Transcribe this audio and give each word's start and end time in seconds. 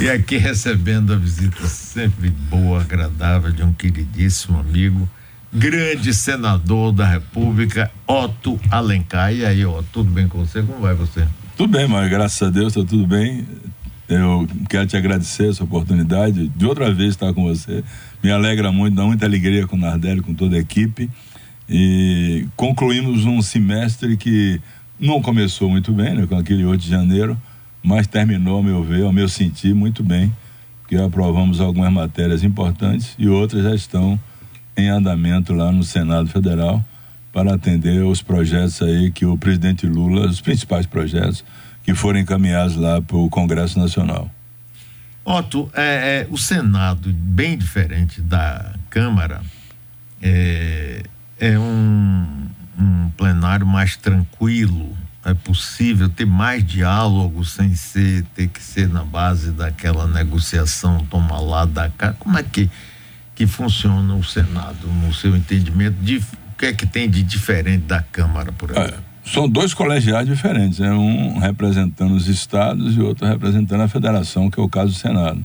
E 0.00 0.08
aqui 0.08 0.38
recebendo 0.38 1.12
a 1.12 1.16
visita 1.16 1.66
sempre 1.66 2.30
boa, 2.30 2.80
agradável 2.80 3.52
de 3.52 3.62
um 3.62 3.70
queridíssimo 3.70 4.58
amigo, 4.58 5.06
grande 5.52 6.14
senador 6.14 6.90
da 6.90 7.06
República, 7.06 7.90
Otto 8.06 8.58
Alencar. 8.70 9.30
E 9.34 9.44
aí, 9.44 9.62
Otto, 9.66 9.84
tudo 9.92 10.10
bem 10.10 10.26
com 10.26 10.38
você? 10.38 10.62
Como 10.62 10.80
vai 10.80 10.94
você? 10.94 11.26
Tudo 11.54 11.76
bem, 11.76 11.86
mas 11.86 12.08
graças 12.08 12.40
a 12.40 12.50
Deus 12.50 12.74
está 12.74 12.88
tudo 12.88 13.06
bem. 13.06 13.46
Eu 14.08 14.48
quero 14.70 14.86
te 14.86 14.96
agradecer 14.96 15.50
essa 15.50 15.64
oportunidade 15.64 16.48
de 16.48 16.64
outra 16.64 16.90
vez 16.94 17.10
estar 17.10 17.34
com 17.34 17.44
você. 17.44 17.84
Me 18.22 18.30
alegra 18.30 18.72
muito, 18.72 18.94
dá 18.94 19.04
muita 19.04 19.26
alegria 19.26 19.66
com 19.66 19.76
o 19.76 19.78
Nardelli, 19.78 20.22
com 20.22 20.32
toda 20.32 20.56
a 20.56 20.60
equipe. 20.60 21.10
E 21.68 22.46
concluímos 22.56 23.26
um 23.26 23.42
semestre 23.42 24.16
que 24.16 24.62
não 24.98 25.20
começou 25.20 25.68
muito 25.68 25.92
bem, 25.92 26.14
né, 26.14 26.26
com 26.26 26.38
aquele 26.38 26.64
8 26.64 26.80
de 26.80 26.88
janeiro, 26.88 27.36
mas 27.82 28.06
terminou, 28.06 28.56
ao 28.56 28.62
meu 28.62 28.82
ver, 28.82 29.04
ao 29.04 29.12
meu 29.12 29.28
sentir, 29.28 29.74
muito 29.74 30.02
bem, 30.02 30.34
porque 30.80 30.96
aprovamos 30.96 31.60
algumas 31.60 31.92
matérias 31.92 32.42
importantes 32.42 33.14
e 33.18 33.28
outras 33.28 33.62
já 33.62 33.74
estão 33.74 34.18
em 34.76 34.88
andamento 34.88 35.52
lá 35.52 35.70
no 35.70 35.82
Senado 35.82 36.28
Federal 36.28 36.84
para 37.32 37.54
atender 37.54 38.02
os 38.02 38.22
projetos 38.22 38.82
aí 38.82 39.10
que 39.10 39.24
o 39.24 39.36
presidente 39.36 39.86
Lula, 39.86 40.26
os 40.26 40.40
principais 40.40 40.86
projetos 40.86 41.44
que 41.84 41.94
foram 41.94 42.18
encaminhados 42.18 42.76
lá 42.76 43.00
para 43.00 43.16
o 43.16 43.28
Congresso 43.30 43.78
Nacional. 43.78 44.30
Otto, 45.24 45.70
é, 45.74 46.22
é, 46.22 46.26
o 46.30 46.36
Senado, 46.36 47.12
bem 47.12 47.56
diferente 47.56 48.20
da 48.20 48.74
Câmara, 48.88 49.42
é, 50.20 51.02
é 51.38 51.58
um, 51.58 52.26
um 52.78 53.10
plenário 53.16 53.66
mais 53.66 53.96
tranquilo, 53.96 54.96
é 55.24 55.34
possível 55.34 56.08
ter 56.08 56.24
mais 56.24 56.64
diálogo 56.64 57.44
sem 57.44 57.74
ser 57.74 58.24
ter 58.34 58.48
que 58.48 58.62
ser 58.62 58.88
na 58.88 59.04
base 59.04 59.50
daquela 59.50 60.06
negociação 60.06 61.04
toma 61.10 61.38
lá 61.38 61.64
da 61.64 61.90
cá. 61.90 62.14
Como 62.18 62.38
é 62.38 62.42
que 62.42 62.70
que 63.34 63.46
funciona 63.46 64.14
o 64.14 64.24
Senado 64.24 64.86
no 64.86 65.14
seu 65.14 65.36
entendimento? 65.36 65.96
De 66.02 66.16
o 66.18 66.58
que 66.58 66.66
é 66.66 66.72
que 66.72 66.86
tem 66.86 67.08
de 67.08 67.22
diferente 67.22 67.84
da 67.84 68.02
Câmara 68.02 68.52
por 68.52 68.70
exemplo? 68.70 68.94
é, 68.94 69.30
são 69.30 69.48
dois 69.48 69.74
colegiados 69.74 70.28
diferentes 70.28 70.78
né? 70.78 70.90
Um 70.90 71.38
representando 71.38 72.14
os 72.14 72.26
estados 72.26 72.96
e 72.96 73.00
outro 73.00 73.26
representando 73.26 73.82
a 73.82 73.88
federação 73.88 74.50
que 74.50 74.58
é 74.58 74.62
o 74.62 74.68
caso 74.68 74.92
do 74.92 74.98
Senado. 74.98 75.44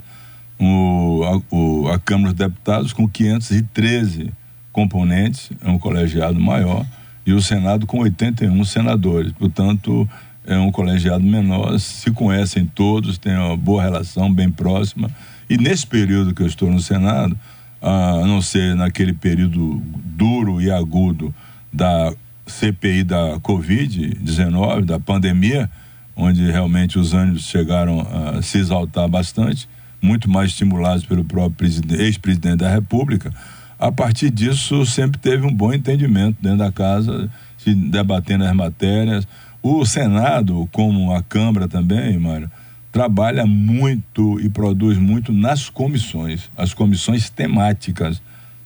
O, 0.58 1.22
a, 1.26 1.56
o, 1.56 1.89
a 1.89 2.00
Câmara 2.00 2.34
dos 2.34 2.48
Deputados 2.48 2.94
com 2.94 3.10
513 3.10 4.32
componentes 4.72 5.52
é 5.62 5.70
um 5.70 5.78
colegiado 5.78 6.39
maior 6.39 6.86
e 7.26 7.34
o 7.34 7.42
Senado 7.42 7.86
com 7.86 8.00
81 8.00 8.64
senadores. 8.66 9.31
Portanto, 9.34 10.08
é 10.45 10.58
um 10.58 10.72
colegiado 10.72 11.23
menor, 11.23 11.80
se 11.80 12.12
conhecem 12.12 12.66
todos, 12.66 13.17
têm 13.17 13.36
uma 13.36 13.58
boa 13.58 13.82
relação, 13.82 14.32
bem 14.32 14.50
próxima. 14.50 15.09
E 15.50 15.58
nesse 15.58 15.88
período 15.88 16.34
que 16.34 16.44
eu 16.44 16.48
estou 16.48 16.72
no 16.72 16.80
Senado, 16.80 17.38
a 17.82 18.26
não 18.26 18.42
ser 18.42 18.76
naquele 18.76 19.14
período 19.14 19.82
duro 20.04 20.62
e 20.62 20.72
agudo 20.72 21.34
da 21.73 22.14
CPI 22.45 23.04
da 23.04 23.39
Covid-19, 23.39 24.86
da 24.86 25.00
pandemia, 25.00 25.70
onde 26.16 26.50
realmente 26.50 26.98
os 26.98 27.14
ânimos 27.14 27.44
chegaram 27.45 28.02
a 28.02 28.42
se 28.42 28.60
exaltar 28.60 29.08
bastante, 29.08 29.67
muito 30.02 30.30
mais 30.30 30.52
estimulados 30.52 31.06
pelo 31.06 31.23
próprio 31.23 31.67
ex-presidente 32.00 32.58
da 32.58 32.72
República, 32.72 33.34
a 33.80 33.92
partir 33.92 34.30
disso 34.30 34.86
sempre 34.86 35.20
teve 35.20 35.45
um 35.45 35.54
bom 35.54 35.73
entendimento 35.73 36.38
dentro 36.42 36.59
da 36.59 36.72
casa, 36.72 37.30
se 37.58 37.73
debatendo 37.73 38.45
as 38.45 38.54
matérias. 38.56 39.28
O 39.62 39.86
Senado, 39.86 40.67
como 40.72 41.14
a 41.14 41.22
Câmara 41.22 41.67
também, 41.67 42.17
Mário, 42.17 42.49
trabalha 42.92 43.45
muito 43.45 44.39
e 44.39 44.49
produz 44.49 44.98
muito 44.98 45.33
nas 45.33 45.70
comissões, 45.70 46.49
as 46.55 46.73
comissões 46.73 47.30
temáticas 47.30 48.22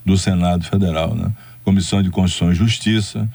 do 0.06 0.18
Senado 0.18 0.64
Federal, 0.66 1.16
né? 1.16 1.32
Comissão 1.64 2.02
de 2.02 2.10
Constituição 2.10 2.52
e 2.52 2.56
Justiça, 2.56 3.30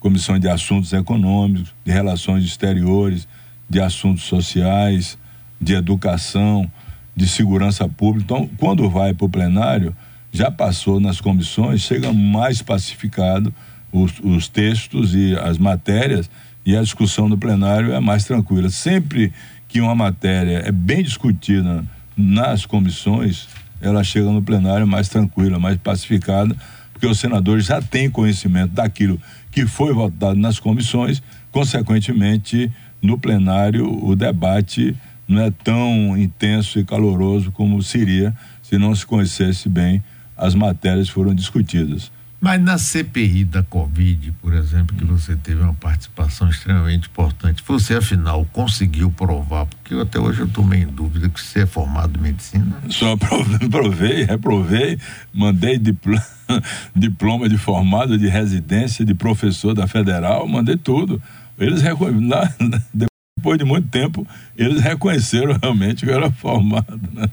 Comissão 0.00 0.38
de 0.38 0.48
Assuntos 0.48 0.92
Econômicos, 0.92 1.74
de 1.84 1.92
Relações 1.92 2.44
Exteriores, 2.44 3.28
de 3.68 3.80
Assuntos 3.80 4.24
Sociais, 4.24 5.18
de 5.60 5.74
Educação, 5.74 6.70
de 7.14 7.28
Segurança 7.28 7.88
Pública. 7.88 8.24
Então, 8.24 8.50
quando 8.56 8.88
vai 8.88 9.12
para 9.12 9.26
o 9.26 9.28
plenário, 9.28 9.94
já 10.32 10.50
passou 10.50 11.00
nas 11.00 11.20
comissões, 11.20 11.80
chega 11.80 12.12
mais 12.12 12.62
pacificado 12.62 13.52
os, 13.92 14.12
os 14.22 14.48
textos 14.48 15.14
e 15.14 15.34
as 15.34 15.58
matérias 15.58 16.30
e 16.64 16.76
a 16.76 16.82
discussão 16.82 17.28
no 17.28 17.38
plenário 17.38 17.92
é 17.92 18.00
mais 18.00 18.24
tranquila. 18.24 18.68
Sempre 18.68 19.32
que 19.66 19.80
uma 19.80 19.94
matéria 19.94 20.62
é 20.66 20.72
bem 20.72 21.02
discutida 21.02 21.84
nas 22.16 22.66
comissões, 22.66 23.48
ela 23.80 24.02
chega 24.04 24.30
no 24.30 24.42
plenário 24.42 24.86
mais 24.86 25.08
tranquila, 25.08 25.58
mais 25.58 25.76
pacificada, 25.78 26.54
porque 26.92 27.06
os 27.06 27.18
senadores 27.18 27.66
já 27.66 27.80
têm 27.80 28.10
conhecimento 28.10 28.72
daquilo 28.72 29.20
que 29.50 29.66
foi 29.66 29.94
votado 29.94 30.38
nas 30.38 30.58
comissões, 30.58 31.22
consequentemente, 31.50 32.70
no 33.00 33.18
plenário 33.18 34.04
o 34.04 34.16
debate 34.16 34.94
não 35.26 35.42
é 35.42 35.50
tão 35.50 36.16
intenso 36.18 36.78
e 36.78 36.84
caloroso 36.84 37.52
como 37.52 37.82
seria 37.82 38.34
se 38.62 38.76
não 38.78 38.94
se 38.94 39.06
conhecesse 39.06 39.68
bem 39.68 40.02
as 40.38 40.54
matérias 40.54 41.08
foram 41.08 41.34
discutidas. 41.34 42.10
Mas 42.40 42.62
na 42.62 42.78
CPI 42.78 43.44
da 43.44 43.64
Covid, 43.64 44.32
por 44.40 44.54
exemplo, 44.54 44.96
que 44.96 45.04
você 45.04 45.34
teve 45.34 45.60
uma 45.60 45.74
participação 45.74 46.48
extremamente 46.48 47.08
importante, 47.08 47.64
você 47.66 47.94
afinal 47.94 48.44
conseguiu 48.52 49.10
provar, 49.10 49.66
porque 49.66 49.92
eu, 49.92 50.00
até 50.00 50.20
hoje 50.20 50.40
eu 50.40 50.46
estou 50.46 50.64
meio 50.64 50.88
em 50.88 50.92
dúvida 50.92 51.28
que 51.28 51.40
você 51.40 51.62
é 51.62 51.66
formado 51.66 52.16
em 52.16 52.22
medicina. 52.22 52.80
Só 52.88 53.16
provei, 53.68 54.22
reprovei, 54.22 55.00
mandei 55.34 55.78
diploma, 55.78 56.22
diploma 56.94 57.48
de 57.48 57.58
formado, 57.58 58.16
de 58.16 58.28
residência, 58.28 59.04
de 59.04 59.14
professor 59.14 59.74
da 59.74 59.88
federal, 59.88 60.46
mandei 60.46 60.76
tudo. 60.76 61.20
Eles 61.58 61.82
lá, 61.82 62.54
depois 63.38 63.56
de 63.56 63.64
muito 63.64 63.88
tempo, 63.88 64.26
eles 64.56 64.80
reconheceram 64.82 65.56
realmente 65.62 66.04
que 66.04 66.10
eu 66.10 66.14
era 66.14 66.30
formado 66.30 67.00
né? 67.12 67.28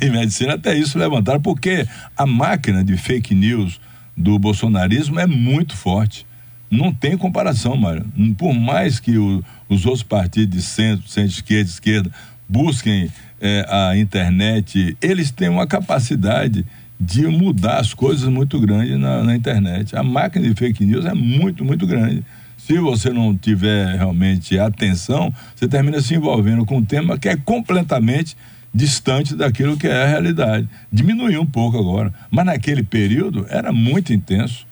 em 0.00 0.10
medicina. 0.10 0.54
Até 0.54 0.76
isso 0.78 0.98
levantaram, 0.98 1.40
porque 1.40 1.86
a 2.16 2.26
máquina 2.26 2.84
de 2.84 2.96
fake 2.96 3.34
news 3.34 3.80
do 4.16 4.38
bolsonarismo 4.38 5.18
é 5.18 5.26
muito 5.26 5.74
forte. 5.76 6.26
Não 6.70 6.92
tem 6.92 7.16
comparação, 7.16 7.76
Mário. 7.76 8.04
Por 8.36 8.52
mais 8.52 9.00
que 9.00 9.16
o, 9.16 9.42
os 9.68 9.86
outros 9.86 10.02
partidos 10.02 10.56
de 10.56 10.62
centro, 10.62 11.08
centro-esquerda, 11.08 11.70
esquerda, 11.70 12.10
busquem 12.48 13.10
é, 13.40 13.66
a 13.68 13.96
internet, 13.96 14.96
eles 15.00 15.30
têm 15.30 15.48
uma 15.48 15.66
capacidade 15.66 16.64
de 16.98 17.26
mudar 17.26 17.78
as 17.78 17.92
coisas 17.92 18.28
muito 18.28 18.58
grande 18.58 18.96
na, 18.96 19.22
na 19.22 19.36
internet. 19.36 19.94
A 19.96 20.02
máquina 20.02 20.48
de 20.48 20.54
fake 20.54 20.84
news 20.84 21.04
é 21.04 21.14
muito, 21.14 21.64
muito 21.64 21.86
grande 21.86 22.24
se 22.56 22.78
você 22.78 23.10
não 23.10 23.36
tiver 23.36 23.96
realmente 23.96 24.58
atenção, 24.58 25.32
você 25.54 25.68
termina 25.68 26.00
se 26.00 26.14
envolvendo 26.14 26.64
com 26.64 26.78
um 26.78 26.84
tema 26.84 27.18
que 27.18 27.28
é 27.28 27.36
completamente 27.36 28.36
distante 28.74 29.34
daquilo 29.34 29.76
que 29.76 29.86
é 29.86 30.02
a 30.02 30.06
realidade. 30.06 30.68
Diminuiu 30.92 31.40
um 31.40 31.46
pouco 31.46 31.78
agora, 31.78 32.12
mas 32.30 32.44
naquele 32.44 32.82
período 32.82 33.46
era 33.48 33.72
muito 33.72 34.12
intenso. 34.12 34.66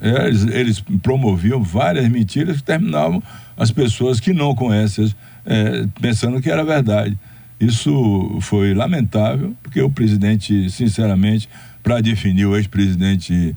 Eles, 0.00 0.46
eles 0.46 0.80
promoviam 1.02 1.62
várias 1.62 2.08
mentiras 2.08 2.58
que 2.58 2.62
terminavam 2.62 3.22
as 3.56 3.70
pessoas 3.70 4.18
que 4.18 4.32
não 4.32 4.54
conhecem 4.54 5.12
é, 5.44 5.86
pensando 6.00 6.40
que 6.40 6.50
era 6.50 6.64
verdade. 6.64 7.18
Isso 7.58 8.38
foi 8.40 8.72
lamentável, 8.72 9.54
porque 9.62 9.82
o 9.82 9.90
presidente, 9.90 10.70
sinceramente, 10.70 11.48
para 11.82 12.00
definir 12.00 12.46
o 12.46 12.56
ex-presidente 12.56 13.54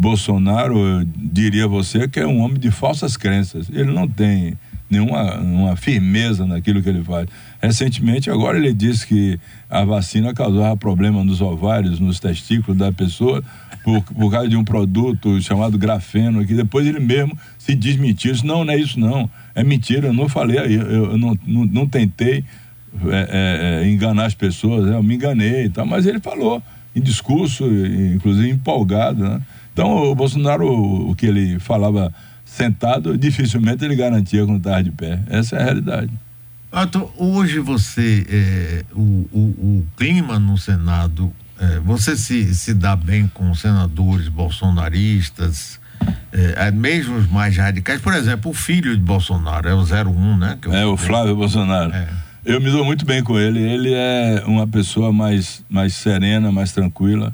Bolsonaro, 0.00 0.78
eu 0.78 1.04
diria 1.14 1.66
a 1.66 1.68
você 1.68 2.08
que 2.08 2.18
é 2.18 2.26
um 2.26 2.40
homem 2.40 2.58
de 2.58 2.70
falsas 2.70 3.18
crenças. 3.18 3.68
Ele 3.68 3.92
não 3.92 4.08
tem 4.08 4.56
nenhuma 4.88 5.38
uma 5.38 5.76
firmeza 5.76 6.46
naquilo 6.46 6.82
que 6.82 6.88
ele 6.88 7.04
faz. 7.04 7.28
Recentemente, 7.60 8.30
agora 8.30 8.56
ele 8.56 8.72
disse 8.72 9.06
que 9.06 9.38
a 9.68 9.84
vacina 9.84 10.32
causava 10.32 10.74
problema 10.74 11.22
nos 11.22 11.42
ovários, 11.42 12.00
nos 12.00 12.18
testículos 12.18 12.78
da 12.78 12.90
pessoa, 12.90 13.44
por, 13.84 14.02
por 14.02 14.30
causa 14.30 14.48
de 14.48 14.56
um 14.56 14.64
produto 14.64 15.38
chamado 15.42 15.76
grafeno, 15.76 16.46
que 16.46 16.54
depois 16.54 16.86
ele 16.86 16.98
mesmo 16.98 17.36
se 17.58 17.74
desmentiu. 17.74 18.32
Disse, 18.32 18.46
não, 18.46 18.64
não 18.64 18.72
é 18.72 18.78
isso 18.78 18.98
não, 18.98 19.28
é 19.54 19.62
mentira, 19.62 20.06
eu 20.06 20.14
não 20.14 20.30
falei, 20.30 20.56
eu, 20.60 21.10
eu 21.10 21.18
não, 21.18 21.38
não, 21.46 21.66
não 21.66 21.86
tentei 21.86 22.42
é, 23.06 23.82
é, 23.82 23.84
é 23.84 23.90
enganar 23.90 24.24
as 24.24 24.34
pessoas, 24.34 24.90
eu 24.90 25.02
me 25.02 25.14
enganei 25.14 25.66
e 25.66 25.68
tal, 25.68 25.84
mas 25.84 26.06
ele 26.06 26.20
falou 26.20 26.62
em 26.96 27.02
discurso, 27.02 27.66
inclusive 28.14 28.48
empolgado, 28.48 29.22
né? 29.22 29.40
Então, 29.80 30.10
o 30.10 30.14
Bolsonaro, 30.14 30.68
o 30.68 31.14
que 31.14 31.24
ele 31.24 31.58
falava 31.58 32.12
sentado, 32.44 33.16
dificilmente 33.16 33.82
ele 33.82 33.96
garantia 33.96 34.44
quando 34.44 34.58
estava 34.58 34.82
de 34.82 34.90
pé. 34.90 35.18
Essa 35.26 35.56
é 35.56 35.60
a 35.62 35.64
realidade. 35.64 36.10
Arthur, 36.70 37.10
hoje 37.16 37.60
você, 37.60 38.26
é, 38.28 38.84
o, 38.94 39.26
o, 39.32 39.38
o, 39.38 39.86
clima 39.96 40.38
no 40.38 40.58
Senado, 40.58 41.32
é, 41.58 41.80
você 41.80 42.14
se, 42.14 42.54
se 42.54 42.74
dá 42.74 42.94
bem 42.94 43.26
com 43.32 43.54
senadores 43.54 44.28
bolsonaristas, 44.28 45.80
é, 46.30 46.66
é 46.66 46.70
mesmo 46.70 47.16
os 47.16 47.26
mais 47.30 47.56
radicais? 47.56 48.02
Por 48.02 48.12
exemplo, 48.12 48.50
o 48.50 48.54
filho 48.54 48.94
de 48.94 49.02
Bolsonaro 49.02 49.66
é 49.66 49.74
o 49.74 49.80
01, 49.80 50.36
né? 50.36 50.58
é, 50.72 50.84
o 50.84 50.98
Flávio 50.98 51.34
Bolsonaro. 51.34 51.90
É. 51.94 52.06
Eu 52.44 52.60
me 52.60 52.70
dou 52.70 52.84
muito 52.84 53.06
bem 53.06 53.22
com 53.22 53.38
ele. 53.38 53.60
Ele 53.60 53.94
é 53.94 54.42
uma 54.46 54.66
pessoa 54.66 55.10
mais, 55.10 55.64
mais 55.70 55.94
serena, 55.94 56.52
mais 56.52 56.70
tranquila, 56.72 57.32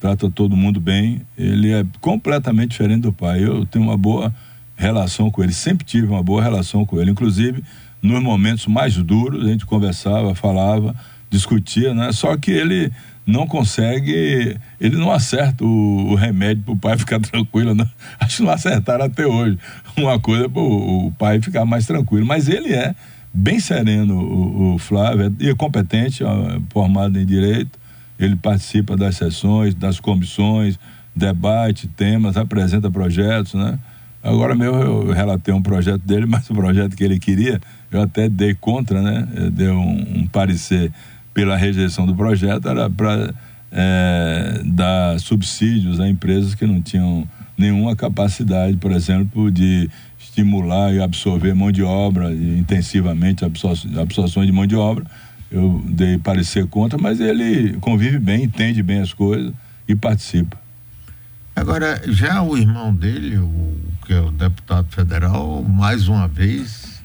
trata 0.00 0.30
todo 0.30 0.56
mundo 0.56 0.80
bem. 0.80 1.20
Ele 1.36 1.72
é 1.72 1.84
completamente 2.00 2.70
diferente 2.70 3.02
do 3.02 3.12
pai. 3.12 3.44
Eu 3.44 3.66
tenho 3.66 3.84
uma 3.84 3.96
boa 3.96 4.34
relação 4.76 5.30
com 5.30 5.44
ele, 5.44 5.52
sempre 5.52 5.84
tive 5.84 6.06
uma 6.06 6.22
boa 6.22 6.42
relação 6.42 6.86
com 6.86 6.98
ele. 6.98 7.10
Inclusive, 7.10 7.62
nos 8.02 8.22
momentos 8.22 8.66
mais 8.66 8.96
duros, 8.96 9.44
a 9.44 9.48
gente 9.48 9.66
conversava, 9.66 10.34
falava, 10.34 10.96
discutia, 11.28 11.92
né? 11.92 12.10
Só 12.12 12.34
que 12.36 12.50
ele 12.50 12.90
não 13.26 13.46
consegue, 13.46 14.56
ele 14.80 14.96
não 14.96 15.12
acerta 15.12 15.64
o, 15.64 16.12
o 16.12 16.14
remédio 16.14 16.62
para 16.64 16.72
o 16.72 16.76
pai 16.78 16.96
ficar 16.98 17.20
tranquilo. 17.20 17.74
Não. 17.74 17.88
Acho 18.18 18.38
que 18.38 18.42
não 18.42 18.50
acertaram 18.50 19.04
até 19.04 19.26
hoje. 19.26 19.58
Uma 19.96 20.18
coisa 20.18 20.48
para 20.48 20.62
o 20.62 21.12
pai 21.18 21.42
ficar 21.42 21.66
mais 21.66 21.86
tranquilo. 21.86 22.24
Mas 22.24 22.48
ele 22.48 22.72
é 22.72 22.94
bem 23.32 23.60
sereno, 23.60 24.18
o, 24.18 24.74
o 24.74 24.78
Flávio, 24.78 25.34
e 25.38 25.50
é 25.50 25.54
competente, 25.54 26.24
formado 26.70 27.18
em 27.18 27.26
direito. 27.26 27.78
Ele 28.20 28.36
participa 28.36 28.96
das 28.96 29.16
sessões, 29.16 29.74
das 29.74 29.98
comissões, 29.98 30.78
debate 31.16 31.88
temas, 31.88 32.36
apresenta 32.36 32.90
projetos, 32.90 33.54
né? 33.54 33.78
Agora 34.22 34.54
mesmo 34.54 34.76
eu 34.76 35.10
relatei 35.10 35.52
um 35.54 35.62
projeto 35.62 36.02
dele, 36.02 36.26
mas 36.28 36.48
o 36.50 36.54
projeto 36.54 36.94
que 36.94 37.02
ele 37.02 37.18
queria, 37.18 37.58
eu 37.90 38.02
até 38.02 38.28
dei 38.28 38.54
contra, 38.54 39.00
né? 39.00 39.26
Eu 39.34 39.50
dei 39.50 39.70
um, 39.70 40.20
um 40.20 40.26
parecer 40.26 40.92
pela 41.32 41.56
rejeição 41.56 42.06
do 42.06 42.14
projeto, 42.14 42.68
era 42.68 42.90
para 42.90 43.32
é, 43.72 44.60
dar 44.66 45.18
subsídios 45.18 45.98
a 45.98 46.08
empresas 46.08 46.54
que 46.54 46.66
não 46.66 46.82
tinham 46.82 47.26
nenhuma 47.56 47.94
capacidade, 47.96 48.76
por 48.76 48.92
exemplo, 48.92 49.50
de 49.50 49.88
estimular 50.18 50.92
e 50.92 51.00
absorver 51.00 51.54
mão 51.54 51.70
de 51.70 51.82
obra, 51.82 52.32
intensivamente 52.32 53.44
absorções 53.44 54.46
de 54.46 54.52
mão 54.52 54.66
de 54.66 54.76
obra. 54.76 55.04
Eu 55.50 55.82
dei 55.84 56.18
parecer 56.18 56.66
contra, 56.66 56.98
mas 56.98 57.20
ele 57.20 57.74
convive 57.80 58.18
bem, 58.18 58.44
entende 58.44 58.82
bem 58.82 59.00
as 59.00 59.12
coisas 59.12 59.52
e 59.88 59.94
participa. 59.94 60.58
Agora, 61.56 62.00
já 62.06 62.42
o 62.42 62.56
irmão 62.56 62.94
dele, 62.94 63.36
o 63.36 63.74
que 64.06 64.12
é 64.12 64.20
o 64.20 64.30
deputado 64.30 64.86
federal, 64.90 65.62
mais 65.62 66.08
uma 66.08 66.28
vez 66.28 67.00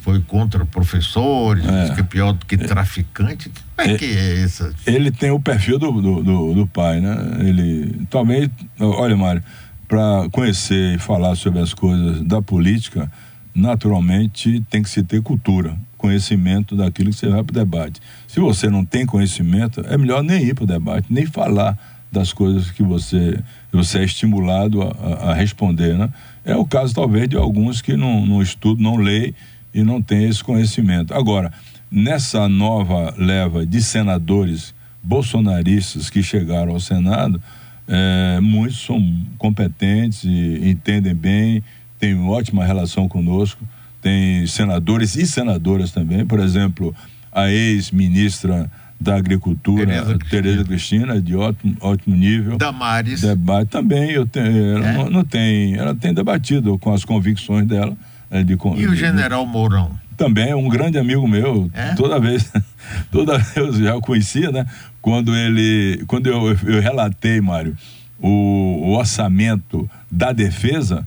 foi 0.00 0.20
contra 0.20 0.64
professores, 0.64 1.64
é. 1.66 1.94
que 1.94 2.00
é 2.00 2.04
pior 2.04 2.32
do 2.32 2.44
que 2.46 2.56
traficante. 2.56 3.50
Como 3.76 3.88
é, 3.88 3.94
é 3.94 3.98
que 3.98 4.04
é 4.04 4.42
essa? 4.42 4.72
Ele 4.86 5.10
tem 5.10 5.30
o 5.30 5.40
perfil 5.40 5.78
do, 5.78 5.92
do, 6.00 6.22
do, 6.22 6.54
do 6.54 6.66
pai, 6.66 7.00
né? 7.00 7.16
Ele 7.40 8.06
talvez, 8.10 8.48
olha, 8.78 9.16
Mário, 9.16 9.42
para 9.86 10.28
conhecer 10.30 10.94
e 10.94 10.98
falar 10.98 11.34
sobre 11.34 11.60
as 11.60 11.74
coisas 11.74 12.22
da 12.22 12.40
política, 12.40 13.10
naturalmente 13.54 14.62
tem 14.70 14.82
que 14.82 14.90
se 14.90 15.02
ter 15.02 15.22
cultura, 15.22 15.76
conhecimento 15.96 16.76
daquilo 16.76 17.10
que 17.10 17.16
você 17.16 17.28
vai 17.28 17.42
para 17.42 17.52
o 17.52 17.64
debate. 17.64 18.00
Se 18.26 18.40
você 18.40 18.68
não 18.68 18.84
tem 18.84 19.04
conhecimento, 19.04 19.80
é 19.86 19.96
melhor 19.98 20.22
nem 20.22 20.42
ir 20.44 20.54
para 20.54 20.64
o 20.64 20.66
debate, 20.66 21.06
nem 21.10 21.26
falar 21.26 21.78
das 22.10 22.32
coisas 22.32 22.70
que 22.70 22.82
você, 22.82 23.38
você 23.70 23.98
é 23.98 24.04
estimulado 24.04 24.82
a, 24.82 25.30
a, 25.30 25.34
responder, 25.34 25.96
né? 25.96 26.08
É 26.44 26.56
o 26.56 26.64
caso, 26.64 26.94
talvez, 26.94 27.28
de 27.28 27.36
alguns 27.36 27.80
que 27.80 27.96
não, 27.96 28.26
não 28.26 28.42
estudam, 28.42 28.82
não 28.82 28.96
leem 28.96 29.34
e 29.72 29.82
não 29.82 30.02
têm 30.02 30.24
esse 30.24 30.42
conhecimento. 30.42 31.14
Agora, 31.14 31.52
nessa 31.90 32.48
nova 32.48 33.14
leva 33.16 33.64
de 33.64 33.80
senadores 33.82 34.74
bolsonaristas 35.02 36.10
que 36.10 36.22
chegaram 36.22 36.72
ao 36.72 36.80
Senado, 36.80 37.40
é, 37.86 38.40
muitos 38.40 38.84
são 38.84 39.00
competentes 39.38 40.24
e 40.24 40.70
entendem 40.70 41.14
bem, 41.14 41.62
têm 42.00 42.18
ótima 42.18 42.64
relação 42.64 43.06
conosco. 43.08 43.62
Tem 44.00 44.46
senadores 44.46 45.14
e 45.14 45.26
senadoras 45.26 45.92
também, 45.92 46.24
por 46.26 46.40
exemplo, 46.40 46.94
a 47.30 47.50
ex-ministra 47.50 48.70
da 48.98 49.16
Agricultura, 49.16 49.86
Tereza, 49.86 50.18
Tereza 50.30 50.64
Cristina. 50.64 51.20
De 51.20 51.36
ótimo, 51.36 51.76
ótimo 51.80 52.16
nível. 52.16 52.56
Damares. 52.56 53.20
Debate 53.20 53.68
também, 53.68 54.10
eu 54.10 54.26
tenho, 54.26 54.78
ela 54.78 54.88
é? 54.88 54.92
não, 54.94 55.10
não, 55.10 55.24
tem, 55.24 55.74
ela 55.74 55.94
tem 55.94 56.12
debatido 56.14 56.78
com 56.78 56.92
as 56.92 57.04
convicções 57.04 57.66
dela. 57.66 57.96
É, 58.30 58.42
de, 58.42 58.52
e 58.52 58.86
o 58.86 58.94
general 58.94 59.44
Mourão? 59.44 59.98
Também 60.16 60.50
é 60.50 60.56
um 60.56 60.68
grande 60.68 60.98
amigo 60.98 61.26
meu. 61.26 61.68
É? 61.74 61.94
Toda 61.94 62.20
vez, 62.20 62.50
toda 63.10 63.38
vez 63.38 63.56
eu 63.56 63.72
já 63.72 63.96
o 63.96 64.00
conhecia, 64.00 64.50
né? 64.50 64.64
quando 65.00 65.34
ele, 65.34 66.02
quando 66.06 66.26
eu, 66.26 66.56
eu 66.64 66.80
relatei, 66.80 67.40
Mário, 67.40 67.76
o, 68.18 68.28
o, 68.28 68.98
orçamento 68.98 69.88
da 70.10 70.32
defesa 70.32 71.06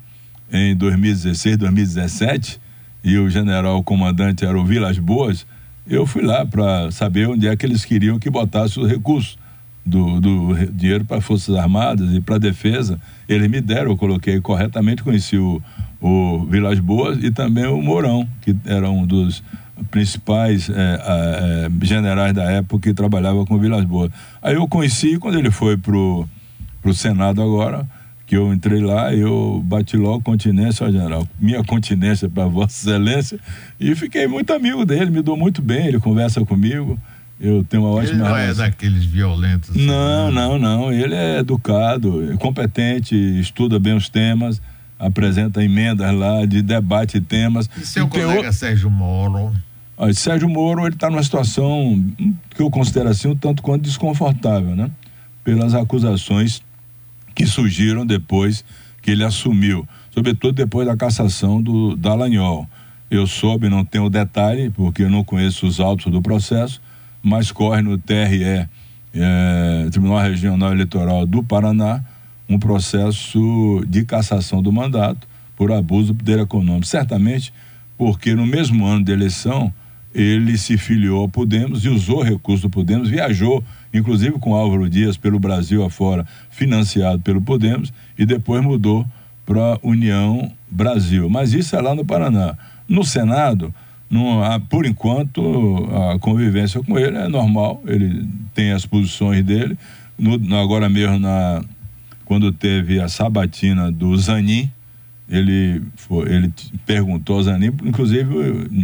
em 0.51 0.75
2016, 0.75 1.57
2017, 1.57 2.59
e 3.03 3.17
o 3.17 3.29
general 3.29 3.83
comandante 3.83 4.45
era 4.45 4.57
o 4.57 4.65
Vilas 4.65 4.97
Boas, 4.97 5.45
eu 5.87 6.05
fui 6.05 6.23
lá 6.23 6.45
para 6.45 6.89
saber 6.91 7.27
onde 7.27 7.47
é 7.47 7.55
que 7.55 7.65
eles 7.65 7.83
queriam 7.83 8.17
que 8.17 8.29
botasse 8.29 8.79
os 8.79 8.89
recursos 8.89 9.37
do, 9.85 10.19
do 10.21 10.55
dinheiro 10.71 11.03
para 11.03 11.19
Forças 11.19 11.55
Armadas 11.55 12.13
e 12.13 12.21
para 12.21 12.37
defesa. 12.37 12.99
Eles 13.27 13.49
me 13.49 13.59
deram, 13.59 13.91
eu 13.91 13.97
coloquei 13.97 14.39
corretamente, 14.39 15.03
conheci 15.03 15.37
o, 15.37 15.61
o 15.99 16.45
Vilas 16.45 16.79
Boas 16.79 17.21
e 17.21 17.31
também 17.31 17.65
o 17.65 17.81
Mourão, 17.81 18.27
que 18.41 18.55
era 18.65 18.89
um 18.89 19.05
dos 19.05 19.43
principais 19.91 20.69
é, 20.69 20.73
é, 20.75 21.85
generais 21.85 22.33
da 22.33 22.43
época 22.43 22.87
que 22.87 22.93
trabalhava 22.93 23.45
com 23.45 23.59
Vilas 23.59 23.83
Boas. 23.83 24.11
Aí 24.41 24.55
eu 24.55 24.67
conheci 24.67 25.17
quando 25.17 25.37
ele 25.37 25.51
foi 25.51 25.77
pro 25.77 26.27
pro 26.83 26.93
Senado 26.93 27.41
agora, 27.41 27.87
que 28.33 28.37
eu 28.37 28.51
entrei 28.51 28.81
lá, 28.81 29.13
eu 29.13 29.61
bati 29.63 29.95
logo 29.95 30.23
continência, 30.23 30.87
ó, 30.87 30.91
general, 30.91 31.27
minha 31.39 31.63
continência 31.63 32.27
para 32.27 32.47
Vossa 32.49 32.89
Excelência, 32.89 33.39
e 33.79 33.93
fiquei 33.93 34.25
muito 34.25 34.51
amigo 34.51 34.83
dele, 34.83 35.11
me 35.11 35.21
dou 35.21 35.37
muito 35.37 35.61
bem, 35.61 35.85
ele 35.85 35.99
conversa 35.99 36.43
comigo. 36.43 36.99
Eu 37.39 37.63
tenho 37.63 37.83
uma 37.83 37.91
ótima 37.91 38.13
Ele 38.13 38.17
não 38.19 38.35
é 38.35 38.41
relação. 38.43 38.65
é 38.65 38.69
daqueles 38.69 39.05
violentos. 39.05 39.69
Assim, 39.69 39.85
não, 39.85 40.31
né? 40.31 40.33
não, 40.33 40.57
não. 40.57 40.93
Ele 40.93 41.13
é 41.13 41.39
educado, 41.39 42.35
competente, 42.39 43.15
estuda 43.15 43.77
bem 43.77 43.95
os 43.95 44.09
temas 44.09 44.61
apresenta 44.97 45.61
emendas 45.61 46.15
lá 46.15 46.45
de 46.45 46.61
debate 46.61 47.19
temas. 47.19 47.69
E 47.77 47.85
seu 47.85 48.05
e 48.05 48.09
colega 48.09 48.49
o... 48.49 48.53
Sérgio 48.53 48.89
Moro? 48.89 49.51
Sérgio 50.13 50.47
Moro 50.47 50.85
ele 50.85 50.95
está 50.95 51.09
numa 51.09 51.21
situação 51.21 52.01
que 52.51 52.61
eu 52.61 52.71
considero 52.71 53.09
assim 53.09 53.27
um 53.27 53.35
tanto 53.35 53.61
quanto 53.61 53.81
desconfortável, 53.81 54.75
né? 54.75 54.89
Pelas 55.43 55.73
acusações 55.73 56.63
que 57.33 57.45
surgiram 57.45 58.05
depois 58.05 58.63
que 59.01 59.11
ele 59.11 59.23
assumiu, 59.23 59.87
sobretudo 60.11 60.53
depois 60.53 60.87
da 60.87 60.95
cassação 60.95 61.61
do 61.61 61.95
Dallagnol. 61.95 62.67
Eu 63.11 63.27
soube, 63.27 63.69
não 63.69 63.83
tenho 63.83 64.09
detalhe, 64.09 64.69
porque 64.69 65.03
eu 65.03 65.09
não 65.09 65.23
conheço 65.23 65.67
os 65.67 65.79
autos 65.79 66.11
do 66.11 66.21
processo, 66.21 66.81
mas 67.21 67.51
corre 67.51 67.81
no 67.81 67.97
TRE, 67.97 68.43
é, 68.43 68.67
eh, 69.13 69.87
Tribunal 69.91 70.19
Regional 70.19 70.71
Eleitoral 70.71 71.25
do 71.25 71.43
Paraná, 71.43 72.03
um 72.49 72.57
processo 72.57 73.83
de 73.87 74.03
cassação 74.03 74.61
do 74.61 74.71
mandato 74.71 75.27
por 75.55 75.71
abuso 75.71 76.13
do 76.13 76.17
poder 76.17 76.39
econômico. 76.39 76.87
Certamente 76.87 77.53
porque 77.97 78.33
no 78.35 78.45
mesmo 78.45 78.85
ano 78.85 79.03
de 79.03 79.11
eleição 79.11 79.73
ele 80.13 80.57
se 80.57 80.77
filiou 80.77 81.21
ao 81.21 81.29
Podemos 81.29 81.83
e 81.85 81.89
usou 81.89 82.21
recursos 82.21 82.61
do 82.61 82.69
Podemos, 82.69 83.09
viajou 83.09 83.63
inclusive 83.93 84.39
com 84.39 84.55
Álvaro 84.55 84.89
Dias 84.89 85.17
pelo 85.17 85.39
Brasil 85.39 85.83
afora, 85.83 86.25
financiado 86.49 87.21
pelo 87.21 87.41
Podemos, 87.41 87.93
e 88.17 88.25
depois 88.25 88.63
mudou 88.63 89.05
para 89.45 89.77
União 89.83 90.51
Brasil. 90.69 91.29
Mas 91.29 91.53
isso 91.53 91.75
é 91.75 91.81
lá 91.81 91.93
no 91.93 92.03
Paraná. 92.03 92.57
No 92.87 93.03
Senado, 93.03 93.73
por 94.69 94.85
enquanto, 94.85 95.89
a 96.11 96.19
convivência 96.19 96.81
com 96.83 96.97
ele 96.97 97.17
é 97.17 97.27
normal, 97.27 97.81
ele 97.85 98.27
tem 98.53 98.71
as 98.71 98.85
posições 98.85 99.43
dele. 99.43 99.77
No, 100.17 100.55
agora 100.57 100.87
mesmo 100.89 101.19
na, 101.19 101.63
quando 102.25 102.51
teve 102.51 102.99
a 102.99 103.07
sabatina 103.07 103.91
do 103.91 104.15
Zanin, 104.17 104.69
ele, 105.29 105.81
foi, 105.95 106.31
ele 106.31 106.53
perguntou 106.85 107.37
ao 107.37 107.43
Zanin, 107.43 107.71
inclusive 107.83 108.27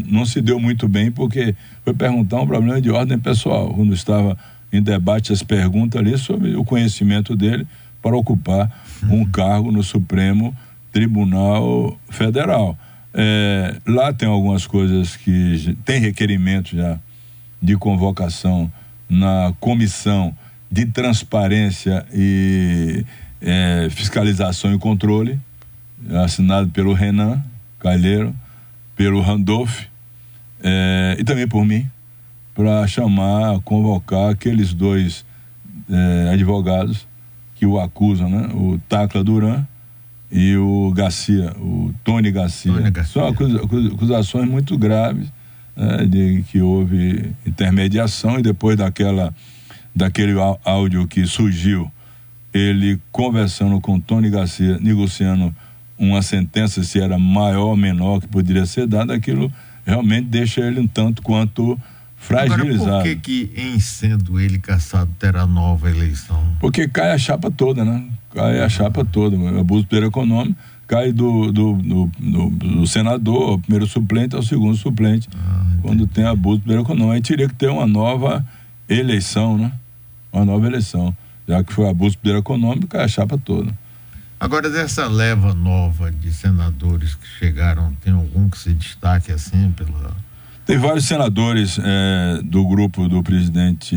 não 0.08 0.26
se 0.26 0.42
deu 0.42 0.60
muito 0.60 0.88
bem, 0.88 1.12
porque 1.12 1.56
foi 1.84 1.94
perguntar 1.94 2.42
um 2.42 2.48
problema 2.48 2.82
de 2.82 2.90
ordem 2.90 3.20
pessoal, 3.20 3.74
quando 3.74 3.94
estava 3.94 4.38
em 4.72 4.82
debate 4.82 5.34
as 5.34 5.44
perguntas 5.44 6.00
ali 6.00 6.18
sobre 6.18 6.56
o 6.56 6.64
conhecimento 6.64 7.36
dele 7.36 7.68
para 8.02 8.16
ocupar 8.16 8.72
um 9.10 9.26
cargo 9.26 9.72
no 9.72 9.84
Supremo 9.84 10.56
Tribunal 10.92 12.00
Federal. 12.10 12.78
É, 13.14 13.76
lá 13.88 14.14
tem 14.14 14.30
algumas 14.30 14.68
coisas 14.68 15.16
que 15.16 15.76
tem 15.84 16.00
requerimento 16.00 16.76
já 16.76 17.00
de 17.62 17.76
convocação 17.76 18.72
na 19.10 19.54
comissão 19.60 20.36
de 20.72 20.86
transparência 20.86 22.06
e 22.14 23.04
é, 23.42 23.88
fiscalização 23.90 24.74
e 24.74 24.78
controle, 24.78 25.40
assinado 26.24 26.70
pelo 26.70 26.94
Renan 26.94 27.44
Calheiro, 27.80 28.36
pelo 28.96 29.22
Randolph 29.22 29.84
é, 30.62 31.16
e 31.20 31.24
também 31.24 31.48
por 31.48 31.66
mim, 31.66 31.88
para 32.54 32.86
chamar, 32.88 33.60
convocar 33.62 34.32
aqueles 34.32 34.74
dois 34.74 35.26
é, 35.90 36.30
advogados 36.34 37.08
que 37.56 37.66
o 37.66 37.80
acusam, 37.80 38.30
né? 38.30 38.50
o 38.54 38.80
Tacla 38.90 39.24
Duran 39.24 39.66
e 40.32 40.56
o 40.58 40.92
Garcia, 40.96 41.54
o 41.58 41.94
Tony 42.04 42.32
Garcia. 42.32 42.72
Tony 42.72 42.92
Garcia. 42.92 43.22
São 43.22 43.28
acusações 43.94 44.48
muito 44.48 44.78
graves. 44.78 45.32
né, 45.76 46.06
de 46.06 46.44
que 46.44 46.62
houve 46.62 47.34
intermediação 47.46 48.38
e 48.38 48.42
depois 48.42 48.78
daquela 48.78 49.34
daquele 49.96 50.34
áudio 50.64 51.08
que 51.08 51.26
surgiu, 51.26 51.92
ele 52.54 53.00
conversando 53.12 53.82
com 53.82 54.00
Tony 54.00 54.30
Garcia, 54.30 54.78
negociando 54.80 55.54
uma 56.00 56.22
sentença 56.22 56.82
se 56.84 57.00
era 57.00 57.20
maior 57.20 57.68
ou 57.68 57.78
menor 57.78 58.22
que 58.22 58.28
poderia 58.28 58.66
ser 58.66 58.88
dada, 58.88 59.14
aquilo 59.14 59.52
realmente 59.86 60.28
deixa 60.28 60.62
ele 60.62 60.80
um 60.80 60.88
tanto 60.88 61.22
quanto 61.22 61.78
fragilizado. 62.16 62.90
Agora, 62.90 63.04
por 63.04 63.04
que, 63.04 63.16
que 63.16 63.62
em 63.62 63.80
sendo 63.80 64.40
ele 64.40 64.60
caçado 64.60 65.12
terá 65.20 65.46
nova 65.46 65.90
eleição? 65.90 66.56
Porque 66.60 66.88
cai 66.88 67.12
a 67.12 67.18
chapa 67.18 67.52
toda, 67.52 67.84
né? 67.84 68.06
Cai 68.34 68.62
a 68.62 68.70
chapa 68.70 69.04
toda. 69.04 69.36
O 69.36 69.60
abuso 69.60 69.84
do 69.84 69.90
poder 69.90 70.04
econômico 70.04 70.56
cai 70.88 71.12
do, 71.12 71.52
do, 71.52 71.74
do, 71.74 72.12
do, 72.20 72.50
do 72.50 72.88
senador, 72.88 73.54
o 73.54 73.60
primeiro 73.60 73.86
suplente 73.86 74.36
ao 74.36 74.42
segundo 74.42 74.76
suplente. 74.76 75.30
Ah, 75.36 75.66
quando 75.82 76.08
tem 76.08 76.26
abuso 76.26 76.60
do 76.60 76.64
poder 76.64 76.80
econômico. 76.80 77.12
Aí 77.14 77.22
teria 77.22 77.48
que 77.48 77.56
ter 77.56 77.70
uma 77.70 77.86
nova 77.86 78.46
eleição, 78.88 79.58
né? 79.58 79.72
Uma 80.32 80.46
nova 80.46 80.66
eleição. 80.66 81.16
Já 81.48 81.64
que 81.64 81.74
foi 81.74 81.90
abuso 81.90 82.16
do 82.16 82.20
poder 82.20 82.38
econômico, 82.38 82.88
cai 82.88 83.04
a 83.04 83.08
chapa 83.08 83.38
toda. 83.38 83.74
Agora, 84.40 84.70
dessa 84.70 85.08
leva 85.08 85.54
nova 85.54 86.12
de 86.12 86.34
senadores 86.34 87.14
que 87.16 87.28
chegaram, 87.28 87.94
tem 88.02 88.14
algum 88.14 88.50
que 88.50 88.58
se 88.58 88.74
destaque 88.74 89.32
assim 89.32 89.72
pela 89.72 90.16
tem 90.70 90.78
vários 90.78 91.06
senadores 91.06 91.80
é, 91.84 92.42
do 92.44 92.64
grupo 92.68 93.10
do 93.10 93.24
presidente 93.24 93.96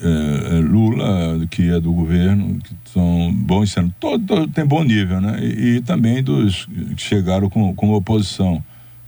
é, 0.00 0.60
Lula, 0.60 1.44
que 1.50 1.68
é 1.68 1.80
do 1.80 1.92
governo, 1.92 2.60
que 2.60 2.72
são 2.92 3.34
bons 3.34 3.72
senadores, 3.72 3.96
todo, 3.98 4.24
todo 4.24 4.52
tem 4.52 4.64
bom 4.64 4.84
nível, 4.84 5.20
né? 5.20 5.40
E, 5.42 5.78
e 5.78 5.80
também 5.80 6.22
dos 6.22 6.66
que 6.96 7.02
chegaram 7.02 7.50
com, 7.50 7.74
com 7.74 7.92
oposição. 7.94 8.64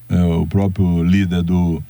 É, 0.08 0.20
o 0.20 0.48
próprio 0.48 1.04
líder 1.04 1.44
do, 1.44 1.80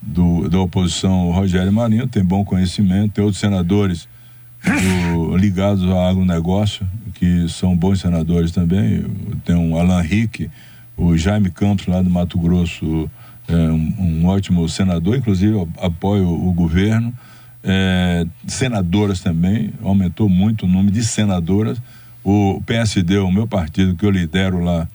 do, 0.00 0.48
da 0.48 0.60
oposição, 0.60 1.32
Rogério 1.32 1.72
Marinho, 1.72 2.06
tem 2.06 2.24
bom 2.24 2.44
conhecimento, 2.44 3.14
tem 3.14 3.24
outros 3.24 3.40
senadores 3.40 4.06
do, 4.62 5.36
ligados 5.36 5.84
ao 5.84 6.08
agronegócio, 6.08 6.86
que 7.14 7.48
são 7.48 7.76
bons 7.76 8.00
senadores 8.00 8.52
também. 8.52 9.04
Tem 9.44 9.54
o 9.56 9.76
Alan 9.76 10.00
Rick, 10.00 10.50
o 10.96 11.16
Jaime 11.16 11.50
Campos, 11.50 11.86
lá 11.86 12.00
do 12.00 12.10
Mato 12.10 12.38
Grosso 12.38 13.10
é, 13.48 13.54
um, 13.54 13.94
um, 13.98 14.26
ótimo 14.26 14.68
senador, 14.68 15.16
inclusive 15.16 15.66
apoio 15.78 16.28
o 16.28 16.52
governo. 16.52 17.12
É, 17.64 18.26
senadoras 18.46 19.20
também, 19.20 19.72
aumentou 19.82 20.28
muito 20.28 20.66
o 20.66 20.68
número 20.68 20.92
de 20.92 21.04
senadoras. 21.04 21.80
O 22.24 22.62
PSD, 22.64 23.18
o 23.18 23.32
meu 23.32 23.46
partido 23.46 23.96
que 23.96 24.06
eu 24.06 24.10
lidero 24.10 24.62
lá, 24.62 24.88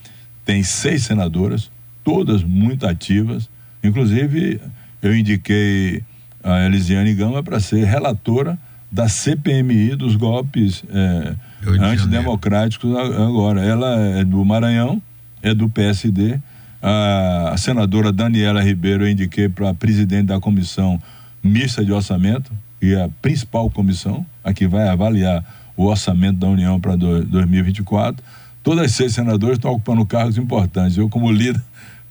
tem 0.45 0.63
seis 0.63 1.03
senadoras, 1.03 1.69
todas 2.03 2.41
muito 2.43 2.88
ativas. 2.88 3.50
Inclusive, 3.83 4.62
eu 5.01 5.15
indiquei 5.15 6.01
a 6.41 6.65
Elisiane 6.65 7.13
Gama 7.13 7.43
para 7.43 7.59
ser 7.59 7.83
relatora 7.83 8.57
da 8.91 9.10
CPMI 9.10 9.96
dos 9.96 10.15
golpes 10.15 10.84
é, 10.89 11.36
antidemocráticos 11.79 12.96
agora. 12.96 13.62
Ela 13.63 14.00
é 14.20 14.24
do 14.24 14.44
Maranhão, 14.46 15.01
é 15.41 15.53
do 15.53 15.70
PSD 15.70 16.39
a 16.82 17.56
senadora 17.58 18.12
Daniela 18.12 18.62
Ribeiro 18.62 19.06
eu 19.06 19.12
indiquei 19.12 19.50
para 19.50 19.74
presidente 19.74 20.27
da 20.27 20.39
comissão 20.39 21.01
mista 21.44 21.84
de 21.84 21.91
orçamento, 21.91 22.51
e 22.82 22.94
é 22.94 23.03
a 23.03 23.10
principal 23.22 23.70
comissão, 23.70 24.25
a 24.44 24.53
que 24.53 24.67
vai 24.67 24.88
avaliar 24.88 25.44
o 25.75 25.86
orçamento 25.86 26.38
da 26.39 26.48
União 26.48 26.79
para 26.79 26.96
2024. 26.96 28.24
Todas 28.63 28.86
as 28.86 28.91
seis 28.91 29.13
senadoras 29.13 29.58
estão 29.58 29.72
ocupando 29.72 30.06
cargos 30.06 30.38
importantes. 30.38 30.98
Eu, 30.98 31.10
como 31.10 31.32
líder, 31.32 31.62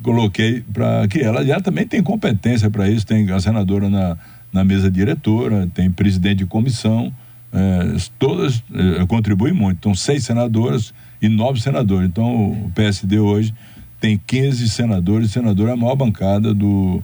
coloquei 0.03 0.65
para 0.73 1.07
que 1.09 1.21
ela 1.21 1.45
já 1.45 1.61
também 1.61 1.87
tem 1.87 2.03
competência 2.03 2.71
para 2.71 2.89
isso. 2.89 3.07
Tem 3.07 3.31
a 3.31 3.39
senadora 3.39 3.89
na, 3.89 4.17
na 4.53 4.65
mesa 4.65 4.91
diretora, 4.91 5.69
tem 5.75 5.91
presidente 5.91 6.39
de 6.39 6.47
comissão, 6.47 7.13
é, 7.53 7.97
todas 8.19 8.63
é, 8.73 9.07
contribuem 9.07 9.53
muito. 9.53 9.79
Então, 9.79 9.95
seis 9.95 10.25
senadoras 10.25 10.93
e 11.21 11.29
nove 11.29 11.61
senadores. 11.61 12.09
Então, 12.09 12.53
o 12.53 12.73
PSD 12.75 13.19
hoje 13.19 13.55
tem 14.01 14.21
15 14.27 14.69
senadores, 14.69 15.31
senador 15.31 15.69
é 15.69 15.73
a 15.73 15.77
maior 15.77 15.97
bancada 15.97 16.53
do, 16.53 17.03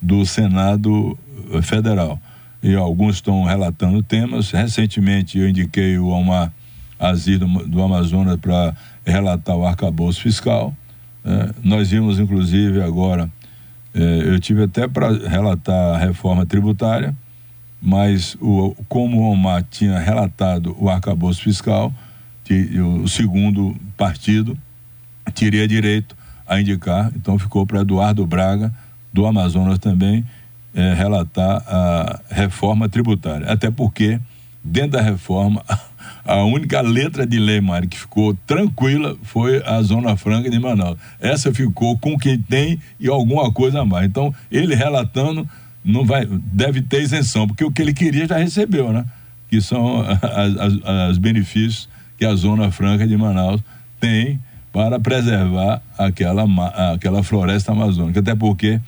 do 0.00 0.24
Senado 0.24 1.18
eh, 1.52 1.62
Federal. 1.62 2.20
E 2.62 2.74
alguns 2.74 3.16
estão 3.16 3.44
relatando 3.44 4.02
temas. 4.02 4.50
Recentemente 4.50 5.38
eu 5.38 5.48
indiquei 5.48 5.98
o 5.98 6.10
Almar 6.12 6.52
Aziz 6.98 7.38
do, 7.38 7.46
do 7.66 7.82
Amazonas 7.82 8.36
para 8.36 8.74
relatar 9.04 9.56
o 9.56 9.66
arcabouço 9.66 10.20
fiscal. 10.20 10.74
É, 11.24 11.50
nós 11.62 11.90
vimos, 11.90 12.18
inclusive, 12.18 12.82
agora, 12.82 13.24
é, 13.24 13.28
eu 13.94 14.38
tive 14.38 14.64
até 14.64 14.86
para 14.86 15.10
relatar 15.28 15.94
a 15.94 15.98
reforma 15.98 16.46
tributária, 16.46 17.14
mas 17.80 18.36
o, 18.40 18.74
como 18.88 19.20
o 19.20 19.30
Omar 19.30 19.64
tinha 19.68 19.98
relatado 19.98 20.76
o 20.78 20.88
arcabouço 20.88 21.42
fiscal, 21.42 21.92
o 23.02 23.08
segundo 23.08 23.76
partido 23.96 24.56
teria 25.34 25.66
direito 25.66 26.16
a 26.46 26.60
indicar, 26.60 27.12
então 27.14 27.38
ficou 27.38 27.64
para 27.64 27.80
Eduardo 27.80 28.26
Braga, 28.26 28.72
do 29.12 29.26
Amazonas 29.26 29.78
também, 29.78 30.26
é, 30.74 30.94
relatar 30.94 31.62
a 31.66 32.20
reforma 32.28 32.88
tributária. 32.88 33.46
Até 33.50 33.70
porque, 33.70 34.20
dentro 34.62 34.92
da 34.92 35.02
reforma, 35.02 35.64
a 36.24 36.44
única 36.44 36.80
letra 36.80 37.26
de 37.26 37.38
lei, 37.38 37.60
Mário, 37.60 37.88
que 37.88 37.98
ficou 37.98 38.34
tranquila 38.46 39.16
foi 39.22 39.62
a 39.64 39.80
Zona 39.82 40.16
Franca 40.16 40.50
de 40.50 40.58
Manaus. 40.58 40.98
Essa 41.20 41.52
ficou 41.52 41.98
com 41.98 42.18
quem 42.18 42.38
tem 42.38 42.78
e 42.98 43.08
alguma 43.08 43.52
coisa 43.52 43.80
a 43.80 43.84
mais. 43.84 44.06
Então, 44.06 44.34
ele 44.50 44.74
relatando, 44.74 45.48
não 45.84 46.04
vai, 46.04 46.26
deve 46.26 46.82
ter 46.82 47.02
isenção, 47.02 47.46
porque 47.46 47.64
o 47.64 47.70
que 47.70 47.82
ele 47.82 47.92
queria 47.92 48.26
já 48.26 48.36
recebeu, 48.36 48.92
né? 48.92 49.04
Que 49.48 49.60
são 49.60 50.04
os 51.10 51.18
benefícios 51.18 51.88
que 52.18 52.24
a 52.24 52.34
Zona 52.34 52.70
Franca 52.70 53.06
de 53.06 53.16
Manaus 53.16 53.60
tem 53.98 54.40
para 54.72 55.00
preservar 55.00 55.82
aquela, 55.98 56.44
aquela 56.92 57.22
floresta 57.22 57.72
amazônica. 57.72 58.20
Até 58.20 58.34
porque 58.34 58.80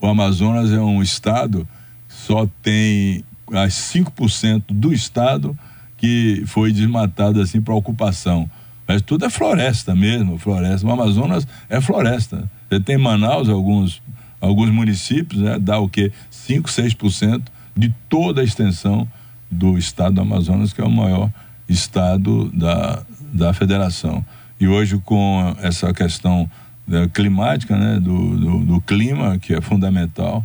o 0.00 0.06
Amazonas 0.06 0.72
é 0.72 0.80
um 0.80 1.02
estado 1.02 1.66
só 2.14 2.48
tem 2.62 3.24
as 3.52 3.74
5% 3.74 4.64
do 4.70 4.92
estado 4.92 5.58
que 6.04 6.42
foi 6.44 6.70
desmatado 6.70 7.40
assim 7.40 7.62
para 7.62 7.72
ocupação. 7.72 8.50
Mas 8.86 9.00
tudo 9.00 9.24
é 9.24 9.30
floresta 9.30 9.94
mesmo, 9.94 10.36
floresta. 10.36 10.86
O 10.86 10.92
Amazonas 10.92 11.48
é 11.66 11.80
floresta. 11.80 12.44
Você 12.68 12.78
tem 12.78 12.98
Manaus, 12.98 13.48
alguns, 13.48 14.02
alguns 14.38 14.68
municípios, 14.68 15.40
né, 15.40 15.58
dá 15.58 15.78
o 15.78 15.88
quê? 15.88 16.12
5, 16.28 16.68
6% 16.68 17.44
de 17.74 17.88
toda 18.06 18.42
a 18.42 18.44
extensão 18.44 19.08
do 19.50 19.78
estado 19.78 20.16
do 20.16 20.20
Amazonas, 20.20 20.74
que 20.74 20.82
é 20.82 20.84
o 20.84 20.90
maior 20.90 21.30
estado 21.66 22.50
da, 22.52 23.02
da 23.32 23.54
federação. 23.54 24.22
E 24.60 24.68
hoje, 24.68 25.00
com 25.06 25.56
essa 25.62 25.90
questão 25.94 26.50
né, 26.86 27.08
climática, 27.14 27.78
né, 27.78 27.98
do, 27.98 28.36
do, 28.36 28.58
do, 28.58 28.80
clima, 28.82 29.38
que 29.38 29.54
é 29.54 29.60
fundamental 29.62 30.44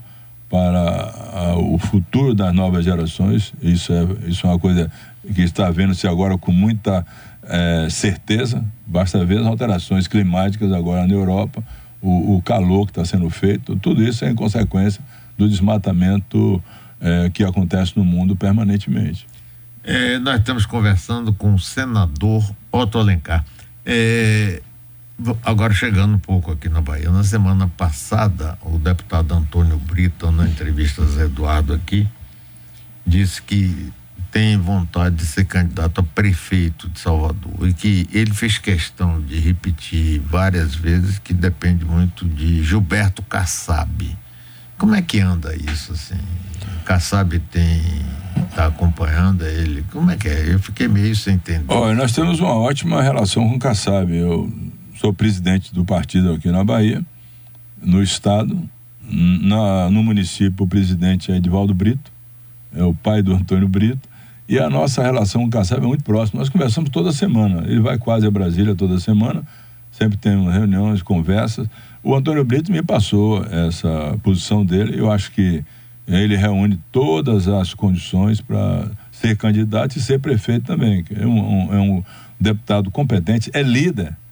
para 0.49 1.55
o 1.57 1.77
futuro 1.77 2.33
das 2.33 2.53
novas 2.53 2.83
gerações, 2.83 3.53
isso 3.61 3.93
é, 3.93 4.29
isso 4.29 4.47
é 4.47 4.49
uma 4.49 4.59
coisa 4.59 4.91
que 5.33 5.41
está 5.41 5.69
vendo-se 5.69 6.07
agora 6.07 6.37
com 6.37 6.51
muita 6.51 7.05
é, 7.43 7.87
certeza. 7.89 8.63
Basta 8.85 9.23
ver 9.23 9.39
as 9.39 9.45
alterações 9.45 10.07
climáticas 10.07 10.71
agora 10.71 11.05
na 11.05 11.13
Europa, 11.13 11.63
o, 12.01 12.37
o 12.37 12.41
calor 12.41 12.85
que 12.85 12.91
está 12.91 13.05
sendo 13.05 13.29
feito, 13.29 13.75
tudo 13.75 14.03
isso 14.03 14.25
é 14.25 14.31
em 14.31 14.35
consequência 14.35 15.01
do 15.37 15.47
desmatamento 15.47 16.61
é, 16.99 17.29
que 17.29 17.43
acontece 17.43 17.93
no 17.95 18.03
mundo 18.03 18.35
permanentemente. 18.35 19.27
É, 19.83 20.19
nós 20.19 20.39
estamos 20.39 20.65
conversando 20.65 21.33
com 21.33 21.53
o 21.53 21.59
senador 21.59 22.43
Otto 22.71 22.97
Alencar. 22.97 23.45
É, 23.85 24.61
agora 25.43 25.73
chegando 25.73 26.15
um 26.15 26.19
pouco 26.19 26.51
aqui 26.51 26.69
na 26.69 26.81
Bahia, 26.81 27.09
na 27.09 27.23
semana 27.23 27.67
passada, 27.67 28.57
o 28.61 28.77
deputado 28.77 29.33
Antônio 29.33 29.77
Brito, 29.77 30.31
na 30.31 30.47
entrevista 30.47 31.05
Zé 31.05 31.25
Eduardo 31.25 31.73
aqui, 31.73 32.07
disse 33.05 33.41
que 33.41 33.91
tem 34.31 34.57
vontade 34.57 35.15
de 35.15 35.25
ser 35.25 35.45
candidato 35.45 36.01
a 36.01 36.03
prefeito 36.03 36.87
de 36.89 36.99
Salvador 36.99 37.67
e 37.67 37.73
que 37.73 38.07
ele 38.13 38.33
fez 38.33 38.57
questão 38.57 39.19
de 39.21 39.39
repetir 39.39 40.19
várias 40.19 40.75
vezes 40.75 41.17
que 41.17 41.33
depende 41.33 41.83
muito 41.83 42.25
de 42.25 42.63
Gilberto 42.63 43.23
Kassab. 43.23 44.17
Como 44.77 44.95
é 44.95 45.01
que 45.01 45.19
anda 45.19 45.55
isso 45.55 45.91
assim? 45.93 46.19
Kassab 46.85 47.37
tem 47.51 47.81
está 48.49 48.67
acompanhando 48.67 49.45
ele? 49.45 49.83
Como 49.91 50.09
é 50.09 50.15
que 50.15 50.27
é? 50.27 50.53
Eu 50.53 50.59
fiquei 50.59 50.87
meio 50.87 51.15
sem 51.15 51.35
entender. 51.35 51.65
Olha, 51.67 51.95
nós 51.95 52.11
temos 52.11 52.39
uma 52.39 52.53
ótima 52.53 53.01
relação 53.01 53.47
com 53.47 53.55
o 53.55 53.59
Kassab. 53.59 54.13
Eu 54.15 54.51
sou 54.99 55.13
presidente 55.13 55.73
do 55.73 55.85
partido 55.85 56.33
aqui 56.33 56.51
na 56.51 56.63
Bahia, 56.63 57.01
no 57.81 58.03
estado. 58.03 58.61
Na, 59.11 59.89
no 59.89 60.03
município, 60.03 60.65
o 60.65 60.67
presidente 60.67 61.31
é 61.31 61.37
Edivaldo 61.37 61.73
Brito, 61.73 62.11
é 62.75 62.83
o 62.83 62.93
pai 62.93 63.23
do 63.23 63.33
Antônio 63.33 63.67
Brito. 63.67 64.07
E 64.47 64.59
a 64.59 64.69
nossa 64.69 65.01
relação 65.01 65.41
com 65.41 65.47
o 65.47 65.51
Kassab 65.51 65.83
é 65.83 65.87
muito 65.87 66.03
próxima. 66.03 66.39
Nós 66.39 66.49
conversamos 66.49 66.89
toda 66.89 67.11
semana. 67.11 67.63
Ele 67.65 67.79
vai 67.79 67.97
quase 67.97 68.27
a 68.27 68.31
Brasília 68.31 68.75
toda 68.75 68.99
semana. 68.99 69.43
sempre 69.91 70.17
temos 70.17 70.53
reuniões, 70.53 71.01
conversas. 71.01 71.67
O 72.03 72.13
Antônio 72.15 72.43
Brito 72.43 72.71
me 72.71 72.81
passou 72.83 73.43
essa 73.45 74.17
posição 74.21 74.65
dele. 74.65 74.99
Eu 74.99 75.11
acho 75.11 75.31
que 75.31 75.63
ele 76.07 76.35
reúne 76.35 76.79
todas 76.91 77.47
as 77.47 77.73
condições 77.73 78.41
para 78.41 78.89
ser 79.11 79.37
candidato 79.37 79.97
e 79.97 80.01
ser 80.01 80.19
prefeito 80.19 80.65
também. 80.65 81.05
É 81.15 81.25
um, 81.25 81.39
um, 81.39 81.73
é 81.73 81.79
um 81.79 82.03
deputado 82.39 82.89
competente, 82.89 83.49
é 83.53 83.61
líder, 83.61 84.15
de, 84.15 84.28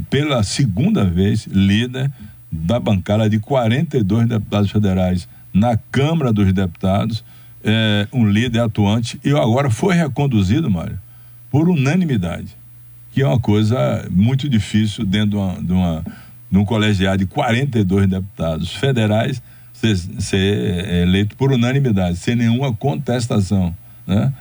pela 0.00 0.42
segunda 0.42 1.04
vez, 1.04 1.46
líder 1.46 2.10
da 2.50 2.78
bancada 2.78 3.28
de 3.28 3.38
42 3.38 4.28
deputados 4.28 4.70
federais 4.70 5.28
na 5.52 5.76
Câmara 5.76 6.32
dos 6.32 6.52
Deputados, 6.52 7.24
é, 7.64 8.06
um 8.12 8.26
líder 8.26 8.60
atuante, 8.60 9.20
e 9.24 9.30
agora 9.30 9.70
foi 9.70 9.94
reconduzido, 9.94 10.70
Mário, 10.70 10.98
por 11.50 11.68
unanimidade, 11.68 12.56
que 13.12 13.22
é 13.22 13.26
uma 13.26 13.38
coisa 13.38 14.06
muito 14.10 14.48
difícil 14.48 15.04
dentro 15.04 15.30
de, 15.30 15.36
uma, 15.36 15.62
de, 15.62 15.72
uma, 15.72 16.04
de 16.50 16.58
um 16.58 16.64
colegiado 16.64 17.18
de 17.18 17.26
42 17.26 18.08
deputados 18.08 18.74
federais 18.74 19.42
ser, 19.72 19.96
ser 19.96 20.86
é, 20.86 21.02
eleito 21.02 21.36
por 21.36 21.52
unanimidade, 21.52 22.16
sem 22.16 22.34
nenhuma 22.34 22.72
contestação, 22.72 23.74
né? 24.06 24.32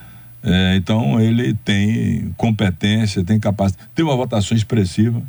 É, 0.44 0.76
então 0.76 1.20
ele 1.20 1.54
tem 1.54 2.34
competência, 2.36 3.24
tem 3.24 3.40
capacidade. 3.40 3.88
Tem 3.94 4.04
uma 4.04 4.16
votação 4.16 4.58
expressiva 4.58 5.22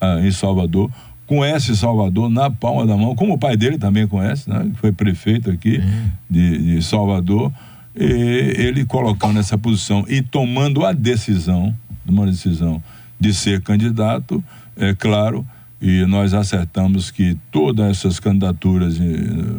ah, 0.00 0.20
em 0.20 0.30
Salvador, 0.30 0.90
conhece 1.26 1.76
Salvador 1.76 2.28
na 2.28 2.50
palma 2.50 2.86
da 2.86 2.96
mão, 2.96 3.14
como 3.14 3.34
o 3.34 3.38
pai 3.38 3.56
dele 3.56 3.78
também 3.78 4.06
conhece, 4.06 4.50
né? 4.50 4.68
Foi 4.76 4.90
prefeito 4.90 5.50
aqui 5.50 5.80
de, 6.28 6.76
de 6.76 6.82
Salvador. 6.82 7.52
E 7.94 8.54
ele 8.56 8.84
colocando 8.84 9.38
essa 9.38 9.58
posição 9.58 10.04
e 10.08 10.22
tomando 10.22 10.84
a 10.84 10.92
decisão, 10.92 11.74
uma 12.06 12.26
decisão 12.26 12.82
de 13.18 13.34
ser 13.34 13.60
candidato, 13.60 14.42
é 14.76 14.94
claro, 14.94 15.46
e 15.80 16.04
nós 16.06 16.34
acertamos 16.34 17.10
que 17.10 17.36
todas 17.50 17.90
essas 17.90 18.18
candidaturas 18.18 19.00
eh, 19.00 19.04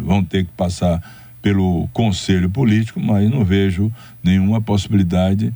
vão 0.03 0.23
ter 0.23 0.45
que 0.45 0.51
passar 0.51 1.01
pelo 1.41 1.87
Conselho 1.93 2.49
Político, 2.49 2.99
mas 2.99 3.29
não 3.29 3.43
vejo 3.43 3.91
nenhuma 4.23 4.61
possibilidade. 4.61 5.53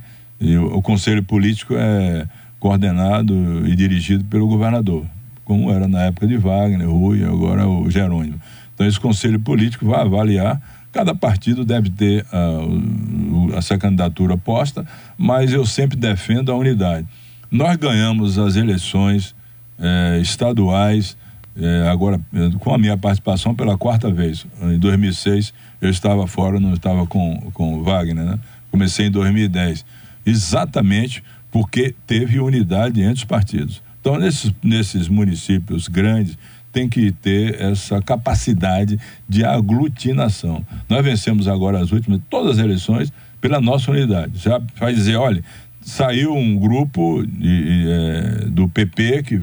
o 0.72 0.82
Conselho 0.82 1.22
Político 1.22 1.74
é 1.76 2.26
coordenado 2.58 3.66
e 3.66 3.74
dirigido 3.76 4.24
pelo 4.24 4.46
governador, 4.46 5.04
como 5.44 5.70
era 5.70 5.86
na 5.86 6.02
época 6.02 6.26
de 6.26 6.36
Wagner, 6.36 6.88
Rui, 6.88 7.24
agora 7.24 7.68
o 7.68 7.90
Jerônimo. 7.90 8.40
Então, 8.74 8.86
esse 8.86 9.00
Conselho 9.00 9.40
Político 9.40 9.86
vai 9.86 10.00
avaliar. 10.00 10.60
Cada 10.92 11.14
partido 11.14 11.64
deve 11.64 11.90
ter 11.90 12.24
uh, 12.32 13.54
essa 13.56 13.76
candidatura 13.78 14.36
posta, 14.36 14.86
mas 15.16 15.52
eu 15.52 15.64
sempre 15.64 15.96
defendo 15.96 16.50
a 16.50 16.56
unidade. 16.56 17.06
Nós 17.50 17.76
ganhamos 17.76 18.38
as 18.38 18.56
eleições 18.56 19.34
eh, 19.78 20.18
estaduais 20.20 21.16
é, 21.58 21.88
agora, 21.88 22.20
com 22.58 22.74
a 22.74 22.78
minha 22.78 22.96
participação 22.98 23.54
pela 23.54 23.78
quarta 23.78 24.10
vez. 24.10 24.46
Em 24.60 24.78
2006, 24.78 25.54
eu 25.80 25.88
estava 25.88 26.26
fora, 26.26 26.60
não 26.60 26.74
estava 26.74 27.06
com, 27.06 27.50
com 27.54 27.82
Wagner, 27.82 28.24
né? 28.24 28.38
Comecei 28.70 29.06
em 29.06 29.10
2010. 29.10 29.84
Exatamente 30.26 31.22
porque 31.56 31.94
teve 32.06 32.38
unidade 32.38 33.00
entre 33.00 33.14
os 33.14 33.24
partidos. 33.24 33.82
Então, 33.98 34.18
nesses, 34.18 34.52
nesses 34.62 35.08
municípios 35.08 35.88
grandes, 35.88 36.36
tem 36.70 36.86
que 36.86 37.10
ter 37.10 37.58
essa 37.58 38.02
capacidade 38.02 39.00
de 39.26 39.42
aglutinação. 39.42 40.62
Nós 40.86 41.02
vencemos 41.02 41.48
agora 41.48 41.80
as 41.80 41.92
últimas, 41.92 42.20
todas 42.28 42.58
as 42.58 42.64
eleições, 42.64 43.10
pela 43.40 43.58
nossa 43.58 43.90
unidade. 43.90 44.32
Já 44.38 44.60
vai 44.78 44.92
dizer, 44.92 45.16
olha, 45.16 45.42
saiu 45.80 46.34
um 46.34 46.58
grupo 46.58 47.24
de, 47.26 47.86
é, 47.88 48.44
do 48.48 48.68
PP 48.68 49.22
que 49.22 49.40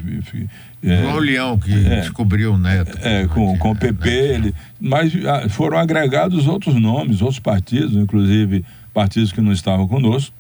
é, 0.83 1.11
o 1.15 1.17
Leão 1.17 1.57
que 1.57 1.73
é, 1.73 2.01
descobriu 2.01 2.53
o 2.53 2.57
Neto. 2.59 2.95
É, 3.01 3.25
com, 3.25 3.57
com 3.57 3.71
o 3.71 3.75
PP, 3.75 4.07
é, 4.07 4.33
ele, 4.35 4.53
mas 4.79 5.11
ah, 5.25 5.49
foram 5.49 5.79
agregados 5.79 6.45
outros 6.45 6.75
nomes, 6.75 7.23
outros 7.23 7.39
partidos, 7.39 7.95
inclusive 7.95 8.63
partidos 8.93 9.31
que 9.31 9.41
não 9.41 9.51
estavam 9.51 9.87
conosco 9.87 10.35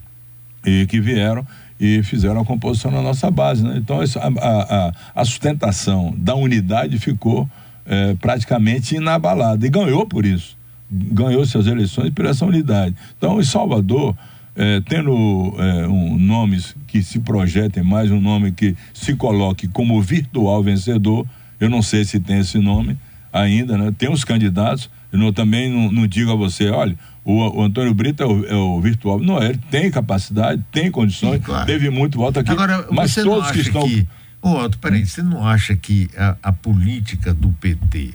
e 0.63 0.85
que 0.85 1.01
vieram 1.01 1.43
e 1.79 2.01
fizeram 2.03 2.41
a 2.41 2.45
composição 2.45 2.91
na 2.91 3.01
nossa 3.01 3.29
base. 3.29 3.63
Né? 3.63 3.75
Então, 3.77 3.99
a, 3.99 4.27
a, 4.27 4.93
a, 5.15 5.25
sustentação 5.25 6.13
da 6.17 6.35
unidade 6.35 6.97
ficou 6.99 7.49
é, 7.85 8.13
praticamente 8.15 8.95
inabalada 8.95 9.65
e 9.65 9.69
ganhou 9.69 10.05
por 10.05 10.25
isso. 10.25 10.57
Ganhou-se 10.89 11.57
as 11.57 11.65
eleições 11.65 12.11
por 12.11 12.25
essa 12.25 12.45
unidade. 12.45 12.95
Então, 13.17 13.39
em 13.39 13.43
Salvador, 13.43 14.15
é, 14.55 14.81
tendo 14.81 15.55
é, 15.57 15.87
um, 15.87 16.17
nomes 16.17 16.75
que 16.87 17.01
se 17.01 17.19
projetem 17.19 17.83
mais, 17.83 18.11
um 18.11 18.21
nome 18.21 18.51
que 18.51 18.75
se 18.93 19.15
coloque 19.15 19.67
como 19.67 20.01
virtual 20.01 20.61
vencedor, 20.61 21.25
eu 21.59 21.69
não 21.69 21.81
sei 21.81 22.05
se 22.05 22.19
tem 22.19 22.39
esse 22.39 22.59
nome 22.59 22.97
ainda, 23.31 23.77
né? 23.77 23.93
Tem 23.97 24.11
os 24.11 24.23
candidatos, 24.23 24.89
eu 25.11 25.17
não, 25.17 25.33
também 25.33 25.69
não, 25.69 25.91
não, 25.91 26.07
digo 26.07 26.31
a 26.31 26.35
você, 26.35 26.69
olha, 26.69 26.95
o, 27.23 27.59
o 27.59 27.63
Antônio 27.63 27.93
Brito 27.93 28.23
é 28.23 28.25
o, 28.25 28.45
é 28.45 28.55
o, 28.55 28.81
virtual. 28.81 29.19
Não, 29.19 29.41
ele 29.41 29.59
tem 29.69 29.89
capacidade, 29.89 30.63
tem 30.71 30.91
condições, 30.91 31.37
Sim, 31.37 31.41
claro. 31.41 31.65
teve 31.65 31.89
muito 31.89 32.17
voto 32.17 32.39
aqui. 32.39 32.51
Agora, 32.51 32.85
mas 32.91 33.15
todos 33.15 33.51
que 33.51 33.61
estão. 33.61 33.87
Que... 33.87 34.07
Ô, 34.41 34.55
Otto, 34.55 34.77
peraí, 34.77 35.05
você 35.05 35.21
não 35.23 35.47
acha 35.47 35.75
que 35.75 36.09
a, 36.17 36.35
a 36.43 36.51
política 36.51 37.33
do 37.33 37.49
PT 37.53 38.13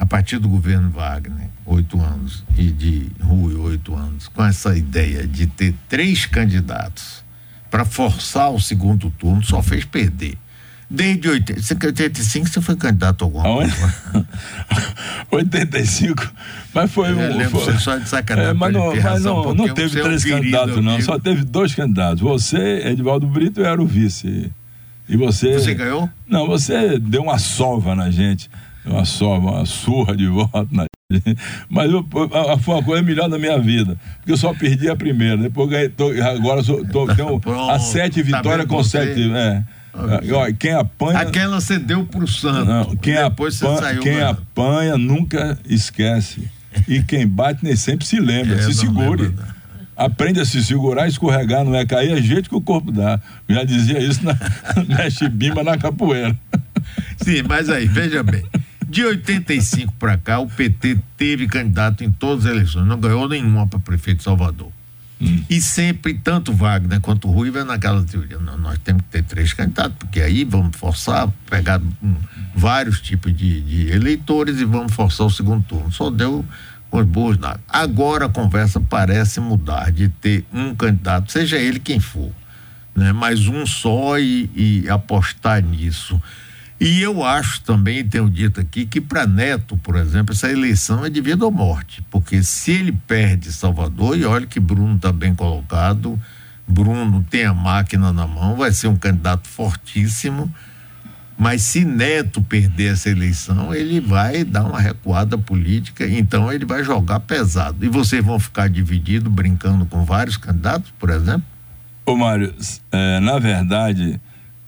a 0.00 0.06
partir 0.06 0.38
do 0.38 0.48
governo 0.48 0.88
Wagner, 0.88 1.50
oito 1.66 2.00
anos, 2.00 2.42
e 2.56 2.70
de 2.70 3.06
Rui, 3.20 3.54
oito 3.56 3.94
anos, 3.94 4.28
com 4.28 4.42
essa 4.42 4.74
ideia 4.74 5.26
de 5.26 5.46
ter 5.46 5.74
três 5.90 6.24
candidatos 6.24 7.22
para 7.70 7.84
forçar 7.84 8.50
o 8.50 8.58
segundo 8.58 9.10
turno, 9.10 9.44
só 9.44 9.62
fez 9.62 9.84
perder. 9.84 10.38
Desde 10.90 11.28
85 11.28 12.48
você 12.48 12.60
foi 12.60 12.74
candidato 12.74 13.22
a 13.22 13.26
alguma 13.26 13.44
coisa? 13.44 13.94
85, 15.30 16.32
mas 16.74 16.90
foi 16.90 17.14
um. 17.14 17.36
lembro 17.36 17.60
foi, 17.60 17.72
você 17.72 17.78
só 17.78 17.96
de 17.96 18.08
sacanagem. 18.08 18.50
É, 18.50 18.54
mas 18.54 18.72
não, 18.72 18.94
mas 18.96 19.22
não, 19.22 19.54
não 19.54 19.68
teve 19.72 20.02
três 20.02 20.26
é 20.26 20.34
um 20.34 20.38
candidatos, 20.38 20.84
não, 20.84 21.00
só 21.00 21.18
teve 21.18 21.44
dois 21.44 21.74
candidatos. 21.74 22.20
Você, 22.20 22.82
Edvaldo 22.86 23.26
Brito, 23.26 23.62
era 23.62 23.80
o 23.80 23.86
vice. 23.86 24.50
E 25.08 25.16
você. 25.16 25.54
Você 25.54 25.74
ganhou? 25.74 26.10
Não, 26.28 26.46
você 26.46 26.98
deu 26.98 27.22
uma 27.22 27.38
sova 27.38 27.94
na 27.94 28.10
gente 28.10 28.50
uma 28.84 29.04
só, 29.04 29.38
uma 29.38 29.64
surra 29.66 30.16
de 30.16 30.26
voto 30.26 30.68
na 30.72 30.86
mas 31.68 31.90
eu, 31.90 32.06
foi 32.60 32.74
uma 32.74 32.82
coisa 32.84 33.02
melhor 33.02 33.28
da 33.28 33.36
minha 33.36 33.58
vida. 33.58 33.98
Porque 34.18 34.30
eu 34.30 34.36
só 34.36 34.54
perdi 34.54 34.88
a 34.88 34.94
primeira. 34.94 35.36
Depois 35.36 35.68
ganhei, 35.68 35.88
tô, 35.88 36.10
agora 36.22 36.62
sou, 36.62 36.86
tô, 36.86 37.04
tenho 37.14 37.38
Pronto, 37.40 37.68
a 37.68 37.80
sete 37.80 38.22
tá 38.22 38.36
vitórias 38.38 38.66
com 38.68 38.82
sete. 38.84 39.28
É. 39.32 39.62
Quem 40.58 40.72
apanha. 40.72 41.18
Aquela 41.18 41.60
você 41.60 41.78
deu 41.78 42.04
pro 42.04 42.26
Santos. 42.26 42.66
Não, 42.66 42.96
quem 42.96 43.14
depois 43.14 43.62
apanha, 43.62 43.76
você 43.76 43.82
saiu. 43.82 44.02
Quem 44.02 44.20
apanha 44.20 44.98
nunca 44.98 45.58
esquece. 45.68 46.48
E 46.86 47.02
quem 47.02 47.26
bate 47.26 47.64
nem 47.64 47.76
sempre 47.76 48.06
se 48.06 48.20
lembra. 48.20 48.56
É, 48.56 48.62
se 48.62 48.74
segure. 48.74 49.22
Lembra, 49.22 49.60
Aprende 50.00 50.40
a 50.40 50.46
se 50.46 50.64
segurar, 50.64 51.06
escorregar, 51.08 51.62
não 51.62 51.74
é 51.74 51.84
cair, 51.84 52.12
é 52.12 52.22
jeito 52.22 52.48
que 52.48 52.54
o 52.56 52.60
corpo 52.60 52.90
dá. 52.90 53.20
Eu 53.46 53.56
já 53.56 53.64
dizia 53.64 53.98
isso 53.98 54.24
na 54.24 54.34
mexe 54.88 55.28
bimba 55.28 55.62
na 55.62 55.76
capoeira. 55.76 56.34
Sim, 57.18 57.42
mas 57.46 57.68
aí, 57.68 57.86
veja 57.86 58.22
bem. 58.22 58.42
De 58.88 59.04
85 59.04 59.92
para 59.98 60.16
cá, 60.16 60.38
o 60.38 60.48
PT 60.48 60.98
teve 61.18 61.46
candidato 61.46 62.02
em 62.02 62.10
todas 62.10 62.46
as 62.46 62.52
eleições, 62.52 62.86
não 62.86 62.98
ganhou 62.98 63.28
nenhuma 63.28 63.66
para 63.66 63.78
prefeito 63.78 64.18
de 64.18 64.24
Salvador. 64.24 64.72
Hum. 65.20 65.42
E 65.50 65.60
sempre, 65.60 66.14
tanto 66.14 66.52
Wagner 66.52 67.00
quanto 67.00 67.30
Rui, 67.30 67.50
vai 67.50 67.62
naquela 67.62 68.02
teoria: 68.02 68.38
não, 68.38 68.56
nós 68.56 68.78
temos 68.78 69.02
que 69.02 69.08
ter 69.08 69.22
três 69.22 69.52
candidatos, 69.52 69.96
porque 69.98 70.20
aí 70.20 70.44
vamos 70.44 70.76
forçar, 70.76 71.28
pegar 71.48 71.80
um, 72.02 72.16
vários 72.54 73.00
tipos 73.00 73.36
de, 73.36 73.60
de, 73.60 73.90
eleitores 73.90 74.60
e 74.60 74.64
vamos 74.64 74.94
forçar 74.94 75.26
o 75.26 75.30
segundo 75.30 75.62
turno. 75.64 75.92
Só 75.92 76.10
deu 76.10 76.44
com 76.90 77.04
burros 77.04 77.38
nada. 77.38 77.60
Agora 77.68 78.26
a 78.26 78.28
conversa 78.28 78.80
parece 78.80 79.40
mudar 79.40 79.92
de 79.92 80.08
ter 80.08 80.44
um 80.52 80.74
candidato, 80.74 81.30
seja 81.30 81.56
ele 81.56 81.78
quem 81.78 82.00
for, 82.00 82.32
né? 82.94 83.12
mas 83.12 83.46
um 83.46 83.66
só 83.66 84.18
e, 84.18 84.50
e 84.54 84.88
apostar 84.88 85.62
nisso. 85.62 86.20
E 86.80 87.02
eu 87.02 87.22
acho 87.22 87.60
também, 87.60 88.02
tenho 88.08 88.30
dito 88.30 88.58
aqui, 88.58 88.86
que 88.86 89.02
para 89.02 89.26
Neto, 89.26 89.76
por 89.76 89.96
exemplo, 89.96 90.34
essa 90.34 90.50
eleição 90.50 91.04
é 91.04 91.10
de 91.10 91.20
vida 91.20 91.44
ou 91.44 91.50
morte, 91.50 92.02
porque 92.10 92.42
se 92.42 92.70
ele 92.70 92.92
perde 92.92 93.52
Salvador, 93.52 94.16
e 94.16 94.24
olha 94.24 94.46
que 94.46 94.58
Bruno 94.58 94.96
está 94.96 95.12
bem 95.12 95.34
colocado, 95.34 96.18
Bruno 96.66 97.22
tem 97.28 97.44
a 97.44 97.52
máquina 97.52 98.14
na 98.14 98.26
mão, 98.26 98.56
vai 98.56 98.72
ser 98.72 98.88
um 98.88 98.96
candidato 98.96 99.46
fortíssimo, 99.46 100.50
mas 101.36 101.60
se 101.62 101.84
Neto 101.84 102.40
perder 102.40 102.94
essa 102.94 103.10
eleição, 103.10 103.74
ele 103.74 104.00
vai 104.00 104.42
dar 104.42 104.64
uma 104.64 104.80
recuada 104.80 105.36
política, 105.36 106.06
então 106.06 106.50
ele 106.50 106.64
vai 106.64 106.82
jogar 106.82 107.20
pesado. 107.20 107.84
E 107.84 107.88
vocês 107.88 108.24
vão 108.24 108.38
ficar 108.38 108.70
divididos, 108.70 109.30
brincando 109.30 109.84
com 109.84 110.02
vários 110.04 110.38
candidatos, 110.38 110.90
por 110.98 111.10
exemplo? 111.10 111.42
Ô 112.06 112.16
Mário, 112.16 112.54
é, 112.90 113.20
na 113.20 113.38
verdade 113.38 114.18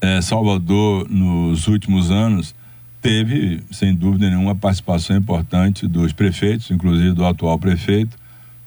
é, 0.03 0.21
Salvador, 0.21 1.09
nos 1.09 1.69
últimos 1.69 2.11
anos, 2.11 2.57
teve, 3.01 3.63
sem 3.71 3.95
dúvida 3.95 4.29
nenhuma, 4.29 4.53
participação 4.53 5.17
importante 5.17 5.87
dos 5.87 6.13
prefeitos, 6.13 6.73
inclusive 6.73 7.13
do 7.13 7.25
atual 7.25 7.57
prefeito, 7.57 8.19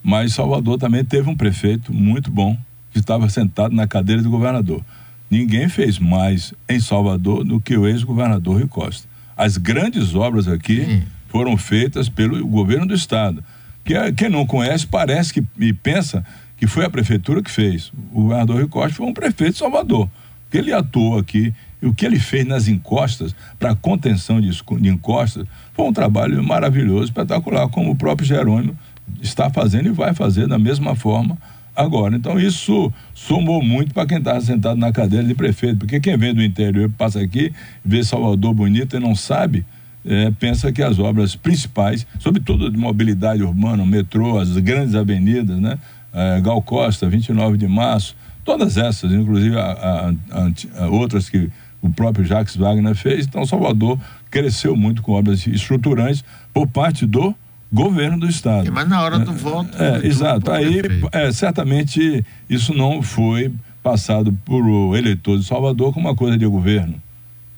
mas 0.01 0.33
Salvador 0.33 0.77
também 0.77 1.03
teve 1.03 1.29
um 1.29 1.35
prefeito 1.35 1.93
muito 1.93 2.31
bom, 2.31 2.57
que 2.91 2.99
estava 2.99 3.27
sentado 3.27 3.75
na 3.75 3.85
cadeira 3.85 4.21
do 4.21 4.29
governador. 4.29 4.81
ninguém 5.29 5.67
fez 5.67 5.99
mais 5.99 6.53
em 6.69 6.79
Salvador 6.79 7.43
do 7.43 7.59
que 7.59 7.75
o 7.75 7.85
ex-governador 7.85 8.55
Rui 8.55 8.67
Costa. 8.67 9.05
As 9.35 9.57
grandes 9.57 10.15
obras 10.15 10.47
aqui 10.47 10.85
Sim. 10.85 11.03
foram 11.27 11.57
feitas 11.57 12.07
pelo 12.07 12.47
governo 12.47 12.85
do 12.85 12.93
estado. 12.93 13.43
Que, 13.83 13.93
quem 14.13 14.29
não 14.29 14.45
conhece 14.45 14.87
parece 14.87 15.33
que 15.33 15.43
e 15.59 15.73
pensa 15.73 16.23
que 16.55 16.67
foi 16.67 16.85
a 16.85 16.89
prefeitura 16.89 17.43
que 17.43 17.51
fez. 17.51 17.91
O 18.13 18.21
governador 18.21 18.57
Rui 18.57 18.67
Costa 18.69 18.95
foi 18.95 19.05
um 19.05 19.13
prefeito 19.13 19.53
de 19.53 19.59
Salvador. 19.59 20.09
Que 20.55 20.59
ele 20.59 20.71
atuou 20.71 21.19
aqui 21.19 21.53
e 21.81 21.85
o 21.85 21.93
que 21.93 22.05
ele 22.05 22.17
fez 22.17 22.47
nas 22.47 22.69
encostas, 22.69 23.35
para 23.59 23.75
contenção 23.75 24.39
de, 24.39 24.49
de 24.49 24.87
encostas, 24.89 25.45
foi 25.73 25.85
um 25.85 25.91
trabalho 25.91 26.41
maravilhoso, 26.41 27.03
espetacular, 27.03 27.67
como 27.67 27.91
o 27.91 27.95
próprio 27.95 28.25
Jerônimo 28.25 28.73
está 29.21 29.49
fazendo 29.49 29.89
e 29.89 29.91
vai 29.91 30.13
fazer 30.13 30.47
da 30.47 30.57
mesma 30.57 30.95
forma 30.95 31.37
agora. 31.75 32.15
Então 32.15 32.39
isso 32.39 32.89
somou 33.13 33.61
muito 33.61 33.93
para 33.93 34.07
quem 34.07 34.19
estava 34.19 34.39
sentado 34.39 34.79
na 34.79 34.93
cadeira 34.93 35.27
de 35.27 35.35
prefeito, 35.35 35.79
porque 35.79 35.99
quem 35.99 36.17
vem 36.17 36.33
do 36.33 36.41
interior 36.41 36.89
passa 36.97 37.19
aqui, 37.19 37.51
vê 37.83 38.01
Salvador 38.01 38.53
bonito 38.53 38.95
e 38.95 38.99
não 39.01 39.13
sabe, 39.13 39.65
é, 40.05 40.31
pensa 40.39 40.71
que 40.71 40.81
as 40.81 40.99
obras 40.99 41.35
principais, 41.35 42.07
sobretudo 42.17 42.71
de 42.71 42.77
mobilidade 42.77 43.43
urbana, 43.43 43.85
metrô, 43.85 44.39
as 44.39 44.55
grandes 44.59 44.95
avenidas, 44.95 45.59
né? 45.59 45.77
É, 46.13 46.39
Gal 46.39 46.61
Costa, 46.61 47.09
29 47.09 47.57
de 47.57 47.67
março, 47.67 48.15
todas 48.45 48.77
essas, 48.77 49.11
inclusive 49.11 49.57
a, 49.57 50.13
a, 50.31 50.83
a, 50.83 50.87
outras 50.87 51.27
que 51.27 51.49
o 51.81 51.89
próprio 51.89 52.23
Jacques 52.23 52.55
Wagner 52.55 52.95
fez. 52.95 53.25
Então, 53.25 53.45
Salvador 53.45 53.99
cresceu 54.31 54.75
muito 54.75 55.01
com 55.01 55.13
obras 55.13 55.45
estruturantes 55.47 56.23
por 56.53 56.67
parte 56.67 57.05
do 57.05 57.35
governo 57.73 58.19
do 58.19 58.29
estado. 58.29 58.71
Mas 58.71 58.87
na 58.87 59.01
hora 59.01 59.19
do 59.19 59.31
é, 59.31 59.33
voto. 59.33 59.83
É, 59.83 60.07
exato. 60.07 60.51
Aí, 60.51 60.81
é, 61.11 61.31
certamente, 61.31 62.23
isso 62.49 62.73
não 62.73 63.01
foi 63.01 63.51
passado 63.83 64.31
por 64.45 64.63
o 64.63 64.95
eleitor 64.95 65.37
de 65.37 65.43
Salvador 65.43 65.93
como 65.93 66.07
uma 66.07 66.15
coisa 66.15 66.37
de 66.37 66.45
governo. 66.45 67.01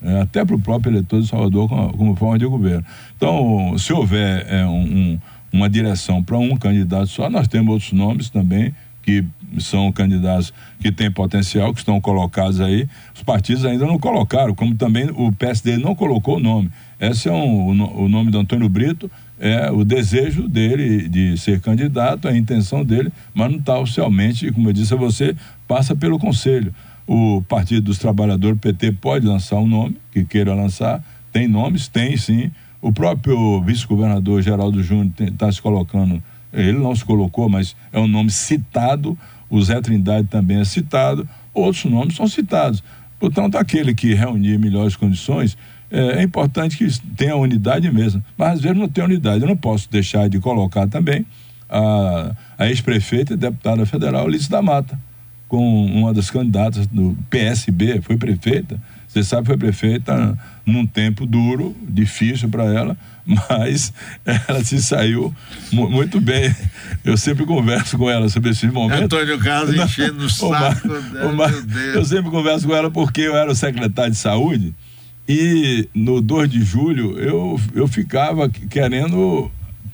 É, 0.02 0.20
até 0.20 0.44
para 0.44 0.54
o 0.54 0.60
próprio 0.60 0.92
eleitor 0.92 1.20
de 1.20 1.26
Salvador 1.26 1.68
como, 1.68 1.96
como, 1.96 2.16
forma 2.16 2.38
de 2.38 2.46
governo. 2.46 2.84
Então, 3.16 3.76
se 3.78 3.92
houver 3.92 4.46
é, 4.48 4.64
um, 4.64 4.82
um, 4.82 5.18
uma 5.52 5.68
direção 5.68 6.22
para 6.22 6.38
um 6.38 6.56
candidato 6.56 7.08
só, 7.08 7.28
nós 7.28 7.48
temos 7.48 7.72
outros 7.72 7.92
nomes 7.92 8.30
também 8.30 8.74
que 9.08 9.24
são 9.58 9.90
candidatos 9.90 10.52
que 10.78 10.92
têm 10.92 11.10
potencial, 11.10 11.72
que 11.72 11.78
estão 11.78 11.98
colocados 11.98 12.60
aí. 12.60 12.86
Os 13.14 13.22
partidos 13.22 13.64
ainda 13.64 13.86
não 13.86 13.98
colocaram, 13.98 14.54
como 14.54 14.74
também 14.74 15.08
o 15.14 15.32
PSD 15.32 15.78
não 15.78 15.94
colocou 15.94 16.36
o 16.36 16.40
nome. 16.40 16.70
Esse 17.00 17.26
é 17.26 17.32
um, 17.32 17.70
o, 17.70 18.04
o 18.04 18.08
nome 18.08 18.30
do 18.30 18.38
Antônio 18.38 18.68
Brito, 18.68 19.10
é 19.40 19.70
o 19.70 19.82
desejo 19.82 20.46
dele 20.46 21.08
de 21.08 21.38
ser 21.38 21.58
candidato, 21.62 22.28
a 22.28 22.36
intenção 22.36 22.84
dele, 22.84 23.10
mas 23.32 23.50
não 23.50 23.58
está 23.58 23.78
oficialmente, 23.78 24.52
como 24.52 24.68
eu 24.68 24.74
disse 24.74 24.92
a 24.92 24.96
você, 24.98 25.34
passa 25.66 25.96
pelo 25.96 26.18
Conselho. 26.18 26.74
O 27.06 27.42
Partido 27.48 27.84
dos 27.84 27.96
Trabalhadores, 27.96 28.60
PT, 28.60 28.92
pode 28.92 29.26
lançar 29.26 29.56
um 29.56 29.66
nome 29.66 29.96
que 30.12 30.22
queira 30.22 30.52
lançar, 30.52 31.02
tem 31.32 31.48
nomes, 31.48 31.88
tem 31.88 32.14
sim. 32.18 32.50
O 32.82 32.92
próprio 32.92 33.62
vice-governador 33.62 34.42
Geraldo 34.42 34.82
Júnior 34.82 35.12
está 35.18 35.50
se 35.50 35.62
colocando, 35.62 36.22
ele 36.52 36.78
não 36.78 36.94
se 36.94 37.04
colocou, 37.04 37.48
mas 37.48 37.76
é 37.92 37.98
um 37.98 38.08
nome 38.08 38.30
citado, 38.30 39.18
o 39.50 39.60
Zé 39.62 39.80
Trindade 39.80 40.28
também 40.28 40.60
é 40.60 40.64
citado, 40.64 41.28
outros 41.54 41.84
nomes 41.84 42.16
são 42.16 42.26
citados. 42.26 42.82
Portanto, 43.18 43.56
aquele 43.56 43.94
que 43.94 44.14
reunir 44.14 44.58
melhores 44.58 44.94
condições 44.94 45.56
é, 45.90 46.20
é, 46.20 46.22
importante 46.22 46.76
que 46.76 46.86
tenha 47.16 47.34
unidade 47.34 47.90
mesmo. 47.90 48.22
Mas 48.36 48.54
às 48.54 48.60
vezes 48.60 48.78
não 48.78 48.88
tem 48.88 49.04
unidade. 49.04 49.42
Eu 49.42 49.48
não 49.48 49.56
posso 49.56 49.90
deixar 49.90 50.28
de 50.28 50.38
colocar 50.38 50.86
também 50.86 51.26
a, 51.68 52.32
a 52.58 52.68
ex-prefeita 52.68 53.34
e 53.34 53.36
deputada 53.36 53.84
federal 53.86 54.26
Alice 54.26 54.48
da 54.48 54.62
Mata, 54.62 54.98
com 55.48 55.86
uma 55.86 56.12
das 56.12 56.30
candidatas 56.30 56.86
do 56.86 57.16
PSB, 57.30 58.00
foi 58.02 58.16
prefeita. 58.16 58.80
Você 59.08 59.24
sabe, 59.24 59.46
foi 59.46 59.56
prefeita 59.56 60.38
num 60.66 60.86
tempo 60.86 61.24
duro, 61.24 61.74
difícil 61.88 62.48
para 62.50 62.64
ela, 62.64 62.96
mas 63.24 63.92
ela 64.24 64.62
se 64.62 64.82
saiu 64.82 65.34
muito 65.72 66.20
bem. 66.20 66.54
Eu 67.02 67.16
sempre 67.16 67.46
converso 67.46 67.96
com 67.96 68.10
ela 68.10 68.28
sobre 68.28 68.50
esses 68.50 68.70
momentos. 68.70 69.04
Antônio 69.04 69.38
Carlos 69.38 69.74
enchendo 69.74 70.26
o 70.26 70.30
saco. 70.30 70.88
O 71.26 71.32
Mar, 71.34 71.50
eu 71.94 72.04
sempre 72.04 72.30
converso 72.30 72.66
com 72.68 72.76
ela 72.76 72.90
porque 72.90 73.22
eu 73.22 73.36
era 73.36 73.50
o 73.50 73.54
secretário 73.54 74.12
de 74.12 74.18
saúde 74.18 74.74
e 75.26 75.88
no 75.94 76.20
2 76.20 76.50
de 76.50 76.62
julho 76.62 77.18
eu, 77.18 77.60
eu 77.74 77.88
ficava 77.88 78.48
querendo 78.48 79.50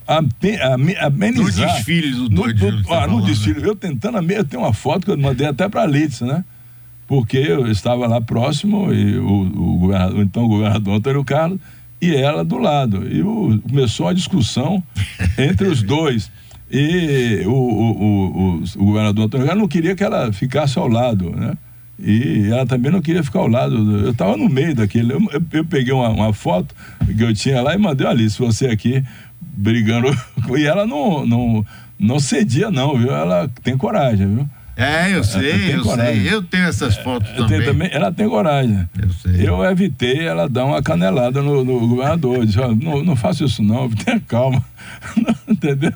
amenizar. 0.07 1.69
No 1.69 1.75
desfile 1.75 2.11
do 2.13 2.29
2 2.29 2.55
de 2.55 2.61
julho. 2.61 2.93
Ah, 2.93 3.07
no 3.07 3.25
desfile. 3.25 3.61
Né? 3.61 3.69
Eu 3.69 3.77
tentando 3.77 4.19
amenizar. 4.19 4.45
Tem 4.45 4.59
uma 4.59 4.73
foto 4.73 5.07
que 5.07 5.11
eu 5.13 5.19
mandei 5.19 5.47
até 5.47 5.69
para 5.69 5.83
a 5.83 5.87
Litz, 5.87 6.21
né? 6.21 6.45
Porque 7.07 7.37
eu 7.37 7.71
estava 7.71 8.07
lá 8.07 8.21
próximo 8.21 8.93
e 8.93 9.19
o, 9.19 9.87
o, 9.87 10.23
então 10.23 10.45
o 10.45 10.49
governador 10.49 10.95
Antônio 10.95 11.25
Carlos 11.25 11.61
e 12.01 12.15
ela 12.15 12.45
do 12.45 12.59
lado. 12.59 13.07
E 13.11 13.23
o, 13.23 13.61
começou 13.69 14.09
a 14.09 14.13
discussão 14.13 14.83
entre 15.39 15.67
os 15.67 15.83
dois. 15.83 16.31
E 16.71 17.43
o, 17.47 17.51
o, 17.51 18.57
o, 18.57 18.65
o 18.77 18.85
governador 18.85 19.27
Antônio 19.27 19.47
Carlos 19.47 19.63
não 19.63 19.69
queria 19.69 19.95
que 19.95 20.03
ela 20.03 20.33
ficasse 20.33 20.79
ao 20.79 20.89
lado, 20.89 21.31
né? 21.31 21.57
E 21.99 22.49
ela 22.51 22.67
também 22.67 22.91
não 22.91 23.01
queria 23.01 23.23
ficar 23.23 23.41
ao 23.41 23.49
lado. 23.49 23.77
Eu 23.99 24.11
estava 24.11 24.37
no 24.37 24.49
meio 24.49 24.75
daquele. 24.75 25.13
Eu, 25.13 25.21
eu, 25.33 25.43
eu 25.53 25.65
peguei 25.65 25.93
uma, 25.93 26.09
uma, 26.09 26.33
foto 26.33 26.75
que 27.07 27.23
eu 27.23 27.33
tinha 27.33 27.63
lá 27.63 27.75
e 27.75 27.79
mandei 27.79 28.07
ali, 28.07 28.29
se 28.29 28.39
você 28.39 28.67
aqui 28.67 29.03
brigando. 29.41 30.09
E 30.59 30.67
ela 30.67 30.87
não, 30.87 31.27
não, 31.27 31.67
não 31.99 32.21
cedia, 32.21 32.71
não, 32.71 32.99
viu? 32.99 33.11
Ela 33.11 33.49
tem 33.63 33.79
coragem, 33.79 34.27
viu? 34.27 34.49
É, 34.77 35.15
eu 35.15 35.23
sei, 35.23 35.75
eu 35.75 35.83
coragem. 35.83 36.23
sei. 36.23 36.35
Eu 36.35 36.43
tenho 36.43 36.65
essas 36.65 36.97
fotos 36.97 37.31
é, 37.31 37.37
também. 37.37 37.65
também. 37.65 37.89
Ela 37.93 38.13
tem 38.13 38.29
coragem. 38.29 38.89
Eu 39.01 39.11
sei. 39.11 39.49
Eu 39.49 39.65
evitei 39.65 40.27
ela 40.27 40.49
dar 40.49 40.65
uma 40.65 40.83
canelada 40.83 41.41
no, 41.41 41.65
no 41.65 41.87
governador. 41.87 42.45
Disse, 42.45 42.59
não, 42.59 43.05
não 43.05 43.17
faça 43.17 43.45
isso 43.45 43.63
não, 43.63 43.89
tenha 43.95 44.21
calma. 44.21 44.65
Entendeu? 45.47 45.93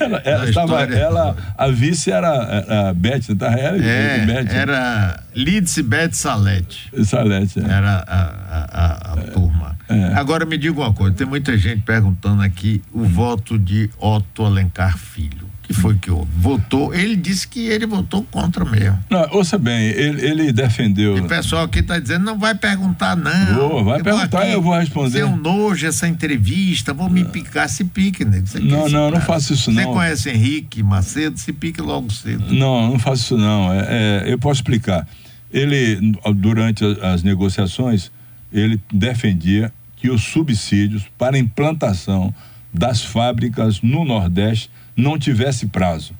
Ela, 0.00 0.18
ela, 0.18 0.48
estava, 0.48 0.82
ela, 0.84 1.36
a 1.56 1.68
vice 1.68 2.10
era, 2.10 2.28
era 2.28 2.88
a 2.90 2.94
Beth, 2.94 3.34
tá? 3.38 3.50
Era, 3.52 3.76
é, 3.82 4.26
Beth, 4.26 4.52
era 4.52 5.22
Lidse 5.34 5.82
Beth 5.82 6.12
Salete. 6.12 6.90
Salete, 7.04 7.58
é. 7.58 7.62
Era 7.64 8.04
a, 8.06 8.20
a, 8.20 8.66
a, 8.70 9.14
a 9.14 9.18
é, 9.18 9.22
turma. 9.30 9.76
É. 9.88 10.14
Agora 10.14 10.44
me 10.44 10.58
diga 10.58 10.78
uma 10.78 10.92
coisa, 10.92 11.16
tem 11.16 11.26
muita 11.26 11.56
gente 11.56 11.82
perguntando 11.82 12.42
aqui 12.42 12.82
o 12.92 13.04
voto 13.04 13.58
de 13.58 13.90
Otto 13.98 14.44
Alencar 14.44 14.98
Filho 14.98 15.47
que 15.68 15.74
foi 15.74 15.96
que 15.96 16.10
houve? 16.10 16.30
Votou, 16.34 16.94
ele 16.94 17.14
disse 17.14 17.46
que 17.46 17.66
ele 17.66 17.84
votou 17.84 18.22
contra 18.22 18.64
mesmo. 18.64 18.98
Não, 19.10 19.28
ouça 19.32 19.58
bem, 19.58 19.88
ele, 19.88 20.26
ele 20.26 20.50
defendeu. 20.52 21.18
E 21.18 21.20
o 21.20 21.28
pessoal 21.28 21.64
aqui 21.64 21.80
está 21.80 21.98
dizendo, 21.98 22.24
não 22.24 22.38
vai 22.38 22.54
perguntar, 22.54 23.14
não. 23.14 23.54
Vou, 23.54 23.84
vai 23.84 24.00
eu 24.00 24.04
perguntar 24.04 24.48
e 24.48 24.52
eu 24.54 24.62
vou 24.62 24.74
responder. 24.74 25.24
Um 25.24 25.36
nojo 25.36 25.86
essa 25.86 26.08
entrevista, 26.08 26.94
vou 26.94 27.10
me 27.10 27.22
picar, 27.22 27.68
se 27.68 27.84
pique, 27.84 28.24
né? 28.24 28.42
Você 28.42 28.58
não, 28.60 28.88
não, 28.88 29.10
não 29.10 29.20
faço 29.20 29.52
isso 29.52 29.70
não. 29.70 29.82
Você 29.82 29.92
conhece 29.92 30.30
Henrique 30.30 30.82
Macedo, 30.82 31.38
se 31.38 31.52
pique 31.52 31.82
logo 31.82 32.10
cedo. 32.10 32.50
Não, 32.50 32.92
não 32.92 32.98
faço 32.98 33.24
isso 33.24 33.36
não. 33.36 33.70
É, 33.70 33.86
é, 33.90 34.32
eu 34.32 34.38
posso 34.38 34.60
explicar. 34.60 35.06
Ele, 35.52 36.14
durante 36.34 36.82
as 37.02 37.22
negociações, 37.22 38.10
ele 38.50 38.80
defendia 38.90 39.70
que 39.96 40.08
os 40.08 40.22
subsídios 40.22 41.02
para 41.18 41.38
implantação 41.38 42.34
das 42.72 43.04
fábricas 43.04 43.82
no 43.82 44.06
Nordeste 44.06 44.70
não 44.98 45.16
tivesse 45.18 45.66
prazo. 45.68 46.12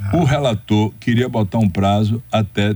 Ah. 0.00 0.16
O 0.16 0.24
relator 0.24 0.92
queria 0.98 1.28
botar 1.28 1.58
um 1.58 1.68
prazo 1.68 2.22
até 2.30 2.74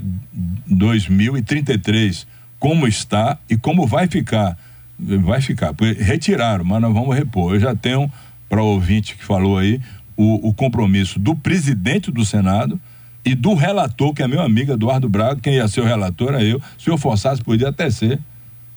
2033, 0.66 2.26
como 2.58 2.86
está 2.86 3.38
e 3.50 3.56
como 3.56 3.86
vai 3.86 4.06
ficar. 4.06 4.56
Vai 4.98 5.40
ficar, 5.40 5.74
retiraram, 5.98 6.64
mas 6.64 6.80
nós 6.80 6.92
vamos 6.92 7.14
repor. 7.14 7.54
Eu 7.54 7.60
já 7.60 7.74
tenho, 7.74 8.10
para 8.48 8.62
o 8.62 8.66
ouvinte 8.66 9.16
que 9.16 9.24
falou 9.24 9.58
aí, 9.58 9.80
o, 10.16 10.48
o 10.48 10.54
compromisso 10.54 11.20
do 11.20 11.36
presidente 11.36 12.10
do 12.10 12.24
Senado 12.24 12.80
e 13.24 13.34
do 13.34 13.54
relator, 13.54 14.12
que 14.12 14.22
é 14.22 14.28
meu 14.28 14.40
amigo 14.40 14.72
Eduardo 14.72 15.08
Braga, 15.08 15.40
quem 15.40 15.54
ia 15.54 15.68
ser 15.68 15.82
o 15.82 15.84
relator 15.84 16.34
é 16.34 16.42
eu. 16.42 16.60
Se 16.76 16.90
eu 16.90 16.98
forçasse, 16.98 17.42
podia 17.42 17.68
até 17.68 17.90
ser 17.90 18.18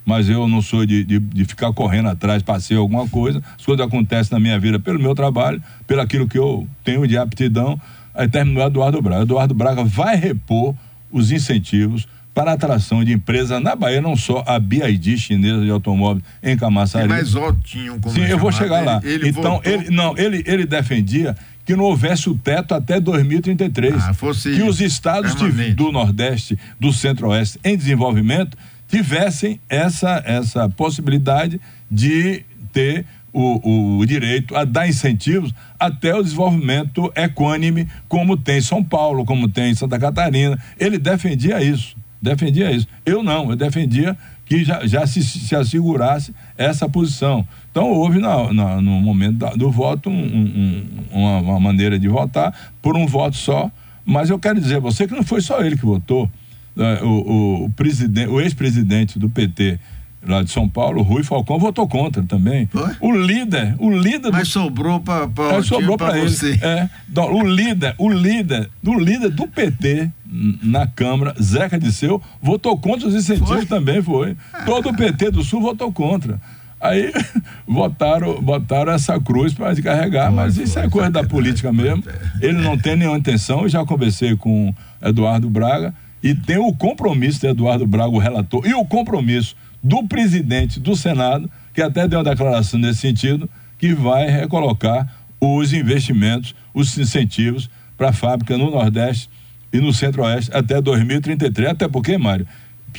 mas 0.05 0.29
eu 0.29 0.47
não 0.47 0.61
sou 0.61 0.85
de, 0.85 1.03
de, 1.03 1.19
de, 1.19 1.45
ficar 1.45 1.71
correndo 1.73 2.09
atrás 2.09 2.41
para 2.41 2.59
ser 2.59 2.75
alguma 2.75 3.07
coisa. 3.07 3.41
As 3.57 3.65
coisas 3.65 3.85
acontecem 3.85 4.33
na 4.33 4.39
minha 4.39 4.59
vida 4.59 4.79
pelo 4.79 4.99
meu 4.99 5.13
trabalho, 5.13 5.61
pelo 5.85 6.01
aquilo 6.01 6.27
que 6.27 6.37
eu 6.37 6.67
tenho 6.83 7.07
de 7.07 7.17
aptidão. 7.17 7.79
Aí 8.13 8.27
terminou 8.27 8.65
Eduardo 8.65 9.01
Braga. 9.01 9.23
Eduardo 9.23 9.53
Braga 9.53 9.83
vai 9.83 10.15
repor 10.15 10.75
os 11.11 11.31
incentivos 11.31 12.07
para 12.33 12.51
a 12.51 12.53
atração 12.53 13.03
de 13.03 13.11
empresas 13.11 13.61
na 13.61 13.75
Bahia, 13.75 14.01
não 14.01 14.15
só 14.15 14.43
a 14.47 14.57
BID 14.57 15.17
chinesa 15.17 15.61
de 15.61 15.69
automóveis 15.69 16.23
em 16.41 16.55
Camaçari. 16.57 17.07
Mas 17.07 17.35
ótimo 17.35 17.99
como 17.99 18.15
Sim, 18.15 18.21
eu 18.21 18.37
vou 18.37 18.51
chegar 18.51 18.83
lá. 18.83 19.01
Ele, 19.03 19.29
então, 19.29 19.43
voltou... 19.43 19.71
ele, 19.71 19.89
não, 19.89 20.17
ele, 20.17 20.43
ele 20.47 20.65
defendia 20.65 21.35
que 21.65 21.75
não 21.75 21.83
houvesse 21.85 22.29
o 22.29 22.35
teto 22.35 22.73
até 22.73 22.99
2033. 22.99 23.95
Ah, 23.95 24.13
que 24.43 24.63
os 24.63 24.81
estados 24.81 25.35
de, 25.35 25.73
do 25.73 25.91
Nordeste, 25.91 26.57
do 26.79 26.91
Centro-Oeste 26.91 27.59
em 27.63 27.77
desenvolvimento 27.77 28.57
tivessem 28.91 29.59
essa, 29.69 30.21
essa 30.25 30.67
possibilidade 30.67 31.59
de 31.89 32.43
ter 32.73 33.05
o, 33.33 33.99
o, 33.99 34.05
direito 34.05 34.53
a 34.55 34.65
dar 34.65 34.87
incentivos 34.89 35.53
até 35.79 36.13
o 36.13 36.21
desenvolvimento 36.21 37.11
equânime, 37.15 37.87
como 38.09 38.35
tem 38.35 38.59
São 38.59 38.83
Paulo, 38.83 39.23
como 39.23 39.47
tem 39.47 39.73
Santa 39.73 39.97
Catarina. 39.97 40.59
Ele 40.77 40.97
defendia 40.97 41.63
isso. 41.63 41.95
defendia 42.21 42.69
isso. 42.69 42.85
Eu 43.05 43.23
não, 43.23 43.49
eu 43.49 43.55
defendia 43.55 44.17
que 44.45 44.65
já, 44.65 44.85
já 44.85 45.07
se, 45.07 45.23
se 45.23 45.55
assegurasse 45.55 46.35
essa 46.57 46.89
posição. 46.89 47.47
Então, 47.71 47.89
houve 47.89 48.19
na, 48.19 48.51
na, 48.51 48.81
no 48.81 48.99
momento 48.99 49.37
da, 49.37 49.51
do 49.51 49.71
voto 49.71 50.09
um, 50.09 50.13
um, 50.13 50.83
uma, 51.09 51.37
uma, 51.39 51.59
maneira 51.61 51.97
de 51.97 52.09
votar 52.09 52.53
por 52.81 52.97
um 52.97 53.05
voto 53.05 53.37
só. 53.37 53.71
Mas 54.05 54.29
eu 54.29 54.37
quero 54.37 54.59
dizer 54.59 54.75
a 54.75 54.79
você 54.79 55.07
que 55.07 55.13
não 55.13 55.23
foi 55.23 55.39
só 55.39 55.61
ele 55.61 55.77
que 55.77 55.85
votou. 55.85 56.29
Né? 56.75 56.99
O, 57.01 57.07
o, 57.07 57.65
o, 57.65 57.69
presidente, 57.71 58.29
o 58.29 58.39
ex-presidente 58.39 59.19
do 59.19 59.29
PT 59.29 59.79
lá 60.25 60.43
de 60.43 60.51
São 60.51 60.69
Paulo, 60.69 61.01
Rui 61.01 61.23
Falcão, 61.23 61.57
votou 61.57 61.87
contra 61.87 62.21
também. 62.23 62.67
Foi? 62.67 62.95
O 62.99 63.11
líder, 63.11 63.75
o 63.79 63.89
líder. 63.89 64.31
Mas 64.31 64.47
do... 64.47 64.51
sobrou 64.51 64.99
para 64.99 65.29
é, 65.55 65.61
sobrou 65.63 65.97
para 65.97 66.17
ele. 66.17 66.29
É, 66.61 66.89
o 67.15 67.43
líder, 67.43 67.95
o 67.97 68.09
líder, 68.09 68.69
do 68.81 68.97
líder 68.97 69.29
do 69.29 69.47
PT 69.47 70.09
na 70.63 70.87
Câmara, 70.87 71.35
Zeca 71.41 71.79
Disseu, 71.79 72.21
votou 72.41 72.77
contra 72.77 73.07
os 73.07 73.15
incentivos 73.15 73.49
foi? 73.49 73.65
também, 73.65 74.01
foi. 74.01 74.37
Todo 74.65 74.89
o 74.89 74.95
PT 74.95 75.31
do 75.31 75.43
Sul 75.43 75.61
votou 75.61 75.91
contra. 75.91 76.39
Aí 76.79 77.11
botaram, 77.67 78.41
botaram 78.41 78.91
essa 78.93 79.19
cruz 79.19 79.53
para 79.53 79.75
carregar, 79.81 80.31
mas 80.31 80.57
isso 80.57 80.79
é 80.79 80.89
coisa 80.89 81.11
da 81.11 81.23
política 81.23 81.71
mesmo. 81.71 82.03
Ele 82.39 82.59
não 82.59 82.77
tem 82.77 82.95
nenhuma 82.95 83.17
intenção, 83.17 83.63
eu 83.63 83.69
já 83.69 83.85
conversei 83.85 84.35
com 84.35 84.73
Eduardo 85.01 85.49
Braga 85.49 85.93
e 86.23 86.35
tem 86.35 86.57
o 86.57 86.73
compromisso 86.73 87.41
de 87.41 87.47
Eduardo 87.47 87.85
Braga, 87.85 88.09
o 88.09 88.19
relator, 88.19 88.65
e 88.65 88.73
o 88.73 88.85
compromisso 88.85 89.55
do 89.83 90.07
presidente 90.07 90.79
do 90.79 90.95
Senado, 90.95 91.49
que 91.73 91.81
até 91.81 92.07
deu 92.07 92.19
uma 92.19 92.25
declaração 92.25 92.79
nesse 92.79 92.99
sentido, 92.99 93.49
que 93.77 93.93
vai 93.93 94.29
recolocar 94.29 95.07
os 95.39 95.73
investimentos, 95.73 96.53
os 96.73 96.95
incentivos 96.97 97.69
para 97.97 98.09
a 98.09 98.13
fábrica 98.13 98.57
no 98.57 98.69
Nordeste 98.69 99.29
e 99.73 99.79
no 99.79 99.91
Centro-Oeste 99.91 100.51
até 100.53 100.79
2033. 100.79 101.69
Até 101.69 101.87
porque, 101.87 102.17
Mário, 102.17 102.47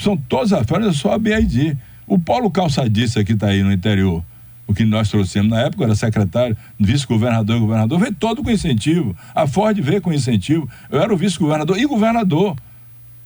são 0.01 0.17
todas 0.17 0.53
as 0.53 0.67
fábricas, 0.67 0.97
só 0.97 1.13
a 1.13 1.19
BID. 1.19 1.77
O 2.07 2.19
Paulo 2.19 2.51
Calçadista, 2.51 3.23
que 3.23 3.33
está 3.33 3.49
aí 3.49 3.63
no 3.63 3.73
interior, 3.73 4.25
o 4.67 4.75
que 4.75 4.85
nós 4.85 5.09
trouxemos 5.09 5.51
na 5.51 5.61
época, 5.61 5.85
era 5.85 5.95
secretário, 5.95 6.57
vice-governador 6.79 7.57
e 7.57 7.61
governador, 7.61 7.99
veio 8.01 8.15
todo 8.15 8.43
com 8.43 8.51
incentivo. 8.51 9.17
A 9.35 9.47
Ford 9.47 9.79
veio 9.81 10.01
com 10.01 10.13
incentivo. 10.13 10.69
Eu 10.91 11.01
era 11.01 11.13
o 11.13 11.17
vice-governador 11.17 11.79
e 11.79 11.87
governador. 11.87 12.57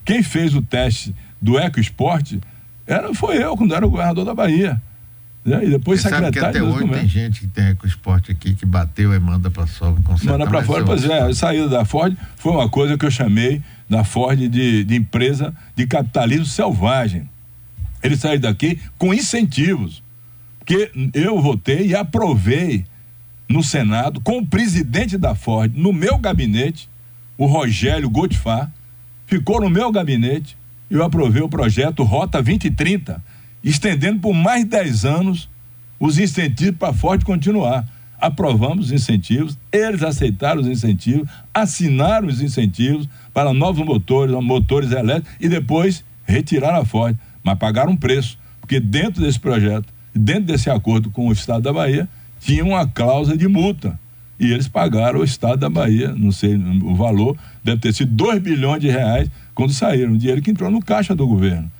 Quem 0.06 0.22
fez 0.22 0.54
o 0.54 0.62
teste 0.62 1.14
do 1.42 1.58
EcoEsporte 1.58 2.40
era, 2.86 3.12
foi 3.12 3.42
eu, 3.42 3.56
quando 3.56 3.74
era 3.74 3.84
o 3.84 3.90
governador 3.90 4.24
da 4.24 4.34
Bahia. 4.34 4.80
Né? 5.44 5.64
E 5.64 5.70
depois 5.70 6.00
Você 6.00 6.08
secretário. 6.08 6.40
Sabe 6.40 6.52
que 6.52 6.58
até 6.58 6.62
hoje 6.62 7.00
tem 7.00 7.08
gente 7.08 7.40
que 7.40 7.46
tem 7.48 7.68
ecoesporte 7.68 8.32
aqui 8.32 8.54
que 8.54 8.64
bateu 8.64 9.12
e 9.12 9.18
manda 9.18 9.50
para 9.50 9.66
fora. 9.66 9.94
Manda 10.24 10.46
para 10.46 10.62
fora, 10.62 10.84
pois 10.84 11.04
é. 11.04 11.20
A 11.20 11.34
saída 11.34 11.68
da 11.68 11.84
Ford 11.84 12.16
foi 12.36 12.52
uma 12.52 12.68
coisa 12.68 12.96
que 12.96 13.04
eu 13.04 13.10
chamei 13.10 13.60
da 13.88 14.04
Ford 14.04 14.38
de, 14.48 14.84
de 14.84 14.96
empresa 14.96 15.52
de 15.74 15.86
capitalismo 15.86 16.46
selvagem. 16.46 17.28
Ele 18.02 18.16
saiu 18.16 18.40
daqui 18.40 18.80
com 18.96 19.12
incentivos. 19.12 20.02
Porque 20.58 20.90
eu 21.14 21.40
votei 21.40 21.88
e 21.88 21.94
aprovei 21.94 22.84
no 23.48 23.62
Senado 23.62 24.20
com 24.20 24.38
o 24.38 24.46
presidente 24.46 25.16
da 25.16 25.34
Ford, 25.34 25.72
no 25.76 25.92
meu 25.92 26.18
gabinete, 26.18 26.88
o 27.38 27.46
Rogério 27.46 28.10
Gotifar, 28.10 28.70
ficou 29.26 29.60
no 29.60 29.68
meu 29.68 29.90
gabinete 29.90 30.56
eu 30.88 31.02
aprovei 31.02 31.42
o 31.42 31.48
projeto 31.48 32.04
Rota 32.04 32.40
2030, 32.40 33.22
estendendo 33.62 34.20
por 34.20 34.32
mais 34.32 34.64
10 34.64 35.04
anos 35.04 35.48
os 35.98 36.18
incentivos 36.18 36.78
para 36.78 36.90
a 36.90 36.94
Ford 36.94 37.24
continuar. 37.24 37.86
Aprovamos 38.20 38.86
os 38.86 38.92
incentivos, 38.92 39.58
eles 39.70 40.02
aceitaram 40.02 40.60
os 40.60 40.68
incentivos, 40.68 41.28
assinaram 41.52 42.28
os 42.28 42.40
incentivos 42.40 43.08
para 43.34 43.52
novos 43.52 43.84
motores, 43.84 44.34
motores 44.42 44.90
elétricos 44.92 45.36
e 45.40 45.48
depois 45.48 46.04
retiraram 46.24 46.80
a 46.80 46.84
Ford, 46.84 47.16
mas 47.42 47.58
pagaram 47.58 47.92
um 47.92 47.96
preço, 47.96 48.38
porque 48.60 48.80
dentro 48.80 49.22
desse 49.22 49.38
projeto, 49.38 49.92
dentro 50.14 50.44
desse 50.44 50.70
acordo 50.70 51.10
com 51.10 51.28
o 51.28 51.32
Estado 51.32 51.62
da 51.62 51.72
Bahia, 51.72 52.08
tinha 52.40 52.64
uma 52.64 52.86
cláusula 52.86 53.36
de 53.36 53.48
multa. 53.48 53.98
E 54.38 54.52
eles 54.52 54.68
pagaram 54.68 55.20
o 55.20 55.24
Estado 55.24 55.58
da 55.58 55.70
Bahia, 55.70 56.14
não 56.14 56.30
sei 56.30 56.56
o 56.56 56.94
valor, 56.94 57.36
deve 57.64 57.80
ter 57.80 57.94
sido 57.94 58.12
2 58.12 58.42
bilhões 58.42 58.80
de 58.80 58.88
reais 58.88 59.30
quando 59.54 59.72
saíram, 59.72 60.16
dinheiro 60.16 60.42
que 60.42 60.50
entrou 60.50 60.70
no 60.70 60.82
caixa 60.82 61.14
do 61.14 61.26
governo. 61.26 61.70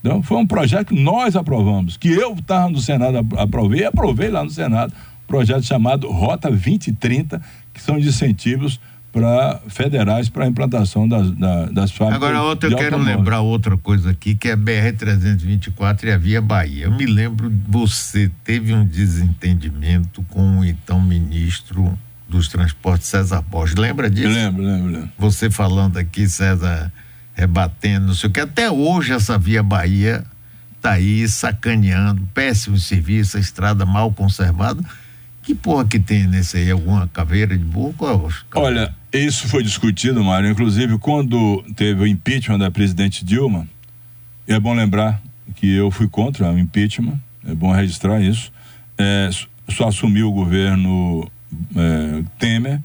Então, 0.00 0.22
foi 0.22 0.36
um 0.36 0.46
projeto 0.46 0.88
que 0.88 1.00
nós 1.00 1.34
aprovamos, 1.34 1.96
que 1.96 2.08
eu 2.08 2.34
estava 2.34 2.68
no 2.68 2.78
Senado, 2.78 3.26
aprovei 3.36 3.84
aprovei 3.84 4.28
lá 4.28 4.44
no 4.44 4.50
Senado, 4.50 4.92
um 4.92 5.26
projeto 5.26 5.62
chamado 5.64 6.08
Rota 6.10 6.50
2030, 6.50 7.40
que 7.72 7.80
são 7.80 7.98
incentivos 7.98 8.78
para 9.14 9.60
federais 9.68 10.28
para 10.28 10.44
a 10.44 10.48
implantação 10.48 11.06
das, 11.06 11.30
das, 11.30 11.70
das 11.70 11.90
fábricas. 11.92 12.16
Agora, 12.16 12.42
outra, 12.42 12.68
eu 12.68 12.76
quero 12.76 12.98
lembrar 12.98 13.42
outra 13.42 13.78
coisa 13.78 14.10
aqui, 14.10 14.34
que 14.34 14.48
é 14.48 14.52
a 14.54 14.56
BR-324 14.56 16.02
e 16.02 16.10
a 16.10 16.18
Via 16.18 16.42
Bahia. 16.42 16.86
Eu 16.86 16.90
me 16.90 17.06
lembro, 17.06 17.52
você 17.68 18.28
teve 18.42 18.74
um 18.74 18.84
desentendimento 18.84 20.24
com 20.28 20.58
o 20.58 20.64
então 20.64 21.00
ministro 21.00 21.96
dos 22.28 22.48
Transportes, 22.48 23.06
César 23.06 23.40
Borges. 23.40 23.76
Lembra 23.76 24.10
disso? 24.10 24.28
Lembro, 24.28 24.64
lembro, 24.64 24.90
lembro. 24.90 25.10
Você 25.16 25.48
falando 25.48 25.96
aqui, 25.96 26.28
César 26.28 26.92
rebatendo, 27.34 28.08
não 28.08 28.14
sei 28.14 28.28
o 28.28 28.32
que. 28.32 28.40
Até 28.40 28.68
hoje 28.68 29.12
essa 29.12 29.38
Via 29.38 29.62
Bahia 29.62 30.24
está 30.76 30.92
aí 30.92 31.28
sacaneando, 31.28 32.20
péssimo 32.34 32.78
serviço, 32.78 33.36
a 33.36 33.40
estrada 33.40 33.86
mal 33.86 34.12
conservada. 34.12 34.82
Que 35.44 35.54
porra 35.54 35.84
que 35.84 36.00
tem 36.00 36.26
nesse 36.26 36.56
aí? 36.56 36.70
Alguma 36.70 37.06
caveira 37.06 37.56
de 37.56 37.64
burro? 37.64 37.94
É 38.00 38.58
Olha, 38.58 38.94
isso 39.18 39.48
foi 39.48 39.62
discutido, 39.62 40.22
Mário, 40.24 40.50
inclusive 40.50 40.98
quando 40.98 41.62
teve 41.76 42.02
o 42.02 42.06
impeachment 42.06 42.58
da 42.58 42.70
presidente 42.70 43.24
Dilma, 43.24 43.66
é 44.46 44.58
bom 44.58 44.74
lembrar 44.74 45.22
que 45.54 45.72
eu 45.72 45.90
fui 45.90 46.08
contra 46.08 46.50
o 46.50 46.58
impeachment, 46.58 47.18
é 47.46 47.54
bom 47.54 47.70
registrar 47.70 48.20
isso. 48.20 48.52
É, 48.98 49.30
só 49.70 49.88
assumiu 49.88 50.28
o 50.28 50.32
governo 50.32 51.30
é, 51.76 52.22
Temer, 52.38 52.80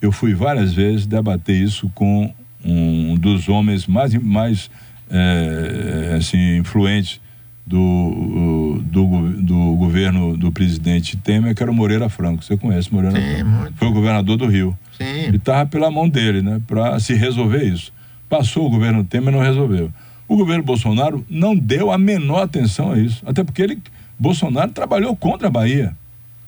eu 0.00 0.12
fui 0.12 0.34
várias 0.34 0.72
vezes 0.72 1.06
debater 1.06 1.56
isso 1.56 1.90
com 1.94 2.32
um 2.64 3.16
dos 3.16 3.48
homens 3.48 3.86
mais, 3.86 4.14
mais 4.14 4.70
é, 5.10 6.16
assim, 6.16 6.56
influentes 6.56 7.20
do, 7.64 8.80
do, 8.84 9.28
do, 9.42 9.76
governo 9.76 10.36
do 10.36 10.50
presidente 10.50 11.16
Temer, 11.16 11.54
que 11.54 11.62
era 11.62 11.70
o 11.70 11.74
Moreira 11.74 12.08
Franco. 12.08 12.42
Você 12.42 12.56
conhece 12.56 12.92
Moreira 12.92 13.20
Sim, 13.20 13.36
Franco? 13.36 13.50
Muito. 13.50 13.74
Foi 13.76 13.88
o 13.88 13.92
governador 13.92 14.36
do 14.36 14.46
Rio. 14.46 14.76
Sim. 14.98 15.30
E 15.32 15.36
estava 15.36 15.66
pela 15.66 15.90
mão 15.90 16.08
dele, 16.08 16.42
né, 16.42 16.60
para 16.66 16.98
se 17.00 17.14
resolver 17.14 17.62
isso. 17.62 17.92
Passou 18.28 18.66
o 18.66 18.70
governo 18.70 19.04
Temer 19.04 19.32
não 19.32 19.40
resolveu. 19.40 19.92
O 20.26 20.36
governo 20.36 20.64
Bolsonaro 20.64 21.24
não 21.28 21.56
deu 21.56 21.90
a 21.90 21.98
menor 21.98 22.42
atenção 22.42 22.92
a 22.92 22.98
isso, 22.98 23.22
até 23.26 23.44
porque 23.44 23.62
ele, 23.62 23.78
Bolsonaro 24.18 24.70
trabalhou 24.72 25.14
contra 25.14 25.48
a 25.48 25.50
Bahia. 25.50 25.94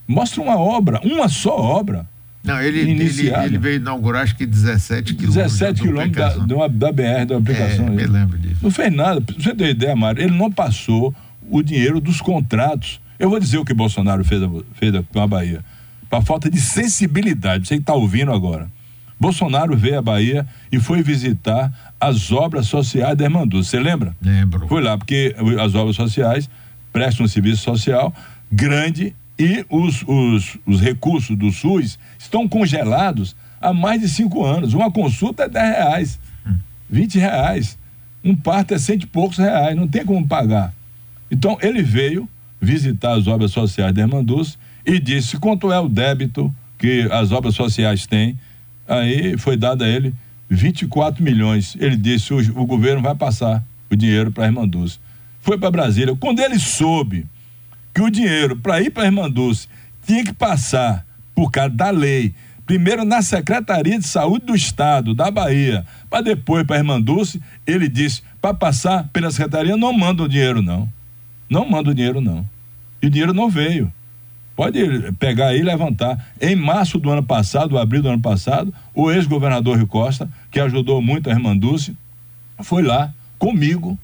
Mostra 0.06 0.42
uma 0.42 0.56
obra, 0.56 1.00
uma 1.04 1.28
só 1.28 1.56
obra, 1.56 2.06
não, 2.44 2.60
ele, 2.60 2.80
ele, 2.80 3.30
ele, 3.46 3.58
veio 3.58 3.76
inaugurar 3.76 4.22
acho 4.22 4.36
que 4.36 4.44
17 4.44 5.14
quilômetros. 5.14 5.58
17 5.58 5.80
quilômetros 5.80 6.46
da, 6.46 6.56
da, 6.56 6.68
da, 6.68 6.92
BR, 6.92 7.24
da 7.26 7.38
aplicação. 7.38 7.86
É, 7.86 7.90
me 7.90 8.06
lembro 8.06 8.36
disso. 8.36 8.58
Não 8.62 8.70
fez 8.70 8.92
nada. 8.92 9.18
Pra 9.22 9.34
você 9.34 9.54
ter 9.54 9.70
ideia, 9.70 9.96
Mário, 9.96 10.22
ele 10.22 10.36
não 10.36 10.52
passou 10.52 11.14
o 11.48 11.62
dinheiro 11.62 12.02
dos 12.02 12.20
contratos. 12.20 13.00
Eu 13.18 13.30
vou 13.30 13.40
dizer 13.40 13.56
o 13.56 13.64
que 13.64 13.72
Bolsonaro 13.72 14.22
fez, 14.24 14.42
fez 14.74 14.92
com 15.10 15.20
a 15.20 15.26
Bahia. 15.26 15.64
Para 16.10 16.20
falta 16.20 16.50
de 16.50 16.60
sensibilidade. 16.60 17.66
Você 17.66 17.76
que 17.76 17.80
está 17.80 17.94
ouvindo 17.94 18.30
agora. 18.30 18.68
Bolsonaro 19.18 19.74
veio 19.74 19.98
à 19.98 20.02
Bahia 20.02 20.46
e 20.70 20.78
foi 20.78 21.02
visitar 21.02 21.72
as 21.98 22.30
obras 22.30 22.66
sociais 22.66 23.16
da 23.16 23.24
Irmandu. 23.24 23.64
Você 23.64 23.80
lembra? 23.80 24.14
Lembro. 24.20 24.68
Foi 24.68 24.82
lá, 24.82 24.98
porque 24.98 25.34
as 25.58 25.74
obras 25.74 25.96
sociais 25.96 26.50
prestam 26.92 27.24
um 27.24 27.28
serviço 27.28 27.62
social 27.62 28.14
grande 28.52 29.14
e 29.38 29.64
os, 29.68 30.02
os, 30.06 30.58
os 30.64 30.80
recursos 30.80 31.36
do 31.36 31.50
SUS 31.50 31.98
estão 32.18 32.48
congelados 32.48 33.34
há 33.60 33.72
mais 33.72 34.00
de 34.00 34.08
cinco 34.08 34.44
anos. 34.44 34.74
Uma 34.74 34.90
consulta 34.90 35.44
é 35.44 35.48
10 35.48 35.76
reais, 35.76 36.20
20 36.88 37.18
reais. 37.18 37.78
Um 38.22 38.34
parto 38.34 38.72
é 38.72 38.78
cento 38.78 39.02
e 39.02 39.06
poucos 39.06 39.38
reais, 39.38 39.76
não 39.76 39.86
tem 39.86 40.04
como 40.04 40.26
pagar. 40.26 40.72
Então 41.30 41.58
ele 41.60 41.82
veio 41.82 42.28
visitar 42.60 43.12
as 43.12 43.26
obras 43.26 43.50
sociais 43.50 43.92
da 43.92 44.02
Irmanduz 44.02 44.56
e 44.86 44.98
disse 44.98 45.36
quanto 45.36 45.70
é 45.70 45.78
o 45.78 45.88
débito 45.88 46.54
que 46.78 47.08
as 47.10 47.32
obras 47.32 47.54
sociais 47.54 48.06
têm. 48.06 48.38
Aí 48.88 49.36
foi 49.36 49.56
dado 49.56 49.84
a 49.84 49.88
ele 49.88 50.14
24 50.48 51.22
milhões. 51.22 51.76
Ele 51.78 51.96
disse: 51.96 52.32
o, 52.32 52.38
o 52.60 52.66
governo 52.66 53.02
vai 53.02 53.14
passar 53.14 53.62
o 53.90 53.96
dinheiro 53.96 54.30
para 54.30 54.44
a 54.44 54.46
Irmanduz. 54.46 55.00
Foi 55.40 55.58
para 55.58 55.70
Brasília. 55.70 56.16
Quando 56.16 56.40
ele 56.40 56.58
soube 56.58 57.26
que 57.94 58.02
o 58.02 58.10
dinheiro 58.10 58.56
para 58.56 58.82
ir 58.82 58.90
para 58.90 59.08
Dulce 59.28 59.68
tinha 60.04 60.24
que 60.24 60.32
passar 60.32 61.06
por 61.34 61.50
causa 61.50 61.70
da 61.70 61.90
lei, 61.90 62.34
primeiro 62.66 63.04
na 63.04 63.22
Secretaria 63.22 63.98
de 63.98 64.06
Saúde 64.06 64.46
do 64.46 64.54
Estado 64.54 65.14
da 65.14 65.30
Bahia, 65.30 65.84
para 66.10 66.22
depois 66.22 66.64
para 66.66 66.82
Dulce, 67.00 67.40
ele 67.66 67.88
disse: 67.88 68.22
para 68.40 68.52
passar 68.52 69.08
pela 69.12 69.30
Secretaria 69.30 69.76
não 69.76 69.92
manda 69.92 70.22
o 70.22 70.28
dinheiro, 70.28 70.60
não. 70.60 70.88
Não 71.48 71.68
manda 71.68 71.90
o 71.90 71.94
dinheiro, 71.94 72.20
não. 72.20 72.46
E 73.00 73.06
o 73.06 73.10
dinheiro 73.10 73.32
não 73.32 73.48
veio. 73.48 73.92
Pode 74.56 75.12
pegar 75.18 75.48
aí 75.48 75.60
e 75.60 75.62
levantar. 75.62 76.32
Em 76.40 76.54
março 76.54 76.98
do 76.98 77.10
ano 77.10 77.22
passado, 77.22 77.78
abril 77.78 78.02
do 78.02 78.08
ano 78.08 78.20
passado, 78.20 78.72
o 78.94 79.10
ex-governador 79.10 79.76
Rio 79.76 79.86
Costa, 79.86 80.28
que 80.50 80.60
ajudou 80.60 81.02
muito 81.02 81.28
a 81.28 81.32
Irmã 81.32 81.56
Dulce, 81.56 81.96
foi 82.62 82.82
lá 82.82 83.12
comigo 83.38 83.98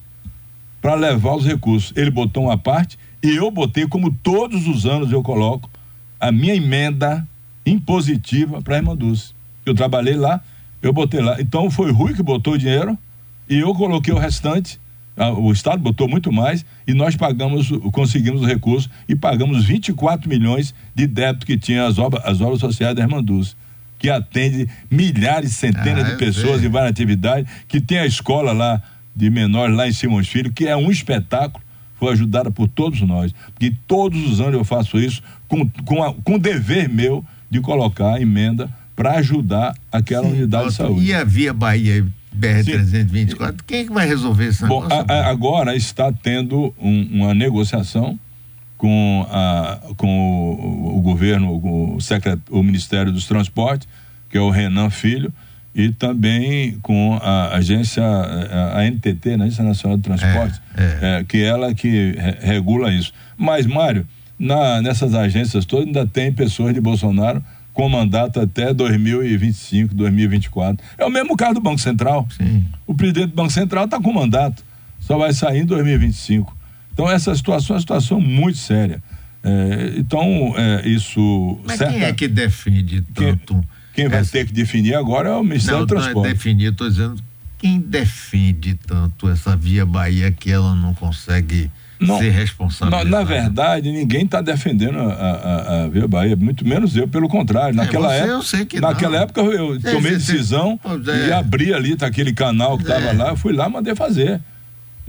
para 0.83 0.94
levar 0.94 1.35
os 1.35 1.46
recursos. 1.46 1.92
Ele 1.96 2.11
botou 2.11 2.44
uma 2.44 2.59
parte 2.59 2.98
e 3.22 3.37
eu 3.37 3.50
botei, 3.50 3.87
como 3.87 4.12
todos 4.12 4.66
os 4.66 4.87
anos 4.87 5.12
eu 5.12 5.22
coloco, 5.22 5.70
a 6.18 6.30
minha 6.33 6.54
emenda 6.54 7.26
impositiva 7.64 8.62
para 8.62 8.76
a 8.76 8.78
Irmã 8.78 8.96
Dulce. 8.96 9.33
Eu 9.64 9.74
trabalhei 9.74 10.14
lá, 10.14 10.40
eu 10.83 10.92
botei 10.92 11.20
lá. 11.20 11.40
Então 11.40 11.70
foi 11.70 11.92
Rui 11.92 12.14
que 12.14 12.22
botou 12.22 12.54
o 12.54 12.59
dinheiro 12.59 12.96
e 13.48 13.59
eu 13.59 13.74
coloquei 13.74 14.12
o 14.12 14.18
restante. 14.18 14.80
O 15.37 15.52
Estado 15.52 15.83
botou 15.83 16.09
muito 16.09 16.33
mais 16.33 16.64
e 16.87 16.94
nós 16.94 17.14
pagamos, 17.14 17.68
conseguimos 17.92 18.40
o 18.40 18.46
recurso 18.46 18.88
e 19.06 19.14
pagamos 19.14 19.64
24 19.66 20.28
milhões 20.28 20.74
de 20.94 21.06
débito 21.06 21.44
que 21.44 21.59
tinha 21.59 21.87
as 21.87 21.98
obras, 21.98 22.24
as 22.24 22.40
obras 22.40 22.61
sociais 22.61 22.94
da 22.94 23.02
Irmã 23.02 23.22
Dulce 23.22 23.54
que 24.00 24.09
atende 24.09 24.66
milhares, 24.90 25.54
centenas 25.54 26.04
ah, 26.04 26.11
de 26.11 26.16
pessoas 26.16 26.64
em 26.64 26.68
várias 26.68 26.90
atividades, 26.90 27.48
que 27.68 27.80
tem 27.80 27.98
a 27.98 28.06
escola 28.06 28.50
lá 28.50 28.83
de 29.14 29.28
menores 29.28 29.76
lá 29.76 29.87
em 29.87 29.92
Simões 29.92 30.26
Filho, 30.26 30.50
que 30.50 30.66
é 30.66 30.74
um 30.74 30.90
espetáculo, 30.90 31.62
foi 32.01 32.13
ajudada 32.15 32.51
por 32.51 32.67
todos 32.67 33.03
nós. 33.03 33.33
Porque 33.53 33.73
todos 33.87 34.19
os 34.27 34.41
anos 34.41 34.55
eu 34.55 34.65
faço 34.65 34.99
isso 34.99 35.23
com, 35.47 35.69
com, 35.85 36.03
a, 36.03 36.15
com 36.15 36.35
o 36.37 36.39
dever 36.39 36.89
meu 36.89 37.23
de 37.51 37.61
colocar 37.61 38.15
a 38.15 38.21
emenda 38.21 38.71
para 38.97 39.13
ajudar 39.19 39.75
aquela 39.93 40.25
Sim, 40.25 40.33
unidade 40.33 40.69
de 40.71 40.75
saúde. 40.75 41.07
E 41.07 41.15
a 41.15 41.23
Via 41.23 41.53
Bahia 41.53 42.07
BR-324, 42.37 43.61
quem 43.67 43.81
é 43.81 43.85
que 43.85 43.93
vai 43.93 44.07
resolver 44.07 44.47
esse 44.47 44.65
Bom, 44.65 44.87
a, 44.91 45.13
a, 45.13 45.29
agora 45.29 45.77
está 45.77 46.11
tendo 46.13 46.75
um, 46.81 47.09
uma 47.13 47.35
negociação 47.35 48.19
com, 48.79 49.27
a, 49.31 49.79
com 49.97 50.09
o, 50.09 50.99
o 50.99 51.01
governo, 51.03 51.53
o, 51.53 52.01
secret, 52.01 52.41
o 52.51 52.63
Ministério 52.63 53.13
dos 53.13 53.27
Transportes, 53.27 53.87
que 54.31 54.39
é 54.39 54.41
o 54.41 54.49
Renan 54.49 54.89
Filho, 54.89 55.33
e 55.74 55.92
também 55.92 56.78
com 56.83 57.18
a 57.22 57.54
agência, 57.56 58.02
a, 58.02 58.80
a 58.80 58.90
NTT, 58.90 59.37
né, 59.37 59.44
Agência 59.44 59.64
Nacional 59.64 59.96
de 59.96 60.04
Transportes, 60.04 60.61
é, 60.76 60.83
é. 60.83 61.20
É, 61.20 61.24
que 61.24 61.38
é 61.38 61.44
ela 61.44 61.74
que 61.74 62.12
re, 62.12 62.37
regula 62.40 62.92
isso. 62.92 63.12
Mas, 63.37 63.66
Mário, 63.66 64.06
na, 64.38 64.83
nessas 64.83 65.14
agências 65.14 65.64
todas 65.64 65.87
ainda 65.87 66.06
tem 66.06 66.33
pessoas 66.33 66.74
de 66.74 66.80
Bolsonaro 66.80 67.42
com 67.72 67.88
mandato 67.88 68.40
até 68.40 68.74
2025, 68.74 69.94
2024. 69.94 70.85
É 70.98 71.04
o 71.04 71.11
mesmo 71.11 71.37
caso 71.37 71.54
do 71.54 71.61
Banco 71.61 71.78
Central. 71.78 72.26
Sim. 72.37 72.64
O 72.87 72.94
presidente 72.94 73.28
do 73.28 73.37
Banco 73.37 73.52
Central 73.52 73.85
está 73.85 74.00
com 74.00 74.12
mandato, 74.12 74.64
só 74.98 75.16
vai 75.16 75.33
sair 75.33 75.61
em 75.61 75.66
2025. 75.66 76.56
Então, 76.92 77.09
essa 77.09 77.35
situação 77.35 77.74
é 77.74 77.76
uma 77.76 77.80
situação 77.80 78.20
muito 78.20 78.59
séria. 78.59 79.02
É, 79.42 79.94
então, 79.96 80.54
é, 80.56 80.88
isso. 80.88 81.59
Mas 81.64 81.78
certa... 81.78 81.94
quem 81.94 82.02
é 82.02 82.12
que 82.12 82.28
defende 82.28 83.00
tanto? 83.14 83.54
Quem, 83.54 83.64
quem 83.94 84.09
vai 84.09 84.20
essa... 84.20 84.33
ter 84.33 84.46
que 84.46 84.53
definir 84.53 84.94
agora 84.94 85.29
é 85.31 85.33
o 85.33 85.42
Ministério 85.42 85.81
não, 85.81 85.87
do 85.87 85.88
Transporte. 85.88 86.16
Não 86.16 86.24
é 86.26 86.33
definir, 86.33 86.70
estou 86.70 86.88
dizendo 86.88 87.22
quem 87.59 87.79
defende 87.79 88.74
tanto 88.74 89.29
essa 89.29 89.55
Via 89.55 89.85
Bahia 89.85 90.33
que 90.33 90.50
ela 90.50 90.74
não 90.74 90.94
consegue 90.94 91.70
não, 92.00 92.18
ser 92.18 92.31
responsável. 92.31 93.05
Na 93.05 93.22
verdade, 93.22 93.92
ninguém 93.92 94.24
está 94.24 94.40
defendendo 94.40 94.98
a, 94.98 95.12
a, 95.12 95.85
a, 95.85 95.88
Via 95.88 96.09
Bahia, 96.09 96.35
muito 96.35 96.66
menos 96.66 96.96
eu, 96.96 97.07
pelo 97.07 97.29
contrário. 97.29 97.72
É, 97.72 97.76
naquela 97.76 98.14
é, 98.14 98.20
época, 98.20 98.33
eu 98.33 98.42
sei 98.42 98.64
que 98.64 98.81
naquela 98.81 99.16
não. 99.16 99.22
época 99.24 99.40
eu 99.42 99.76
é, 99.76 99.92
tomei 99.92 100.12
decisão 100.12 100.81
é. 101.07 101.29
e 101.29 101.33
abri 101.33 101.74
ali 101.74 101.94
tá, 101.96 102.07
aquele 102.07 102.33
canal 102.33 102.79
que 102.79 102.85
estava 102.85 103.07
é. 103.07 103.12
lá, 103.12 103.29
eu 103.29 103.37
fui 103.37 103.53
lá, 103.53 103.68
mandei 103.68 103.94
fazer. 103.94 104.40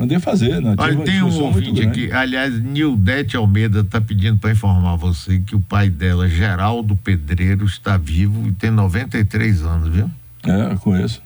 Mandei 0.01 0.19
fazer, 0.19 0.59
né? 0.59 0.73
Olha, 0.79 0.97
tem 0.97 1.21
um 1.21 1.43
ouvinte 1.43 1.79
aqui, 1.79 2.11
aliás, 2.11 2.59
Nildete 2.59 3.37
Almeida 3.37 3.81
está 3.81 4.01
pedindo 4.01 4.39
para 4.39 4.51
informar 4.51 4.95
você 4.95 5.37
que 5.37 5.55
o 5.55 5.59
pai 5.59 5.91
dela, 5.91 6.27
Geraldo 6.27 6.95
Pedreiro, 6.95 7.65
está 7.65 7.97
vivo 7.97 8.47
e 8.47 8.51
tem 8.51 8.71
93 8.71 9.61
anos, 9.61 9.89
viu? 9.89 10.09
É, 10.43 10.75
conheço. 10.77 11.21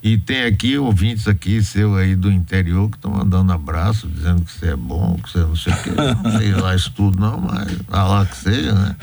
E 0.00 0.16
tem 0.16 0.44
aqui 0.44 0.78
ouvintes 0.78 1.26
aqui 1.26 1.60
seu 1.60 1.96
aí 1.96 2.14
do 2.14 2.30
interior 2.30 2.88
que 2.88 2.96
estão 2.96 3.10
mandando 3.10 3.52
abraço, 3.52 4.06
dizendo 4.06 4.42
que 4.42 4.52
você 4.52 4.68
é 4.68 4.76
bom, 4.76 5.18
que 5.20 5.28
você 5.28 5.38
não 5.40 5.56
sei 5.56 5.72
o 5.72 5.82
que. 5.82 5.90
Não 5.90 6.30
sei 6.38 6.54
lá 6.54 6.76
isso 6.76 6.92
tudo, 6.92 7.20
não, 7.20 7.40
mas 7.40 7.78
a 7.90 8.04
lá 8.04 8.24
que 8.24 8.36
seja, 8.36 8.72
né? 8.72 8.96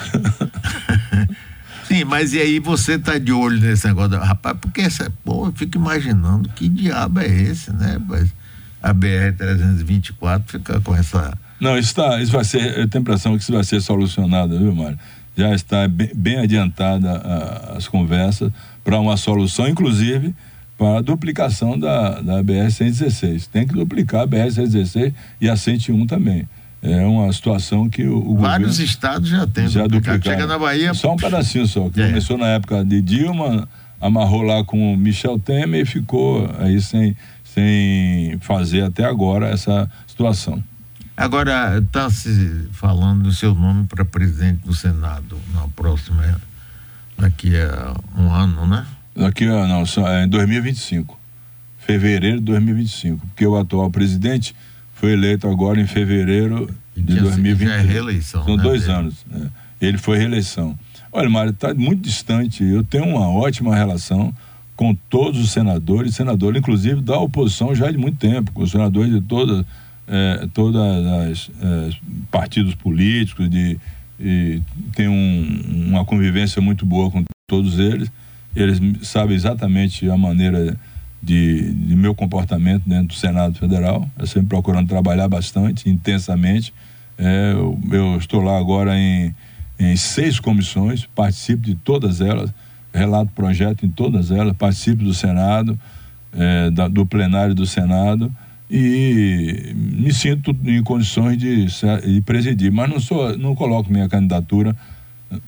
Sim, 1.83 2.05
mas 2.05 2.33
e 2.33 2.39
aí 2.39 2.59
você 2.59 2.97
tá 2.97 3.17
de 3.17 3.33
olho 3.33 3.59
nesse 3.59 3.85
negócio, 3.87 4.17
rapaz, 4.17 4.57
porque 4.61 4.81
essa, 4.81 5.11
pô, 5.25 5.47
eu 5.47 5.53
fico 5.53 5.77
imaginando 5.77 6.47
que 6.49 6.69
diabo 6.69 7.19
é 7.19 7.27
esse, 7.27 7.73
né? 7.73 7.97
Mas 8.07 8.29
a 8.81 8.93
BR-324 8.93 10.43
fica 10.45 10.79
com 10.81 10.95
essa. 10.95 11.37
Não, 11.59 11.77
isso, 11.77 11.95
tá, 11.95 12.21
isso 12.21 12.31
vai 12.31 12.43
ser, 12.43 12.77
eu 12.77 12.87
tenho 12.87 13.01
a 13.01 13.03
impressão 13.03 13.35
que 13.35 13.43
isso 13.43 13.51
vai 13.51 13.63
ser 13.63 13.81
solucionado, 13.81 14.57
viu, 14.57 14.73
Mário? 14.73 14.97
Já 15.35 15.53
está 15.53 15.87
bem, 15.87 16.11
bem 16.15 16.39
adiantada 16.39 17.11
a, 17.11 17.77
as 17.77 17.87
conversas 17.87 18.51
para 18.83 18.99
uma 18.99 19.17
solução, 19.17 19.67
inclusive 19.67 20.33
para 20.77 20.99
a 20.99 21.01
duplicação 21.01 21.77
da, 21.77 22.21
da 22.21 22.43
BR-116. 22.43 23.47
Tem 23.51 23.67
que 23.67 23.73
duplicar 23.73 24.21
a 24.21 24.27
BR-116 24.27 25.13
e 25.41 25.49
a 25.49 25.55
101 25.57 26.05
também. 26.05 26.47
É 26.81 27.03
uma 27.05 27.33
situação 27.33 27.89
que 27.89 28.03
o, 28.03 28.17
o 28.17 28.37
Vários 28.37 28.79
estados 28.79 29.29
já 29.29 29.47
têm 29.47 29.67
já 29.67 29.87
duplicado. 29.87 30.23
Chega 30.23 30.45
na 30.45 30.59
Bahia. 30.59 30.93
Só 30.93 31.13
um 31.13 31.17
pedacinho 31.17 31.65
só, 31.65 31.89
que 31.89 31.99
é. 31.99 32.07
começou 32.07 32.37
na 32.37 32.47
época 32.49 32.85
de 32.85 33.01
Dilma, 33.01 33.67
amarrou 33.99 34.43
lá 34.43 34.63
com 34.63 34.93
o 34.93 34.97
Michel 34.97 35.39
Temer 35.39 35.81
e 35.81 35.85
ficou 35.85 36.47
aí 36.59 36.79
sem, 36.79 37.15
sem 37.57 38.37
fazer 38.39 38.83
até 38.83 39.03
agora 39.03 39.47
essa 39.49 39.89
situação. 40.05 40.63
Agora, 41.15 41.79
está 41.79 42.07
se 42.11 42.67
falando 42.71 43.23
do 43.23 43.33
seu 43.33 43.55
nome 43.55 43.87
para 43.87 44.05
presidente 44.05 44.59
do 44.63 44.75
Senado 44.75 45.39
na 45.51 45.67
próxima, 45.69 46.39
daqui 47.17 47.57
a 47.57 47.95
um 48.15 48.31
ano, 48.31 48.67
né? 48.67 48.85
Daqui 49.15 49.45
a, 49.45 49.65
não, 49.65 49.83
é 50.07 50.25
em 50.25 50.29
2025. 50.29 51.19
Fevereiro 51.79 52.37
de 52.37 52.43
2025. 52.43 53.25
Porque 53.25 53.47
o 53.47 53.57
atual 53.57 53.89
presidente 53.89 54.55
foi 54.93 55.13
eleito 55.13 55.47
agora 55.47 55.81
em 55.81 55.87
fevereiro 55.87 56.69
de 56.95 57.19
2020. 57.19 57.67
Já 57.67 57.75
é 57.75 57.81
reeleição. 57.81 58.45
São 58.45 58.55
né, 58.55 58.61
dois 58.61 58.81
dele. 58.81 58.93
anos. 58.93 59.25
Né? 59.27 59.49
Ele 59.81 59.97
foi 59.97 60.19
reeleição. 60.19 60.77
Olha, 61.11 61.27
Mário, 61.27 61.49
está 61.49 61.73
muito 61.73 62.03
distante. 62.03 62.63
Eu 62.63 62.83
tenho 62.83 63.05
uma 63.05 63.27
ótima 63.27 63.75
relação 63.75 64.31
com 64.77 64.95
todos 65.09 65.41
os 65.41 65.51
senadores, 65.51 66.15
senadores, 66.15 66.59
inclusive 66.59 67.01
da 67.01 67.19
oposição 67.19 67.75
já 67.75 67.91
de 67.91 67.97
muito 67.97 68.17
tempo, 68.17 68.53
com 68.53 68.63
os 68.63 68.71
senadores 68.71 69.11
de 69.11 69.19
todas 69.19 69.65
é, 70.07 70.47
todas 70.53 70.81
as 70.81 71.51
é, 71.61 71.89
partidos 72.31 72.73
políticos, 72.75 73.49
de, 73.49 73.77
tem 74.95 75.07
um, 75.07 75.87
uma 75.89 76.05
convivência 76.05 76.61
muito 76.61 76.85
boa 76.85 77.11
com 77.11 77.23
todos 77.49 77.77
eles. 77.77 78.09
Eles 78.55 78.79
sabem 79.03 79.35
exatamente 79.35 80.09
a 80.09 80.17
maneira 80.17 80.77
de, 81.21 81.73
de 81.73 81.95
meu 81.95 82.15
comportamento 82.15 82.83
dentro 82.87 83.07
do 83.07 83.13
Senado 83.13 83.57
Federal. 83.57 84.09
Eu 84.17 84.25
sempre 84.25 84.47
procurando 84.47 84.87
trabalhar 84.87 85.27
bastante, 85.27 85.89
intensamente. 85.89 86.73
É, 87.17 87.51
eu, 87.51 87.79
eu, 87.91 88.17
estou 88.17 88.41
lá 88.41 88.57
agora 88.57 88.97
em, 88.97 89.35
em 89.77 89.95
seis 89.95 90.39
comissões, 90.39 91.05
participo 91.13 91.63
de 91.63 91.75
todas 91.75 92.21
elas, 92.21 92.51
relato 92.93 93.31
projeto 93.33 93.85
em 93.85 93.89
todas 93.89 94.31
elas, 94.31 94.55
participo 94.55 95.03
do 95.03 95.13
Senado, 95.13 95.77
é, 96.33 96.69
da, 96.71 96.87
do 96.87 97.05
plenário 97.05 97.55
do 97.55 97.65
Senado 97.65 98.31
e 98.69 99.73
me 99.75 100.13
sinto 100.13 100.55
em 100.65 100.83
condições 100.83 101.37
de, 101.37 101.65
de 101.65 102.21
presidir, 102.21 102.71
mas 102.71 102.89
não 102.89 102.99
sou, 102.99 103.37
não 103.37 103.55
coloco 103.55 103.91
minha 103.91 104.09
candidatura 104.09 104.75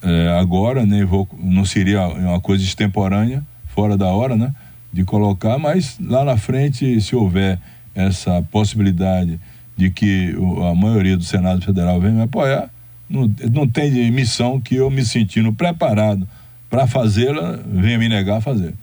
é, 0.01 0.37
agora, 0.39 0.85
nem 0.85 1.03
vou, 1.03 1.27
não 1.41 1.65
seria 1.65 2.07
uma 2.07 2.39
coisa 2.39 2.63
extemporânea, 2.63 3.43
fora 3.67 3.97
da 3.97 4.07
hora, 4.07 4.35
né? 4.35 4.53
De 4.91 5.03
colocar, 5.03 5.57
mas 5.57 5.97
lá 6.01 6.23
na 6.23 6.37
frente, 6.37 6.99
se 7.01 7.15
houver 7.15 7.59
essa 7.93 8.41
possibilidade 8.51 9.39
de 9.77 9.89
que 9.89 10.35
a 10.69 10.75
maioria 10.75 11.15
do 11.15 11.23
Senado 11.23 11.61
Federal 11.61 11.99
venha 11.99 12.13
me 12.13 12.21
apoiar, 12.23 12.69
não, 13.09 13.31
não 13.51 13.67
tem 13.67 14.11
missão 14.11 14.59
que 14.59 14.75
eu 14.75 14.89
me 14.89 15.05
sentindo 15.05 15.53
preparado 15.53 16.27
para 16.69 16.87
fazê-la, 16.87 17.59
venha 17.65 17.97
me 17.97 18.07
negar 18.07 18.37
a 18.37 18.41
fazer. 18.41 18.73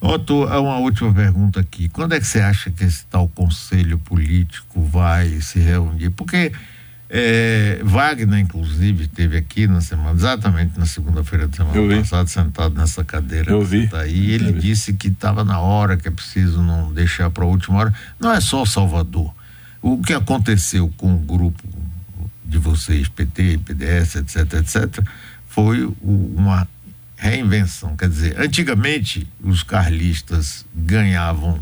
Otto, 0.00 0.44
uma 0.44 0.78
última 0.78 1.12
pergunta 1.12 1.60
aqui. 1.60 1.88
Quando 1.88 2.14
é 2.14 2.20
que 2.20 2.26
você 2.26 2.40
acha 2.40 2.70
que 2.70 2.84
esse 2.84 3.04
tal 3.06 3.28
conselho 3.28 3.98
político 3.98 4.82
vai 4.82 5.40
se 5.40 5.58
reunir? 5.58 6.10
Porque 6.10 6.52
é, 7.08 7.80
Wagner, 7.84 8.40
inclusive, 8.40 9.04
esteve 9.04 9.36
aqui 9.36 9.66
na 9.66 9.80
semana, 9.80 10.12
exatamente 10.12 10.78
na 10.78 10.86
segunda-feira 10.86 11.46
da 11.46 11.56
semana 11.56 11.98
passada, 11.98 12.28
sentado 12.28 12.74
nessa 12.74 13.04
cadeira. 13.04 13.52
Eu 13.52 13.64
vi. 13.64 13.88
Tá 13.88 14.00
aí, 14.00 14.32
ele 14.32 14.52
disse 14.52 14.92
que 14.92 15.08
estava 15.08 15.44
na 15.44 15.60
hora, 15.60 15.96
que 15.96 16.08
é 16.08 16.10
preciso 16.10 16.62
não 16.62 16.92
deixar 16.92 17.30
para 17.30 17.44
a 17.44 17.46
última 17.46 17.78
hora. 17.78 17.94
Não 18.18 18.32
é 18.32 18.40
só 18.40 18.64
Salvador. 18.64 19.32
O 19.80 19.98
que 19.98 20.12
aconteceu 20.12 20.92
com 20.96 21.14
o 21.14 21.18
grupo 21.18 21.62
de 22.44 22.58
vocês, 22.58 23.08
PT, 23.08 23.60
PDS, 23.64 24.16
etc., 24.16 24.54
etc., 24.54 25.04
foi 25.56 25.90
uma 26.02 26.68
reinvenção. 27.16 27.96
Quer 27.96 28.10
dizer, 28.10 28.38
antigamente 28.38 29.26
os 29.42 29.62
carlistas 29.62 30.66
ganhavam 30.74 31.58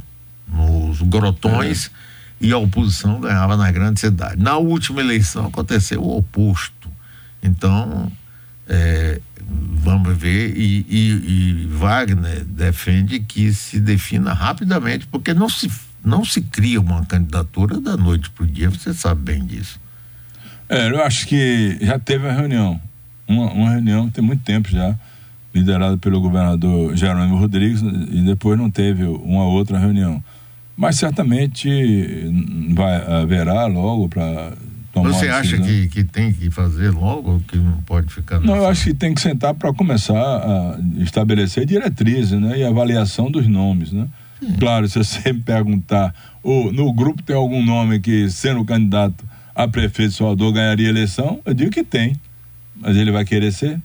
nos 0.49 1.01
grotões. 1.03 1.87
É 2.11 2.15
e 2.41 2.53
a 2.53 2.59
oposição 2.59 3.21
ganhava 3.21 3.57
nas 3.57 3.71
grandes 3.73 4.01
cidades. 4.01 4.43
Na 4.43 4.57
última 4.57 5.01
eleição 5.01 5.47
aconteceu 5.47 6.03
o 6.03 6.19
oposto. 6.19 6.91
Então, 7.43 8.11
é, 8.69 9.21
vamos 9.39 10.17
ver, 10.19 10.57
e, 10.57 10.85
e, 10.89 11.63
e, 11.63 11.67
Wagner 11.69 12.45
defende 12.45 13.21
que 13.21 13.55
se 13.55 13.79
defina 13.79 14.33
rapidamente, 14.33 15.07
porque 15.07 15.33
não 15.33 15.49
se, 15.49 15.71
Não 16.05 16.25
se 16.25 16.43
cria 16.43 16.81
uma 16.81 17.07
candidatura 17.07 17.81
da 17.81 17.97
noite 17.97 18.29
para 18.31 18.45
o 18.45 18.47
dia, 18.47 18.69
você 18.69 18.93
sabe 18.93 19.23
bem 19.23 19.47
disso. 19.47 19.81
É, 20.69 20.91
eu 20.91 21.03
acho 21.03 21.27
que 21.27 21.79
já 21.81 21.99
teve 21.99 22.29
a 22.29 22.33
reunião. 22.33 22.81
Uma, 23.27 23.53
uma 23.53 23.71
reunião 23.71 24.09
tem 24.11 24.23
muito 24.23 24.43
tempo 24.43 24.69
já, 24.69 24.95
liderada 25.55 25.97
pelo 25.97 26.21
governador 26.21 26.97
Jerônimo 26.97 27.37
Rodrigues, 27.39 27.81
e 27.83 28.21
depois 28.23 28.59
não 28.59 28.71
teve 28.71 29.05
uma 29.05 29.45
outra 29.45 29.79
reunião. 29.79 30.23
Mas 30.77 30.97
certamente 30.97 31.69
vai, 32.75 33.23
haverá 33.23 33.67
logo 33.67 34.09
para 34.09 34.53
tomar 34.93 35.11
Você 35.11 35.29
acha 35.29 35.57
que, 35.59 35.89
que 35.89 36.03
tem 36.03 36.33
que 36.33 36.51
fazer 36.51 36.91
logo 36.91 37.33
ou 37.33 37.41
que 37.41 37.57
não 37.57 37.81
pode 37.83 38.13
ficar 38.13 38.41
Não, 38.41 38.57
eu 38.57 38.67
acho 38.67 38.85
que 38.85 38.95
tem 38.95 39.15
que 39.15 39.21
sentar 39.21 39.55
para 39.55 39.73
começar 39.73 40.17
a 40.17 40.79
estabelecer 40.99 41.65
diretrizes 41.65 42.41
né, 42.41 42.59
e 42.59 42.65
avaliação 42.65 43.31
dos 43.31 43.47
nomes. 43.47 43.93
Né? 43.93 44.07
Claro, 44.59 44.89
se 44.89 44.99
você 44.99 45.33
me 45.33 45.41
perguntar, 45.41 46.15
ou 46.43 46.73
no 46.73 46.93
grupo 46.93 47.23
tem 47.23 47.37
algum 47.37 47.65
nome 47.65 48.01
que, 48.01 48.29
sendo 48.29 48.65
candidato 48.65 49.25
a 49.55 49.69
prefeito 49.69 50.11
de 50.11 50.17
Salvador, 50.17 50.53
ganharia 50.53 50.89
eleição, 50.89 51.41
eu 51.45 51.55
digo 51.55 51.71
que 51.71 51.85
tem. 51.85 52.17
Mas 52.77 52.97
ele 52.97 53.11
vai 53.11 53.25
querer 53.25 53.53
ser? 53.53 53.81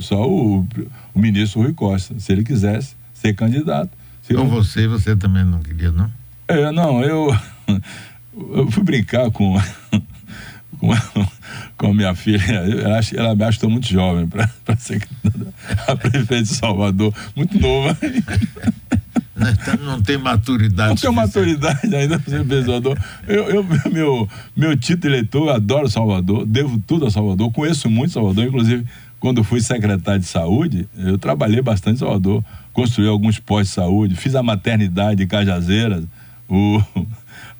Só 0.00 0.28
o, 0.28 0.66
o 1.14 1.18
ministro 1.18 1.62
Rui 1.62 1.72
Costa, 1.72 2.18
se 2.18 2.32
ele 2.32 2.44
quisesse 2.44 2.94
ser 3.14 3.34
candidato. 3.34 3.90
Então 4.24 4.44
não... 4.44 4.50
você, 4.50 4.86
você 4.86 5.14
também 5.16 5.44
não 5.44 5.60
queria, 5.60 5.92
não? 5.92 6.10
É, 6.48 6.70
não, 6.70 7.02
eu, 7.02 7.36
eu 8.54 8.70
fui 8.70 8.82
brincar 8.82 9.30
com, 9.30 9.54
com, 10.78 10.88
com 11.76 11.86
a 11.90 11.94
minha 11.94 12.14
filha. 12.14 12.42
Ela, 12.42 13.00
ela 13.14 13.34
me 13.34 13.44
acha 13.44 13.56
estou 13.56 13.70
muito 13.70 13.88
jovem 13.88 14.26
para 14.26 14.48
ser 14.76 15.06
a 15.86 15.96
prefeita 15.96 16.42
de 16.42 16.48
Salvador, 16.48 17.14
muito 17.34 17.58
nova. 17.58 17.96
Não 19.84 20.02
tem 20.02 20.16
maturidade. 20.16 20.88
Não 20.90 20.96
tem 20.96 21.12
maturidade 21.12 21.94
ainda 21.94 22.18
Salvador. 22.64 22.98
Eu, 23.26 23.44
eu, 23.50 23.66
meu, 23.92 24.28
meu 24.56 24.76
título 24.76 25.12
eleitor, 25.12 25.50
adoro 25.50 25.88
Salvador, 25.88 26.46
devo 26.46 26.82
tudo 26.86 27.06
a 27.06 27.10
Salvador, 27.10 27.52
conheço 27.52 27.90
muito 27.90 28.12
Salvador, 28.12 28.44
inclusive 28.44 28.86
quando 29.18 29.42
fui 29.42 29.60
secretário 29.60 30.20
de 30.20 30.26
saúde, 30.26 30.88
eu 30.96 31.18
trabalhei 31.18 31.60
bastante 31.62 31.96
em 31.96 31.98
Salvador, 31.98 32.44
construí 32.72 33.08
alguns 33.08 33.38
postos 33.38 33.68
de 33.68 33.74
saúde, 33.74 34.14
fiz 34.14 34.34
a 34.34 34.42
maternidade 34.42 35.22
em 35.22 35.26
Cajazeiras, 35.26 36.04
o, 36.48 36.82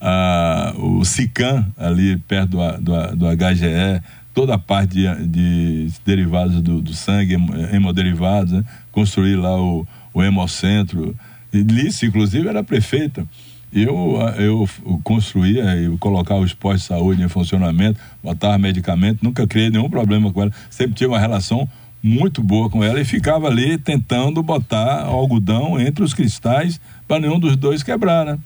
a, 0.00 0.74
o 0.76 1.04
SICAM, 1.04 1.66
ali 1.76 2.16
perto 2.18 2.50
do, 2.50 2.80
do, 2.80 3.16
do 3.16 3.26
HGE, 3.26 4.02
toda 4.34 4.54
a 4.54 4.58
parte 4.58 4.94
de, 4.94 5.26
de 5.26 5.92
derivados 6.04 6.60
do, 6.60 6.80
do, 6.80 6.92
sangue, 6.92 7.36
hemoderivados, 7.72 8.52
né? 8.52 8.64
construí 8.92 9.34
lá 9.34 9.58
o, 9.58 9.86
o 10.12 10.22
hemocentro. 10.22 11.16
Lice, 11.62 12.06
inclusive, 12.06 12.48
era 12.48 12.62
prefeita. 12.62 13.26
Eu, 13.72 14.16
eu 14.38 14.68
construía 15.02 15.76
e 15.76 15.98
colocava 15.98 16.40
os 16.40 16.54
postos 16.54 16.82
de 16.82 16.88
saúde 16.88 17.22
em 17.22 17.28
funcionamento, 17.28 18.00
botava 18.22 18.56
medicamento, 18.56 19.22
nunca 19.22 19.46
criei 19.46 19.70
nenhum 19.70 19.90
problema 19.90 20.32
com 20.32 20.42
ela. 20.42 20.52
Sempre 20.70 20.94
tive 20.94 21.10
uma 21.10 21.18
relação 21.18 21.68
muito 22.02 22.42
boa 22.42 22.70
com 22.70 22.84
ela 22.84 23.00
e 23.00 23.04
ficava 23.04 23.48
ali 23.48 23.76
tentando 23.76 24.42
botar 24.42 25.02
algodão 25.02 25.78
entre 25.80 26.04
os 26.04 26.14
cristais 26.14 26.80
para 27.06 27.20
nenhum 27.20 27.38
dos 27.38 27.56
dois 27.56 27.82
quebrar, 27.82 28.24
né? 28.24 28.38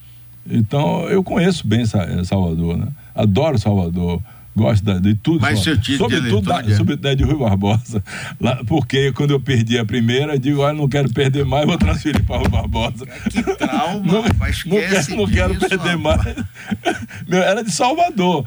Então, 0.50 1.02
eu 1.08 1.22
conheço 1.22 1.66
bem 1.66 1.84
Salvador, 2.24 2.76
né? 2.76 2.88
Adoro 3.14 3.58
Salvador 3.58 4.22
gosto 4.61 4.84
de, 4.84 5.00
de 5.00 5.14
tudo. 5.14 5.40
Mas 5.40 5.61
seu 5.61 5.78
título 5.78 6.11
Sobretudo 6.11 6.48
da, 6.48 6.61
é? 6.61 6.76
sobre 6.76 6.96
de 6.96 7.24
Rui 7.24 7.36
Barbosa. 7.36 8.02
Lá, 8.40 8.62
porque 8.66 9.12
quando 9.12 9.32
eu 9.32 9.40
perdi 9.40 9.78
a 9.78 9.84
primeira, 9.84 10.34
eu 10.34 10.38
digo, 10.38 10.61
olha, 10.61 10.76
não 10.76 10.88
quero 10.88 11.12
perder 11.12 11.44
mais, 11.44 11.66
vou 11.66 11.78
transferir 11.78 12.24
para 12.24 12.38
Rui 12.38 12.48
Barbosa. 12.48 13.06
Que 13.30 13.42
trauma, 13.42 14.00
não, 14.04 14.22
não 14.22 14.28
quero, 14.28 15.16
não 15.16 15.26
quero 15.26 15.54
perder 15.56 15.96
mais. 15.96 16.20
Meu, 17.28 17.42
era 17.42 17.62
de 17.62 17.70
Salvador. 17.70 18.44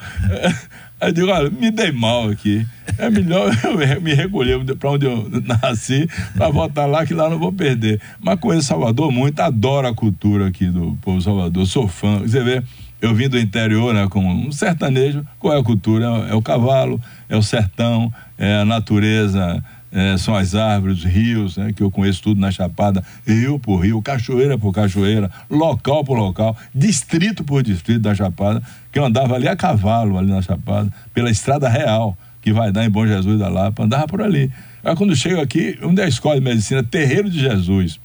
Aí 1.04 1.10
eu 1.10 1.14
digo, 1.14 1.32
olha, 1.32 1.50
me 1.50 1.70
dei 1.70 1.92
mal 1.92 2.30
aqui. 2.30 2.66
É 2.98 3.10
melhor 3.10 3.52
eu 3.62 4.02
me 4.02 4.14
recolher 4.14 4.64
para 4.78 4.92
onde 4.92 5.06
eu 5.06 5.30
nasci, 5.62 6.08
para 6.38 6.48
voltar 6.48 6.86
lá, 6.86 7.06
que 7.06 7.14
lá 7.14 7.30
não 7.30 7.38
vou 7.38 7.52
perder. 7.52 8.00
Mas 8.22 8.40
conheço 8.40 8.68
Salvador 8.68 9.12
muito, 9.12 9.38
adoro 9.42 9.86
a 9.86 9.94
cultura 9.94 10.48
aqui 10.48 10.68
do 10.68 10.98
povo 11.02 11.22
Salvador, 11.22 11.66
sou 11.68 11.90
fã. 11.90 12.20
Você 12.20 12.42
vê, 12.42 12.64
eu 13.02 13.14
vim 13.14 13.28
do 13.28 13.38
interior, 13.38 13.94
né, 13.94 14.08
com 14.10 14.26
um 14.26 14.50
sertanejo, 14.50 15.28
qual 15.40 15.54
é 15.54 15.60
a 15.60 15.64
cultura? 15.64 16.06
É, 16.06 16.32
é 16.32 16.36
o 16.36 16.42
cavalo, 16.42 17.02
é 17.28 17.36
o 17.36 17.44
sertão, 17.44 18.10
é 18.38 18.60
a 18.60 18.66
natureza, 18.66 19.62
é, 19.94 20.18
são 20.18 20.36
as 20.36 20.56
árvores, 20.56 21.00
os 21.00 21.04
rios, 21.06 21.58
né, 21.58 21.72
que 21.72 21.84
eu 21.84 21.92
conheço 21.92 22.22
tudo 22.24 22.42
na 22.42 22.52
Chapada, 22.52 23.04
rio 23.26 23.60
por 23.60 23.78
rio, 23.78 24.02
cachoeira 24.02 24.58
por 24.58 24.74
cachoeira, 24.74 25.30
local 25.50 26.04
por 26.04 26.18
local, 26.18 26.58
distrito 26.74 27.44
por 27.44 27.62
distrito 27.62 28.02
da 28.02 28.16
Chapada, 28.16 28.62
que 28.92 28.98
eu 28.98 29.06
andava 29.06 29.36
ali 29.36 29.48
a 29.48 29.56
cavalo, 29.56 30.18
ali 30.18 30.32
na 30.32 30.42
Chapada, 30.42 30.92
pela 31.14 31.30
estrada 31.30 31.70
real, 31.70 32.18
que 32.42 32.52
vai 32.52 32.72
dar 32.72 32.84
em 32.84 32.90
Bom 32.90 33.06
Jesus 33.06 33.40
da 33.40 33.48
Lapa, 33.48 33.84
andava 33.84 34.08
por 34.08 34.22
ali. 34.22 34.52
Aí 34.84 34.96
quando 34.96 35.16
chego 35.16 35.40
aqui, 35.40 35.78
onde 35.84 36.02
é 36.02 36.06
a 36.06 36.10
escola 36.10 36.36
de 36.36 36.42
medicina? 36.42 36.84
Terreiro 36.84 37.30
de 37.30 37.40
Jesus. 37.40 38.00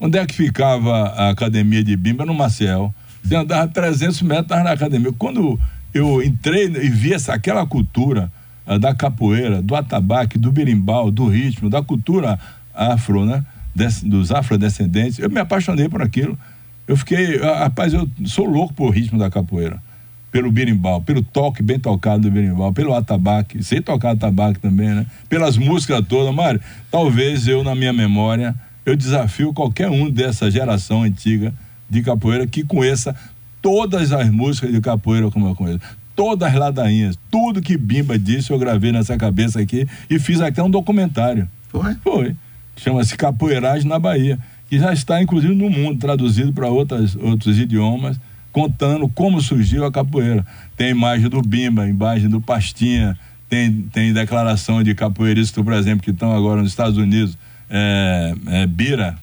Onde 0.00 0.18
é 0.18 0.24
que 0.24 0.34
ficava 0.34 1.08
a 1.08 1.30
academia 1.30 1.82
de 1.82 1.96
Bimba? 1.96 2.24
No 2.24 2.32
Maciel 2.32 2.94
você 3.24 3.36
andava 3.36 3.66
300 3.66 4.20
metros 4.22 4.62
na 4.62 4.72
academia. 4.72 5.10
Quando 5.18 5.58
eu 5.94 6.22
entrei 6.22 6.66
e 6.66 6.90
vi 6.90 7.14
essa, 7.14 7.32
aquela 7.32 7.66
cultura 7.66 8.30
da 8.66 8.94
capoeira, 8.94 9.60
do 9.60 9.74
atabaque, 9.74 10.38
do 10.38 10.50
berimbau, 10.50 11.10
do 11.10 11.28
ritmo, 11.28 11.68
da 11.68 11.82
cultura 11.82 12.38
afro, 12.74 13.24
né? 13.24 13.44
Des, 13.74 14.02
dos 14.02 14.30
afrodescendentes, 14.30 15.18
eu 15.18 15.28
me 15.28 15.40
apaixonei 15.40 15.88
por 15.88 16.00
aquilo. 16.00 16.38
Eu 16.86 16.96
fiquei, 16.96 17.36
uh, 17.36 17.54
rapaz, 17.58 17.92
eu 17.92 18.08
sou 18.24 18.46
louco 18.46 18.72
por 18.72 18.90
ritmo 18.90 19.18
da 19.18 19.30
capoeira. 19.30 19.82
Pelo 20.30 20.50
berimbau, 20.50 21.00
pelo 21.00 21.22
toque 21.22 21.62
bem 21.62 21.78
tocado 21.78 22.22
do 22.22 22.30
berimbau, 22.30 22.72
pelo 22.72 22.94
atabaque, 22.94 23.62
sei 23.62 23.80
tocar 23.80 24.10
atabaque 24.12 24.60
também, 24.60 24.88
né? 24.88 25.06
Pelas 25.28 25.56
músicas 25.56 26.04
todas, 26.08 26.34
Mário, 26.34 26.60
talvez 26.90 27.46
eu, 27.46 27.62
na 27.62 27.74
minha 27.74 27.92
memória, 27.92 28.54
eu 28.84 28.96
desafio 28.96 29.52
qualquer 29.52 29.90
um 29.90 30.10
dessa 30.10 30.50
geração 30.50 31.02
antiga 31.02 31.52
de 31.88 32.02
capoeira 32.02 32.46
que 32.46 32.64
conheça 32.64 33.14
todas 33.62 34.12
as 34.12 34.28
músicas 34.30 34.72
de 34.72 34.80
capoeira 34.80 35.30
como 35.30 35.48
eu 35.48 35.54
conheço. 35.54 35.80
Todas 36.14 36.48
as 36.48 36.54
ladainhas, 36.54 37.18
tudo 37.30 37.60
que 37.60 37.76
Bimba 37.76 38.18
disse, 38.18 38.50
eu 38.50 38.58
gravei 38.58 38.92
nessa 38.92 39.16
cabeça 39.16 39.60
aqui 39.60 39.86
e 40.08 40.18
fiz 40.18 40.40
até 40.40 40.62
um 40.62 40.70
documentário. 40.70 41.48
Foi? 41.68 41.94
Foi. 42.02 42.36
Chama-se 42.76 43.16
Capoeiragem 43.16 43.88
na 43.88 43.98
Bahia, 43.98 44.38
que 44.68 44.78
já 44.78 44.92
está 44.92 45.20
inclusive 45.22 45.54
no 45.54 45.70
mundo, 45.70 45.98
traduzido 45.98 46.52
para 46.52 46.68
outros 46.68 47.58
idiomas, 47.58 48.18
contando 48.52 49.08
como 49.08 49.40
surgiu 49.40 49.84
a 49.84 49.90
capoeira. 49.90 50.46
Tem 50.76 50.90
imagem 50.90 51.28
do 51.28 51.42
Bimba, 51.42 51.88
imagem 51.88 52.28
do 52.28 52.40
Pastinha, 52.40 53.18
tem, 53.48 53.72
tem 53.92 54.12
declaração 54.12 54.82
de 54.82 54.94
capoeiristas, 54.94 55.62
por 55.62 55.72
exemplo, 55.72 56.02
que 56.02 56.10
estão 56.10 56.32
agora 56.32 56.62
nos 56.62 56.70
Estados 56.70 56.96
Unidos, 56.96 57.36
é, 57.68 58.34
é, 58.46 58.66
Bira, 58.66 59.16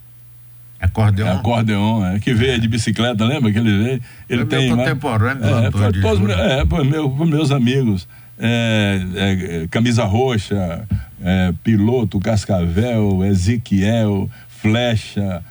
Acordeon. 0.82 1.27
É, 1.27 1.32
acordeon, 1.32 2.05
é, 2.05 2.19
que 2.19 2.34
veio 2.34 2.59
de 2.59 2.67
bicicleta, 2.67 3.23
lembra 3.23 3.51
que 3.51 3.59
ele 3.59 3.84
veio? 3.84 4.01
Ele 4.27 4.45
tem 4.45 4.67
meu 4.67 4.77
contemporâneo 4.77 5.45
é, 5.45 5.69
para 5.69 5.91
todos, 5.91 6.29
é, 6.29 6.65
para 6.65 6.84
meu, 6.84 7.09
meus 7.25 7.51
amigos. 7.51 8.07
É, 8.39 8.99
é, 9.15 9.67
camisa 9.69 10.03
roxa, 10.03 10.88
é, 11.23 11.53
piloto, 11.63 12.19
cascavel, 12.19 13.23
Ezequiel, 13.23 14.27
flecha, 14.47 15.43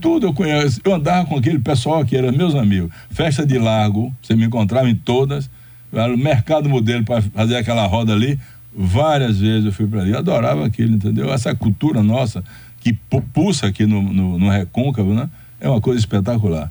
tudo 0.00 0.28
eu 0.28 0.32
conheço. 0.32 0.80
Eu 0.84 0.94
andava 0.94 1.26
com 1.26 1.36
aquele 1.36 1.58
pessoal 1.58 2.04
que 2.04 2.16
era 2.16 2.30
meus 2.30 2.54
amigos. 2.54 2.90
Festa 3.10 3.44
de 3.44 3.58
largo, 3.58 4.14
você 4.22 4.36
me 4.36 4.44
encontrava 4.44 4.88
em 4.88 4.94
todas. 4.94 5.50
O 5.92 6.16
mercado 6.16 6.68
modelo 6.68 7.04
para 7.04 7.22
fazer 7.22 7.56
aquela 7.56 7.86
roda 7.86 8.12
ali. 8.12 8.38
Várias 8.80 9.40
vezes 9.40 9.64
eu 9.64 9.72
fui 9.72 9.86
para 9.86 10.02
ali. 10.02 10.12
Eu 10.12 10.18
adorava 10.18 10.64
aquilo, 10.64 10.94
entendeu? 10.94 11.32
Essa 11.32 11.54
cultura 11.54 12.02
nossa 12.02 12.44
que 12.92 13.20
pulsa 13.32 13.66
aqui 13.66 13.86
no, 13.86 14.02
no, 14.02 14.38
no 14.38 14.50
recôncavo, 14.50 15.14
né? 15.14 15.28
É 15.60 15.68
uma 15.68 15.80
coisa 15.80 15.98
espetacular. 15.98 16.70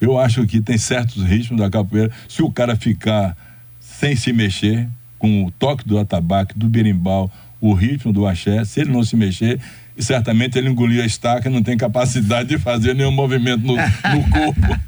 Eu 0.00 0.18
acho 0.18 0.46
que 0.46 0.60
tem 0.60 0.76
certos 0.76 1.22
ritmos 1.22 1.60
da 1.60 1.70
capoeira. 1.70 2.12
Se 2.28 2.42
o 2.42 2.50
cara 2.50 2.76
ficar 2.76 3.36
sem 3.80 4.14
se 4.14 4.32
mexer, 4.32 4.88
com 5.18 5.44
o 5.44 5.50
toque 5.50 5.88
do 5.88 5.98
atabaque, 5.98 6.58
do 6.58 6.68
berimbau, 6.68 7.30
o 7.60 7.72
ritmo 7.72 8.12
do 8.12 8.26
axé, 8.26 8.64
se 8.64 8.80
ele 8.80 8.92
não 8.92 9.02
se 9.02 9.16
mexer, 9.16 9.58
certamente 9.98 10.58
ele 10.58 10.68
engoliu 10.68 11.02
a 11.02 11.06
estaca 11.06 11.48
e 11.48 11.52
não 11.52 11.62
tem 11.62 11.76
capacidade 11.76 12.48
de 12.50 12.58
fazer 12.58 12.94
nenhum 12.94 13.10
movimento 13.10 13.64
no, 13.64 13.76
no 13.76 14.28
corpo. 14.30 14.80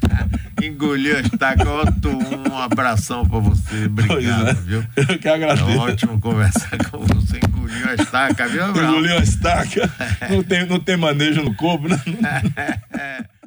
engoliu 0.61 1.17
a 1.17 1.21
estaca, 1.21 1.69
Otto, 1.69 2.09
um 2.09 2.57
abração 2.57 3.25
para 3.27 3.39
você, 3.39 3.85
obrigado, 3.85 4.49
é. 4.49 4.53
viu? 4.53 4.83
Eu 4.95 5.19
que 5.19 5.27
agradeço. 5.27 5.69
É 5.69 5.77
ótimo 5.77 6.19
conversar 6.19 6.77
com 6.89 6.99
você, 6.99 7.37
engoliu 7.37 7.89
a 7.89 7.95
estaca, 7.95 8.47
viu, 8.47 8.69
Engoliu 8.69 9.17
a 9.17 9.21
estaca, 9.21 9.89
não 10.29 10.43
tem, 10.43 10.65
não 10.65 10.79
tem 10.79 10.97
manejo 10.97 11.41
no 11.41 11.53
corpo, 11.55 11.87
né? 11.87 11.99